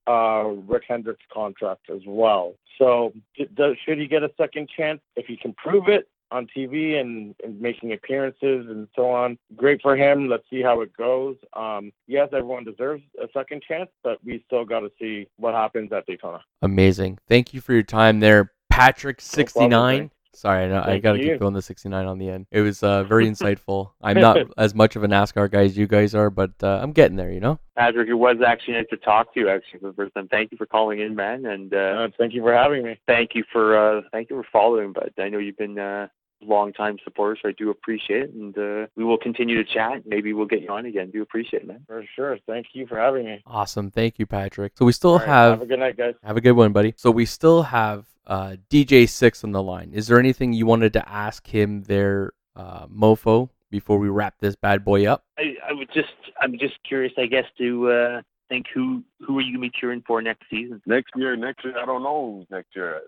uh, 0.07 0.45
Rick 0.65 0.83
Hendrick's 0.87 1.25
contract 1.31 1.89
as 1.93 2.01
well. 2.07 2.55
So, 2.79 3.13
does, 3.53 3.75
should 3.85 3.99
he 3.99 4.07
get 4.07 4.23
a 4.23 4.31
second 4.37 4.69
chance 4.75 5.01
if 5.15 5.25
he 5.27 5.37
can 5.37 5.53
prove 5.53 5.89
it? 5.89 6.09
On 6.29 6.45
TV 6.45 6.99
and, 6.99 7.33
and 7.41 7.61
making 7.61 7.93
appearances 7.93 8.65
and 8.67 8.89
so 8.97 9.09
on. 9.09 9.37
Great 9.55 9.81
for 9.81 9.95
him. 9.95 10.27
Let's 10.27 10.43
see 10.49 10.61
how 10.61 10.81
it 10.81 10.91
goes. 10.97 11.37
Um, 11.53 11.93
yes, 12.05 12.27
everyone 12.33 12.65
deserves 12.65 13.01
a 13.23 13.27
second 13.33 13.63
chance, 13.65 13.89
but 14.03 14.17
we 14.25 14.43
still 14.45 14.65
got 14.65 14.81
to 14.81 14.91
see 14.99 15.29
what 15.37 15.53
happens 15.53 15.93
at 15.93 16.05
Daytona. 16.05 16.41
Amazing. 16.61 17.19
Thank 17.29 17.53
you 17.53 17.61
for 17.61 17.71
your 17.71 17.83
time 17.83 18.19
there, 18.19 18.51
Patrick69. 18.73 19.53
problem, 19.53 20.11
Sorry, 20.37 20.71
I, 20.71 20.93
I 20.93 20.99
gotta 20.99 21.19
you. 21.19 21.31
keep 21.31 21.39
going 21.39 21.53
the 21.53 21.61
69 21.61 22.05
on 22.05 22.17
the 22.17 22.29
end. 22.29 22.45
It 22.51 22.61
was 22.61 22.83
uh, 22.83 23.03
very 23.03 23.25
insightful. 23.31 23.91
I'm 24.01 24.19
not 24.19 24.37
as 24.57 24.75
much 24.75 24.95
of 24.95 25.03
a 25.03 25.07
NASCAR 25.07 25.49
guy 25.49 25.63
as 25.63 25.77
you 25.77 25.87
guys 25.87 26.13
are, 26.13 26.29
but 26.29 26.51
uh, 26.61 26.79
I'm 26.81 26.91
getting 26.91 27.17
there. 27.17 27.31
You 27.31 27.39
know. 27.39 27.59
Patrick, 27.75 28.07
it 28.09 28.13
was 28.13 28.37
actually 28.45 28.75
nice 28.75 28.87
to 28.91 28.97
talk 28.97 29.33
to 29.33 29.39
you 29.39 29.49
actually 29.49 29.79
for 29.79 29.87
the 29.87 29.93
first 29.93 30.13
time. 30.15 30.27
Thank 30.27 30.51
you 30.51 30.57
for 30.57 30.65
calling 30.65 30.99
in, 30.99 31.15
man, 31.15 31.45
and 31.45 31.73
uh, 31.73 31.77
Uh, 31.77 32.07
thank 32.17 32.33
you 32.33 32.41
for 32.41 32.53
having 32.53 32.83
me. 32.83 32.97
thank 33.07 33.31
you 33.35 33.43
for 33.51 33.77
uh, 33.77 34.01
thank 34.11 34.29
you 34.29 34.35
for 34.41 34.47
following. 34.51 34.93
But 34.93 35.13
I 35.17 35.29
know 35.29 35.37
you've 35.39 35.57
been 35.57 35.77
uh, 35.79 36.07
long 36.41 36.71
time 36.71 36.97
supporter, 37.03 37.35
so 37.41 37.49
I 37.49 37.51
do 37.57 37.71
appreciate 37.71 38.21
it, 38.23 38.29
and 38.33 38.55
uh, 38.57 38.87
we 38.95 39.03
will 39.03 39.17
continue 39.17 39.55
to 39.63 39.73
chat. 39.73 40.03
Maybe 40.05 40.33
we'll 40.33 40.45
get 40.45 40.61
you 40.61 40.69
on 40.69 40.85
again. 40.85 41.09
Do 41.11 41.21
appreciate 41.23 41.63
it, 41.63 41.67
man. 41.67 41.81
For 41.87 42.03
sure. 42.15 42.37
Thank 42.45 42.67
you 42.73 42.85
for 42.85 42.97
having 42.99 43.25
me. 43.25 43.41
Awesome. 43.47 43.89
Thank 43.89 44.19
you, 44.19 44.27
Patrick. 44.27 44.73
So 44.77 44.85
we 44.85 44.91
still 44.91 45.13
All 45.13 45.17
right, 45.19 45.27
have 45.27 45.51
have 45.53 45.61
a 45.63 45.65
good 45.65 45.79
night, 45.79 45.97
guys. 45.97 46.13
Have 46.23 46.37
a 46.37 46.41
good 46.41 46.51
one, 46.53 46.71
buddy. 46.73 46.93
So 46.95 47.09
we 47.09 47.25
still 47.25 47.63
have 47.63 48.05
uh, 48.27 48.57
DJ 48.69 49.09
Six 49.09 49.43
on 49.43 49.51
the 49.51 49.63
line. 49.63 49.91
Is 49.93 50.07
there 50.07 50.19
anything 50.19 50.53
you 50.53 50.65
wanted 50.65 50.93
to 50.93 51.09
ask 51.09 51.47
him 51.47 51.83
there, 51.83 52.33
uh, 52.55 52.87
Mofo, 52.87 53.49
before 53.71 53.97
we 53.97 54.09
wrap 54.09 54.35
this 54.39 54.55
bad 54.55 54.83
boy 54.83 55.07
up? 55.07 55.23
I, 55.37 55.55
I 55.67 55.73
would 55.73 55.89
just 55.93 56.13
I'm 56.39 56.57
just 56.59 56.75
curious, 56.87 57.13
I 57.17 57.25
guess, 57.25 57.45
to 57.57 57.89
uh, 57.89 58.21
think 58.49 58.67
who 58.73 59.03
who 59.25 59.37
are 59.39 59.41
you 59.41 59.53
gonna 59.53 59.67
be 59.67 59.71
cheering 59.79 60.03
for 60.05 60.21
next 60.21 60.43
season? 60.49 60.81
Next 60.85 61.11
year, 61.15 61.35
next 61.35 61.63
year, 61.63 61.77
I 61.81 61.85
don't 61.85 62.03
know. 62.03 62.45
Next 62.51 62.75
year, 62.75 63.01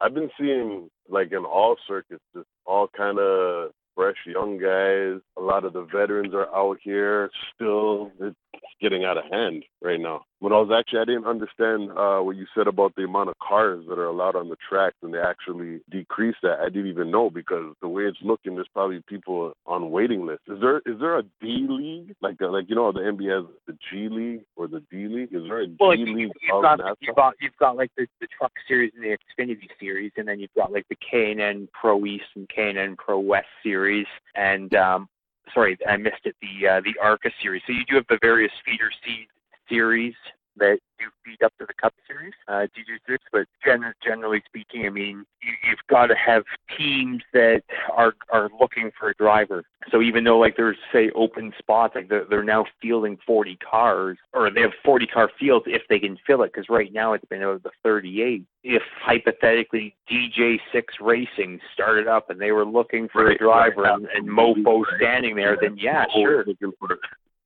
I've 0.00 0.14
been 0.14 0.30
seeing 0.38 0.88
like 1.08 1.32
in 1.32 1.44
all 1.44 1.76
circuits, 1.86 2.24
just 2.34 2.48
all 2.64 2.88
kind 2.96 3.18
of 3.18 3.70
fresh 3.94 4.16
young 4.26 4.58
guys. 4.58 5.20
A 5.38 5.40
lot 5.40 5.64
of 5.64 5.72
the 5.72 5.82
veterans 5.82 6.34
are 6.34 6.54
out 6.54 6.78
here. 6.82 7.30
Still, 7.54 8.10
it's 8.20 8.36
getting 8.80 9.04
out 9.04 9.18
of 9.18 9.24
hand 9.30 9.64
right 9.82 10.00
now. 10.00 10.24
When 10.38 10.52
I 10.52 10.56
was 10.56 10.70
actually, 10.70 11.00
I 11.00 11.04
didn't 11.06 11.26
understand 11.26 11.90
uh, 11.96 12.18
what 12.20 12.36
you 12.36 12.46
said 12.54 12.66
about 12.66 12.94
the 12.94 13.04
amount 13.04 13.30
of 13.30 13.36
cars 13.38 13.84
that 13.88 13.98
are 13.98 14.06
allowed 14.06 14.36
on 14.36 14.50
the 14.50 14.56
track, 14.68 14.92
and 15.02 15.14
they 15.14 15.18
actually 15.18 15.80
decreased 15.90 16.38
that. 16.42 16.58
I 16.60 16.68
didn't 16.68 16.88
even 16.88 17.10
know 17.10 17.30
because 17.30 17.74
the 17.80 17.88
way 17.88 18.02
it's 18.02 18.18
looking, 18.22 18.54
there's 18.54 18.68
probably 18.72 19.02
people 19.08 19.54
on 19.66 19.90
waiting 19.90 20.26
lists. 20.26 20.44
Is 20.48 20.60
there 20.60 20.78
is 20.84 21.00
there 21.00 21.18
a 21.18 21.22
D 21.40 21.66
league 21.68 22.14
like 22.20 22.36
uh, 22.42 22.50
like 22.50 22.66
you 22.68 22.74
know 22.74 22.92
the 22.92 23.00
NBA 23.00 23.34
has 23.34 23.54
the 23.66 23.78
G 23.90 24.08
League 24.10 24.44
or 24.56 24.68
the 24.68 24.80
D 24.90 25.08
League? 25.08 25.32
Is 25.32 25.42
there 25.48 25.60
a 25.60 25.66
D 25.66 25.76
Well, 25.80 25.90
League 25.90 26.00
you, 26.00 26.26
of 26.26 26.32
you've 26.42 26.62
got 26.62 26.80
you've 27.00 27.16
got 27.16 27.34
you've 27.40 27.56
got 27.58 27.76
like 27.76 27.90
the, 27.96 28.06
the 28.20 28.28
truck 28.38 28.52
series 28.68 28.92
and 28.94 29.04
the 29.04 29.16
Xfinity 29.16 29.68
series, 29.80 30.12
and 30.18 30.28
then 30.28 30.38
you've 30.38 30.54
got 30.54 30.70
like 30.70 30.86
the 30.88 30.96
K 30.96 31.30
and 31.32 31.40
N 31.40 31.68
Pro 31.72 32.04
East 32.04 32.26
and 32.34 32.48
K 32.48 32.68
and 32.68 32.78
N 32.78 32.96
Pro 32.96 33.18
West 33.18 33.48
series, 33.62 34.06
and 34.34 34.74
um, 34.74 35.08
sorry, 35.52 35.78
I 35.88 35.96
missed 35.96 36.24
it. 36.24 36.36
The 36.40 36.68
uh, 36.68 36.80
the 36.80 36.94
ARCA 37.02 37.30
series. 37.42 37.62
So 37.66 37.72
you 37.72 37.84
do 37.88 37.96
have 37.96 38.06
the 38.08 38.18
various 38.22 38.52
feeder 38.64 38.90
seed 39.04 39.26
series 39.68 40.14
that 40.58 40.78
do 40.98 41.04
feed 41.24 41.42
up 41.44 41.52
to 41.58 41.66
the 41.66 41.74
Cup 41.74 41.94
Series, 42.06 42.32
uh, 42.48 42.66
DJ6. 42.76 43.18
But 43.32 43.46
gen- 43.64 43.92
generally 44.04 44.42
speaking, 44.46 44.86
I 44.86 44.90
mean, 44.90 45.24
you, 45.42 45.52
you've 45.68 45.78
got 45.88 46.06
to 46.06 46.14
have 46.14 46.44
teams 46.76 47.22
that 47.32 47.62
are 47.92 48.14
are 48.32 48.50
looking 48.60 48.90
for 48.98 49.10
a 49.10 49.14
driver. 49.14 49.64
So 49.90 50.02
even 50.02 50.24
though 50.24 50.38
like 50.38 50.56
there's 50.56 50.76
say 50.92 51.10
open 51.14 51.52
spots, 51.58 51.94
like 51.94 52.08
they're, 52.08 52.24
they're 52.28 52.44
now 52.44 52.66
fielding 52.80 53.18
40 53.26 53.56
cars, 53.56 54.18
or 54.32 54.50
they 54.50 54.62
have 54.62 54.72
40 54.84 55.06
car 55.06 55.30
fields 55.38 55.66
if 55.68 55.82
they 55.88 55.98
can 55.98 56.18
fill 56.26 56.42
it. 56.42 56.52
Because 56.52 56.68
right 56.68 56.92
now 56.92 57.12
it's 57.12 57.24
been 57.26 57.42
over 57.42 57.58
the 57.58 57.70
38. 57.82 58.44
If 58.64 58.82
hypothetically 59.00 59.94
DJ6 60.10 60.58
Racing 61.00 61.60
started 61.72 62.08
up 62.08 62.30
and 62.30 62.40
they 62.40 62.52
were 62.52 62.66
looking 62.66 63.08
for 63.08 63.28
a 63.28 63.38
driver 63.38 63.82
right, 63.82 63.94
and, 63.94 64.06
and 64.14 64.28
Mofo 64.28 64.82
right. 64.82 64.94
standing 64.98 65.36
there, 65.36 65.56
then 65.60 65.76
yeah, 65.76 66.04
sure. 66.12 66.44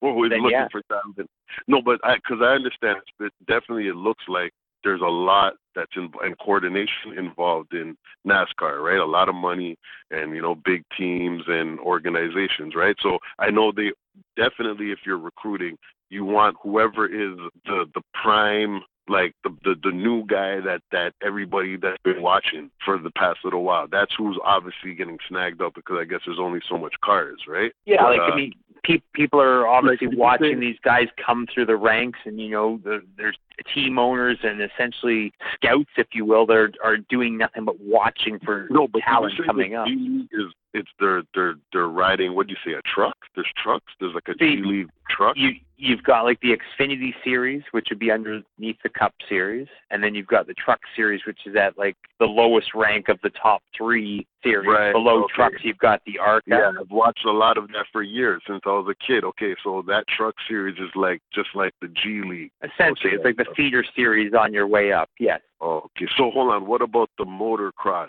Looking 0.03 0.15
for, 0.15 0.17
always 0.17 0.31
Then 0.31 0.43
looking 0.43 0.59
yeah. 0.59 0.69
for 0.71 0.83
talent. 0.83 1.31
No, 1.67 1.83
but 1.83 2.01
I 2.05 2.17
because 2.17 2.39
I 2.43 2.55
understand. 2.55 2.99
but 3.19 3.33
definitely, 3.47 3.89
it 3.89 3.97
looks 3.97 4.25
like 4.29 4.53
there's 4.83 5.01
a 5.01 5.05
lot 5.05 5.55
that's 5.75 5.93
in 5.97 6.11
and 6.23 6.39
coordination 6.39 7.17
involved 7.17 7.75
in 7.75 7.97
NASCAR, 8.27 8.83
right? 8.83 8.99
A 8.99 9.05
lot 9.05 9.29
of 9.29 9.35
money 9.35 9.77
and 10.11 10.35
you 10.35 10.43
know 10.43 10.55
big 10.55 10.83
teams 10.97 11.43
and 11.47 11.79
organizations, 11.81 12.75
right? 12.75 12.97
So 13.01 13.19
I 13.39 13.51
know 13.51 13.73
they 13.73 13.93
definitely, 14.37 14.91
if 14.91 15.01
you're 15.05 15.19
recruiting, 15.19 15.77
you 16.09 16.25
want 16.25 16.57
whoever 16.63 17.07
is 17.07 17.37
the 17.67 17.87
the 17.95 18.03
prime 18.23 18.83
like 19.09 19.35
the, 19.43 19.51
the 19.65 19.75
the 19.83 19.91
new 19.91 20.25
guy 20.27 20.61
that 20.61 20.83
that 20.93 21.15
everybody 21.23 21.77
that's 21.77 22.01
been 22.03 22.23
watching 22.23 22.71
for 22.85 22.99
the 22.99 23.11
past 23.11 23.41
little 23.45 23.65
while. 23.65 23.87
That's 23.91 24.13
who's 24.17 24.39
obviously 24.45 24.95
getting 24.95 25.19
snagged 25.29 25.61
up 25.61 25.75
because 25.75 25.97
I 26.01 26.05
guess 26.05 26.21
there's 26.27 26.39
only 26.39 26.61
so 26.69 26.79
much 26.79 26.95
cars, 27.05 27.41
right? 27.49 27.73
Yeah, 27.87 28.03
But, 28.03 28.11
like 28.11 28.21
uh, 28.21 28.33
I 28.33 28.37
mean, 28.37 28.53
pe- 28.85 29.03
people 29.13 29.41
are 29.41 29.67
obviously 29.67 30.09
Like, 30.09 30.19
watching 30.19 30.61
these 30.61 30.79
guys 30.85 31.09
come 31.25 31.47
through 31.53 31.67
the 31.67 31.77
ranks, 31.77 32.19
and 32.25 32.41
you 32.41 32.51
know, 32.51 32.81
the, 32.85 33.03
there's 33.17 33.37
team 33.75 33.99
owners 33.99 34.39
and 34.43 34.61
essentially 34.61 35.33
scouts, 35.55 35.91
if 35.97 36.09
you 36.13 36.25
will, 36.25 36.47
that 36.47 36.55
are, 36.55 36.71
are 36.83 36.97
doing 36.97 37.39
nothing 37.39 37.65
but 37.65 37.81
watching 37.81 38.39
for 38.41 38.67
No, 38.71 38.89
but 38.89 39.03
talent 39.03 39.35
coming 39.47 39.75
up. 39.75 39.89
Is 39.89 40.53
it's 40.73 40.89
they're 40.99 41.23
they're 41.35 41.55
they're 41.73 41.89
riding. 41.89 42.35
What 42.35 42.47
do 42.47 42.53
you 42.53 42.59
say? 42.65 42.77
A 42.79 42.83
truck? 42.83 43.17
There's 43.35 43.51
trucks. 43.63 43.93
There's 43.99 44.15
like 44.15 44.29
a 44.29 44.35
See, 44.39 44.57
G 44.57 44.63
League 44.65 44.89
truck. 45.09 45.37
You 45.37 45.51
you've 45.77 46.03
got 46.03 46.23
like 46.23 46.41
the 46.41 46.57
Xfinity 46.57 47.13
series, 47.25 47.63
which 47.73 47.89
would 47.91 47.99
be 47.99 48.11
underneath 48.11 48.77
the 48.83 48.89
Cup 48.89 49.15
series, 49.29 49.67
and 49.91 50.03
then 50.03 50.15
you've 50.15 50.27
got 50.27 50.47
the 50.47 50.55
Truck 50.55 50.81
series, 50.95 51.23
which 51.27 51.41
is 51.47 51.57
at 51.57 51.77
like 51.79 51.97
the 52.19 52.27
lowest 52.27 52.75
rank 52.75 53.09
of 53.09 53.19
the 53.23 53.31
top 53.31 53.63
three 53.77 54.27
series. 54.43 54.69
Right, 54.69 54.93
Below 54.93 55.25
okay. 55.25 55.33
trucks, 55.35 55.57
you've 55.63 55.79
got 55.79 56.03
the 56.07 56.19
ARCA. 56.19 56.45
Yeah, 56.47 56.73
I've 56.79 56.91
watched 56.91 57.25
a 57.25 57.33
lot 57.33 57.59
of 57.59 57.69
that 57.69 57.87
for 57.91 58.03
years 58.03 58.43
since 58.47 58.61
I 58.65 58.71
was 58.71 58.87
a 58.89 59.07
kid. 59.07 59.25
Okay, 59.25 59.55
so 59.65 59.83
that 59.89 60.05
truck 60.09 60.35
series 60.47 60.79
is 60.79 60.91
like 60.95 61.21
just 61.35 61.49
like 61.55 61.75
the 61.81 61.89
G 61.89 62.23
League. 62.25 62.53
Essentially, 62.63 63.15
Okay. 63.15 63.17
it's 63.17 63.25
like 63.25 63.37
the 63.37 63.50
feeder 63.57 63.85
series 63.97 64.33
on 64.35 64.53
your 64.53 64.67
way 64.67 64.93
up. 64.93 65.11
Yes. 65.19 65.41
Oh, 65.61 65.83
okay, 65.97 66.11
so 66.17 66.31
hold 66.31 66.53
on. 66.53 66.67
What 66.67 66.83
about 66.83 67.11
the 67.19 67.25
motocross? 67.25 68.09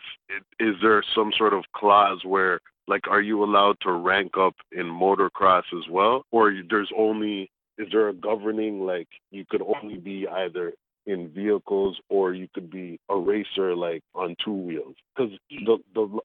Is 0.59 0.75
there 0.81 1.03
some 1.13 1.31
sort 1.37 1.53
of 1.53 1.63
clause 1.75 2.21
where, 2.23 2.59
like, 2.87 3.07
are 3.09 3.21
you 3.21 3.43
allowed 3.43 3.77
to 3.81 3.91
rank 3.91 4.37
up 4.39 4.55
in 4.71 4.85
motocross 4.85 5.63
as 5.73 5.89
well, 5.89 6.23
or 6.31 6.53
there's 6.69 6.91
only 6.97 7.49
is 7.77 7.87
there 7.91 8.09
a 8.09 8.13
governing 8.13 8.85
like 8.85 9.07
you 9.31 9.45
could 9.49 9.61
only 9.61 9.97
be 9.97 10.27
either 10.27 10.73
in 11.07 11.29
vehicles 11.29 11.97
or 12.09 12.33
you 12.33 12.47
could 12.53 12.69
be 12.69 12.99
a 13.09 13.17
racer 13.17 13.75
like 13.75 14.03
on 14.13 14.35
two 14.43 14.53
wheels? 14.53 14.95
Because 15.15 15.31
the 15.49 15.77
the 15.95 16.19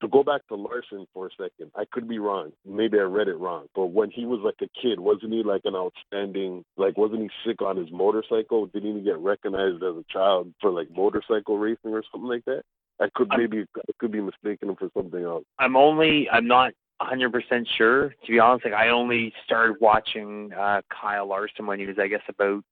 to 0.00 0.08
go 0.08 0.22
back 0.22 0.46
to 0.48 0.54
Larson 0.54 1.06
for 1.12 1.26
a 1.26 1.30
second, 1.30 1.70
I 1.76 1.84
could 1.90 2.08
be 2.08 2.18
wrong. 2.18 2.52
Maybe 2.66 2.98
I 2.98 3.02
read 3.02 3.28
it 3.28 3.36
wrong. 3.36 3.66
But 3.74 3.86
when 3.86 4.10
he 4.10 4.26
was 4.26 4.40
like 4.42 4.56
a 4.62 4.80
kid, 4.80 4.98
wasn't 5.00 5.32
he 5.32 5.42
like 5.42 5.62
an 5.64 5.74
outstanding, 5.74 6.64
like, 6.76 6.96
wasn't 6.96 7.22
he 7.22 7.30
sick 7.46 7.62
on 7.62 7.76
his 7.76 7.90
motorcycle? 7.92 8.66
Didn't 8.66 8.98
he 8.98 9.02
get 9.02 9.18
recognized 9.18 9.82
as 9.82 9.96
a 9.96 10.04
child 10.10 10.52
for 10.60 10.70
like 10.70 10.88
motorcycle 10.94 11.58
racing 11.58 11.92
or 11.92 12.02
something 12.10 12.28
like 12.28 12.44
that? 12.46 12.62
I 13.00 13.08
could 13.14 13.28
I'm- 13.30 13.40
maybe, 13.40 13.64
I 13.76 13.92
could 13.98 14.12
be 14.12 14.20
mistaking 14.20 14.68
him 14.68 14.76
for 14.76 14.90
something 14.96 15.22
else. 15.22 15.44
I'm 15.58 15.76
only 15.76 16.28
I'm 16.30 16.46
not 16.46 16.72
100% 17.00 17.66
sure 17.78 18.10
to 18.10 18.30
be 18.30 18.38
honest. 18.38 18.64
Like 18.64 18.74
I 18.74 18.88
only 18.90 19.32
started 19.44 19.76
watching 19.80 20.52
uh 20.52 20.82
Kyle 20.90 21.26
Larson 21.26 21.66
when 21.66 21.78
he 21.78 21.86
was 21.86 21.98
I 21.98 22.08
guess 22.08 22.20
about 22.28 22.62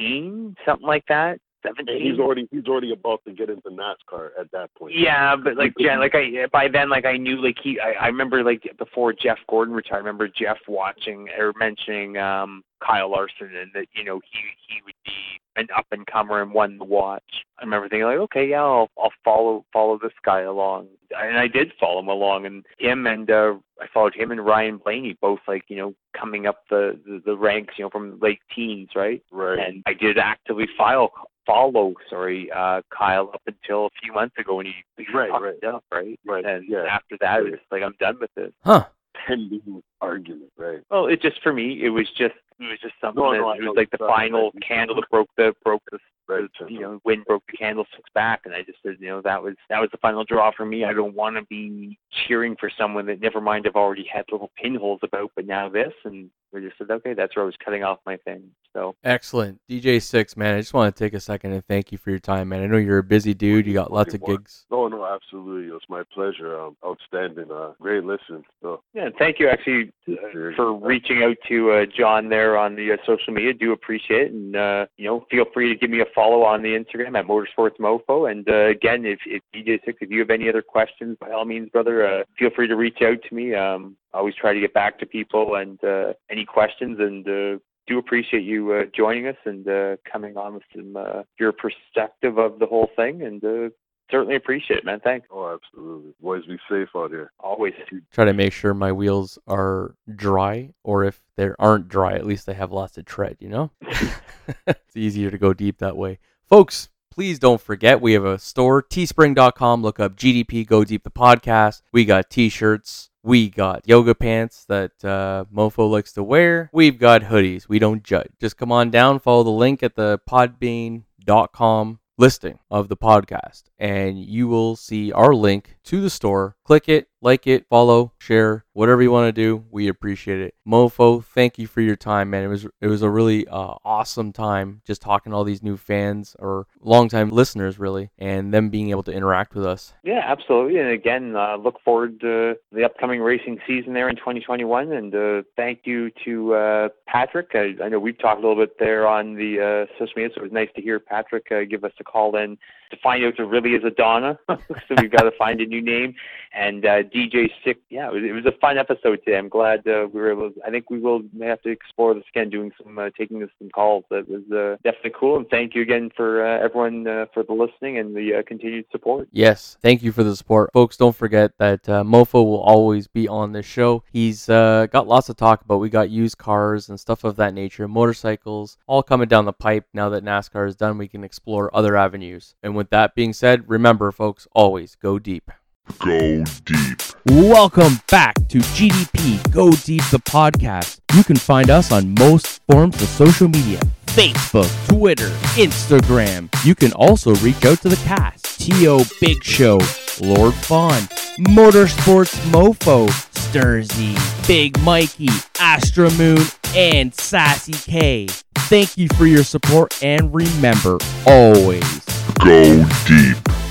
18, 0.00 0.56
something 0.66 0.86
like 0.86 1.04
that. 1.08 1.38
17. 1.66 2.00
He's 2.00 2.18
already, 2.18 2.48
he's 2.50 2.66
already 2.66 2.92
about 2.92 3.24
to 3.26 3.32
get 3.32 3.50
into 3.50 3.70
NASCAR 3.70 4.30
at 4.38 4.50
that 4.52 4.74
point. 4.74 4.94
Yeah, 4.96 5.36
but 5.36 5.56
like 5.56 5.74
Jen, 5.78 5.98
like 5.98 6.14
I 6.14 6.46
by 6.52 6.68
then 6.68 6.88
like 6.88 7.04
I 7.04 7.16
knew 7.16 7.42
like 7.42 7.56
he 7.62 7.78
I, 7.80 8.04
I 8.04 8.06
remember 8.06 8.42
like 8.42 8.62
before 8.78 9.12
Jeff 9.12 9.38
Gordon 9.48 9.74
retired, 9.74 9.96
I 9.96 9.98
remember 9.98 10.28
Jeff 10.28 10.58
watching 10.68 11.28
or 11.38 11.52
mentioning 11.58 12.16
um 12.16 12.62
Kyle 12.84 13.10
Larson 13.10 13.50
and 13.54 13.70
that 13.74 13.86
you 13.94 14.04
know 14.04 14.20
he 14.30 14.40
he 14.68 14.82
would 14.84 14.94
be 15.04 15.40
an 15.56 15.68
up 15.76 15.86
and 15.92 16.06
comer 16.06 16.40
and 16.42 16.52
one 16.52 16.78
to 16.78 16.84
watch. 16.84 17.44
I 17.58 17.64
remember 17.64 17.88
thinking 17.88 18.06
like, 18.06 18.18
okay, 18.18 18.48
yeah, 18.48 18.62
I'll 18.62 18.88
I'll 18.98 19.12
follow 19.24 19.64
follow 19.72 19.98
this 20.02 20.12
guy 20.24 20.40
along, 20.40 20.88
and 21.16 21.38
I 21.38 21.46
did 21.48 21.72
follow 21.78 22.00
him 22.00 22.08
along, 22.08 22.46
and 22.46 22.64
him 22.78 23.06
and 23.06 23.30
uh 23.30 23.54
I 23.80 23.86
followed 23.92 24.14
him 24.14 24.30
and 24.30 24.44
Ryan 24.44 24.78
Blaney 24.78 25.16
both 25.20 25.40
like 25.46 25.64
you 25.68 25.76
know 25.76 25.94
coming 26.18 26.46
up 26.46 26.64
the 26.70 26.98
the, 27.04 27.22
the 27.24 27.36
ranks 27.36 27.74
you 27.78 27.84
know 27.84 27.90
from 27.90 28.18
late 28.20 28.40
teens, 28.54 28.90
right? 28.94 29.22
Right. 29.30 29.58
and 29.58 29.82
I 29.86 29.92
did 29.94 30.18
actively 30.18 30.68
file 30.76 31.10
follow 31.44 31.92
sorry 32.08 32.50
uh 32.54 32.80
Kyle 32.96 33.30
up 33.34 33.42
until 33.46 33.86
a 33.86 33.90
few 34.00 34.12
months 34.12 34.36
ago 34.38 34.56
when 34.56 34.66
he, 34.66 34.74
he 34.96 35.04
Right, 35.12 35.28
right. 35.30 35.64
up 35.64 35.84
right 35.92 36.18
Right, 36.24 36.44
and 36.44 36.64
yeah. 36.68 36.84
after 36.88 37.16
that 37.20 37.40
it 37.40 37.50
was 37.50 37.60
like 37.72 37.82
I'm 37.82 37.94
done 37.98 38.16
with 38.20 38.30
this 38.36 38.52
Huh. 38.64 38.84
pending 39.26 39.82
argument, 40.00 40.50
right? 40.56 40.80
well 40.90 41.06
it 41.06 41.20
just 41.20 41.42
for 41.42 41.52
me 41.52 41.82
it 41.82 41.88
was 41.90 42.08
just 42.16 42.34
it 42.64 42.70
was 42.70 42.80
just 42.80 42.94
something 43.00 43.22
No, 43.22 43.32
that 43.32 43.38
no, 43.40 43.52
it 43.52 43.62
was 43.62 43.76
like 43.76 43.90
the 43.90 43.98
final 43.98 44.52
candle 44.66 44.96
that 44.96 45.08
broke 45.10 45.30
the 45.36 45.54
broke 45.64 45.82
the, 45.90 45.98
Right. 46.28 46.48
the 46.60 46.72
you 46.72 46.80
know 46.80 47.00
wind 47.04 47.24
broke 47.26 47.44
the 47.50 47.56
candlesticks 47.56 48.10
back 48.14 48.42
and 48.44 48.54
I 48.54 48.62
just 48.62 48.78
said 48.82 48.96
you 49.00 49.08
know 49.08 49.20
that 49.22 49.42
was 49.42 49.54
that 49.68 49.80
was 49.80 49.90
the 49.90 49.98
final 49.98 50.24
draw 50.24 50.50
for 50.56 50.64
me 50.64 50.84
I 50.84 50.92
don't 50.92 51.14
want 51.14 51.36
to 51.36 51.42
be 51.42 51.98
cheering 52.26 52.56
for 52.58 52.70
someone 52.78 53.06
that 53.06 53.20
never 53.20 53.40
mind 53.40 53.66
I've 53.66 53.76
already 53.76 54.06
had 54.12 54.24
little 54.30 54.50
pinholes 54.56 55.00
about 55.02 55.32
but 55.34 55.46
now 55.46 55.68
this 55.68 55.92
and 56.04 56.30
we 56.52 56.60
just 56.60 56.78
said 56.78 56.90
okay 56.90 57.14
that's 57.14 57.34
where 57.34 57.44
I 57.44 57.46
was 57.46 57.56
cutting 57.64 57.82
off 57.82 57.98
my 58.06 58.16
thing 58.18 58.50
so 58.72 58.94
Excellent. 59.04 59.60
DJ 59.68 60.00
Six, 60.00 60.36
man. 60.36 60.54
I 60.54 60.60
just 60.60 60.74
want 60.74 60.94
to 60.94 61.04
take 61.04 61.14
a 61.14 61.20
second 61.20 61.52
and 61.52 61.64
thank 61.66 61.92
you 61.92 61.98
for 61.98 62.10
your 62.10 62.18
time, 62.18 62.48
man. 62.48 62.62
I 62.62 62.66
know 62.66 62.78
you're 62.78 62.98
a 62.98 63.02
busy 63.04 63.34
dude. 63.34 63.66
You 63.66 63.74
got 63.74 63.92
lots 63.92 64.14
of 64.14 64.24
gigs. 64.24 64.64
No, 64.70 64.88
no, 64.88 65.04
absolutely. 65.04 65.74
It's 65.74 65.84
my 65.88 66.02
pleasure. 66.14 66.58
Um, 66.58 66.76
outstanding. 66.84 67.50
Uh, 67.50 67.72
great 67.80 68.04
listen. 68.04 68.44
So, 68.62 68.82
Yeah, 68.94 69.10
thank 69.18 69.38
you 69.38 69.48
actually 69.48 69.92
uh, 70.08 70.54
for 70.56 70.72
reaching 70.74 71.22
out 71.22 71.36
to 71.48 71.72
uh, 71.72 71.86
John 71.86 72.28
there 72.28 72.56
on 72.56 72.76
the 72.76 72.92
uh, 72.92 72.96
social 73.06 73.32
media. 73.32 73.52
Do 73.52 73.72
appreciate 73.72 74.28
it, 74.28 74.32
and 74.32 74.56
uh, 74.56 74.86
you 74.96 75.06
know, 75.06 75.26
feel 75.30 75.44
free 75.52 75.68
to 75.68 75.78
give 75.78 75.90
me 75.90 76.00
a 76.00 76.06
follow 76.14 76.42
on 76.42 76.62
the 76.62 76.70
Instagram 76.70 77.18
at 77.18 77.26
Motorsports 77.26 77.78
Mofo. 77.78 78.30
And 78.30 78.48
uh, 78.48 78.66
again, 78.68 79.04
if, 79.04 79.20
if 79.26 79.42
DJ 79.54 79.78
Six, 79.84 79.98
if 80.00 80.10
you 80.10 80.20
have 80.20 80.30
any 80.30 80.48
other 80.48 80.62
questions, 80.62 81.16
by 81.20 81.30
all 81.30 81.44
means, 81.44 81.68
brother, 81.70 82.06
uh, 82.06 82.24
feel 82.38 82.50
free 82.54 82.68
to 82.68 82.76
reach 82.76 82.98
out 83.02 83.18
to 83.28 83.34
me. 83.34 83.54
Um, 83.54 83.96
I 84.12 84.18
always 84.18 84.34
try 84.34 84.52
to 84.52 84.60
get 84.60 84.74
back 84.74 84.98
to 84.98 85.06
people 85.06 85.56
and 85.56 85.82
uh, 85.84 86.12
any 86.30 86.44
questions 86.44 86.98
and 87.00 87.26
uh, 87.26 87.58
do 87.86 87.98
appreciate 87.98 88.44
you 88.44 88.72
uh, 88.72 88.84
joining 88.94 89.26
us 89.26 89.36
and 89.44 89.66
uh, 89.68 89.96
coming 90.10 90.36
on 90.36 90.54
with 90.54 90.62
some 90.74 90.96
uh, 90.96 91.22
your 91.38 91.52
perspective 91.52 92.38
of 92.38 92.58
the 92.58 92.66
whole 92.66 92.90
thing 92.96 93.22
and 93.22 93.44
uh, 93.44 93.68
certainly 94.10 94.36
appreciate 94.36 94.78
it, 94.78 94.84
man. 94.84 95.00
Thanks. 95.00 95.26
Oh, 95.30 95.54
absolutely. 95.54 96.12
Boys, 96.20 96.44
be 96.46 96.58
safe 96.70 96.88
out 96.96 97.10
here. 97.10 97.32
Always. 97.40 97.72
Try 98.12 98.24
to 98.24 98.32
make 98.32 98.52
sure 98.52 98.74
my 98.74 98.92
wheels 98.92 99.38
are 99.46 99.94
dry, 100.14 100.70
or 100.82 101.04
if 101.04 101.22
they 101.36 101.50
aren't 101.58 101.88
dry, 101.88 102.14
at 102.14 102.26
least 102.26 102.46
they 102.46 102.54
have 102.54 102.72
lots 102.72 102.98
of 102.98 103.04
tread, 103.04 103.36
you 103.40 103.48
know? 103.48 103.70
it's 104.66 104.96
easier 104.96 105.30
to 105.30 105.38
go 105.38 105.52
deep 105.52 105.78
that 105.78 105.96
way. 105.96 106.18
Folks, 106.48 106.88
please 107.10 107.38
don't 107.38 107.60
forget 107.60 108.00
we 108.00 108.12
have 108.12 108.24
a 108.24 108.38
store, 108.38 108.82
teespring.com. 108.82 109.82
Look 109.82 110.00
up 110.00 110.16
GDP 110.16 110.66
Go 110.66 110.84
Deep 110.84 111.04
the 111.04 111.10
podcast. 111.10 111.82
We 111.92 112.04
got 112.04 112.30
t 112.30 112.48
shirts. 112.48 113.10
We 113.24 113.50
got 113.50 113.86
yoga 113.86 114.16
pants 114.16 114.64
that 114.64 115.04
uh, 115.04 115.44
Mofo 115.54 115.88
likes 115.88 116.12
to 116.14 116.24
wear. 116.24 116.70
We've 116.72 116.98
got 116.98 117.22
hoodies. 117.22 117.68
We 117.68 117.78
don't 117.78 118.02
judge. 118.02 118.30
Just 118.40 118.56
come 118.56 118.72
on 118.72 118.90
down, 118.90 119.20
follow 119.20 119.44
the 119.44 119.50
link 119.50 119.84
at 119.84 119.94
the 119.94 120.18
podbean.com 120.28 122.00
listing 122.18 122.58
of 122.70 122.88
the 122.88 122.96
podcast, 122.96 123.64
and 123.82 124.16
you 124.16 124.46
will 124.46 124.76
see 124.76 125.10
our 125.10 125.34
link 125.34 125.74
to 125.82 126.00
the 126.00 126.08
store. 126.08 126.54
Click 126.64 126.88
it, 126.88 127.08
like 127.20 127.48
it, 127.48 127.66
follow, 127.68 128.12
share, 128.18 128.64
whatever 128.72 129.02
you 129.02 129.10
want 129.10 129.26
to 129.26 129.32
do. 129.32 129.64
We 129.72 129.88
appreciate 129.88 130.40
it. 130.40 130.54
Mofo, 130.66 131.24
thank 131.24 131.58
you 131.58 131.66
for 131.66 131.80
your 131.80 131.96
time, 131.96 132.30
man. 132.30 132.44
It 132.44 132.46
was 132.46 132.66
it 132.80 132.86
was 132.86 133.02
a 133.02 133.10
really 133.10 133.46
uh, 133.48 133.74
awesome 133.84 134.32
time 134.32 134.82
just 134.86 135.02
talking 135.02 135.32
to 135.32 135.36
all 135.36 135.42
these 135.42 135.64
new 135.64 135.76
fans 135.76 136.36
or 136.38 136.68
longtime 136.80 137.30
listeners, 137.30 137.80
really, 137.80 138.10
and 138.18 138.54
them 138.54 138.70
being 138.70 138.90
able 138.90 139.02
to 139.02 139.12
interact 139.12 139.54
with 139.56 139.66
us. 139.66 139.94
Yeah, 140.04 140.22
absolutely. 140.24 140.78
And 140.78 140.90
again, 140.90 141.34
uh, 141.34 141.56
look 141.56 141.80
forward 141.84 142.20
to 142.20 142.54
the 142.70 142.84
upcoming 142.84 143.20
racing 143.20 143.58
season 143.66 143.94
there 143.94 144.08
in 144.08 144.14
2021. 144.14 144.92
And 144.92 145.14
uh, 145.14 145.42
thank 145.56 145.80
you 145.84 146.12
to 146.24 146.54
uh, 146.54 146.88
Patrick. 147.08 147.50
I, 147.54 147.74
I 147.82 147.88
know 147.88 147.98
we've 147.98 148.18
talked 148.18 148.42
a 148.42 148.46
little 148.46 148.64
bit 148.64 148.78
there 148.78 149.08
on 149.08 149.34
the 149.34 149.88
uh, 149.88 149.92
social 149.98 150.12
media, 150.16 150.30
so 150.34 150.40
it 150.40 150.44
was 150.44 150.52
nice 150.52 150.70
to 150.76 150.82
hear 150.82 151.00
Patrick 151.00 151.50
uh, 151.50 151.64
give 151.68 151.82
us 151.82 151.92
a 151.98 152.04
call 152.04 152.30
then 152.30 152.56
to 152.92 152.96
find 153.02 153.24
out 153.24 153.30
if 153.30 153.36
there 153.36 153.46
really 153.72 153.88
is 153.88 153.94
Donna. 153.96 154.38
so 154.48 154.94
we've 154.98 155.10
got 155.10 155.22
to 155.22 155.32
find 155.32 155.60
a 155.60 155.66
new 155.66 155.82
name. 155.82 156.14
And 156.54 156.84
uh, 156.84 157.02
DJ 157.04 157.50
Sick, 157.64 157.78
yeah, 157.88 158.08
it 158.08 158.12
was, 158.12 158.22
it 158.24 158.32
was 158.32 158.44
a 158.44 158.52
fun 158.60 158.76
episode 158.76 159.20
today. 159.24 159.38
I'm 159.38 159.48
glad 159.48 159.88
uh, 159.88 160.06
we 160.12 160.20
were 160.20 160.32
able. 160.32 160.50
To, 160.50 160.60
I 160.66 160.70
think 160.70 160.90
we 160.90 160.98
will 160.98 161.22
may 161.32 161.46
have 161.46 161.62
to 161.62 161.70
explore 161.70 162.12
this 162.12 162.24
again, 162.28 162.50
doing 162.50 162.70
some 162.82 162.98
uh, 162.98 163.08
taking 163.16 163.48
some 163.58 163.70
calls. 163.70 164.04
That 164.10 164.28
was 164.28 164.42
uh, 164.52 164.76
definitely 164.84 165.12
cool. 165.18 165.38
And 165.38 165.48
thank 165.48 165.74
you 165.74 165.80
again 165.80 166.10
for 166.14 166.46
uh, 166.46 166.62
everyone 166.62 167.06
uh, 167.06 167.24
for 167.32 167.42
the 167.42 167.54
listening 167.54 167.96
and 167.96 168.14
the 168.14 168.44
continued 168.46 168.84
support. 168.92 169.28
Yes, 169.32 169.78
thank 169.80 170.02
you 170.02 170.12
for 170.12 170.24
the 170.24 170.36
support, 170.36 170.70
folks. 170.74 170.98
Don't 170.98 171.16
forget 171.16 171.56
that 171.56 171.84
Mofo 171.84 172.34
will 172.34 172.60
always 172.60 173.06
be 173.06 173.26
on 173.26 173.52
this 173.52 173.64
show. 173.64 174.04
He's 174.12 174.46
got 174.46 175.08
lots 175.08 175.28
to 175.28 175.34
talk 175.34 175.62
about. 175.62 175.78
We 175.78 175.88
got 175.88 176.10
used 176.10 176.36
cars 176.36 176.90
and 176.90 177.00
stuff 177.00 177.24
of 177.24 177.36
that 177.36 177.54
nature, 177.54 177.88
motorcycles, 177.88 178.76
all 178.86 179.02
coming 179.02 179.28
down 179.28 179.46
the 179.46 179.54
pipe. 179.54 179.86
Now 179.94 180.10
that 180.10 180.22
NASCAR 180.22 180.68
is 180.68 180.76
done, 180.76 180.98
we 180.98 181.08
can 181.08 181.24
explore 181.24 181.74
other 181.74 181.96
avenues. 181.96 182.56
And 182.62 182.76
with 182.76 182.90
that 182.90 183.14
being 183.14 183.32
said, 183.62 183.70
remember, 183.70 184.12
folks, 184.12 184.46
always 184.52 184.96
go 184.96 185.18
deep. 185.18 185.50
Go 185.98 186.44
deep. 186.64 187.02
Welcome 187.26 188.00
back 188.10 188.34
to 188.48 188.58
GDP 188.58 189.50
Go 189.50 189.70
Deep 189.70 190.02
the 190.10 190.18
podcast. 190.18 191.00
You 191.14 191.24
can 191.24 191.36
find 191.36 191.70
us 191.70 191.90
on 191.92 192.14
most 192.14 192.60
forms 192.70 193.00
of 193.02 193.08
social 193.08 193.48
media 193.48 193.80
Facebook, 194.06 194.70
Twitter, 194.88 195.28
Instagram. 195.56 196.48
You 196.64 196.74
can 196.74 196.92
also 196.92 197.34
reach 197.36 197.64
out 197.64 197.80
to 197.82 197.88
the 197.88 197.96
cast 198.04 198.60
T.O. 198.60 199.04
Big 199.20 199.42
Show, 199.42 199.80
Lord 200.20 200.54
Fawn, 200.54 201.00
Motorsports 201.48 202.34
Mofo, 202.50 203.08
Sturzy, 203.32 204.16
Big 204.46 204.78
Mikey, 204.80 205.30
Astra 205.58 206.10
Moon, 206.12 206.44
and 206.76 207.12
Sassy 207.14 207.72
K. 207.72 208.26
Thank 208.68 208.96
you 208.96 209.08
for 209.16 209.26
your 209.26 209.44
support 209.44 210.02
and 210.02 210.32
remember 210.34 210.98
always 211.26 212.11
Go 212.38 212.84
deep. 213.06 213.61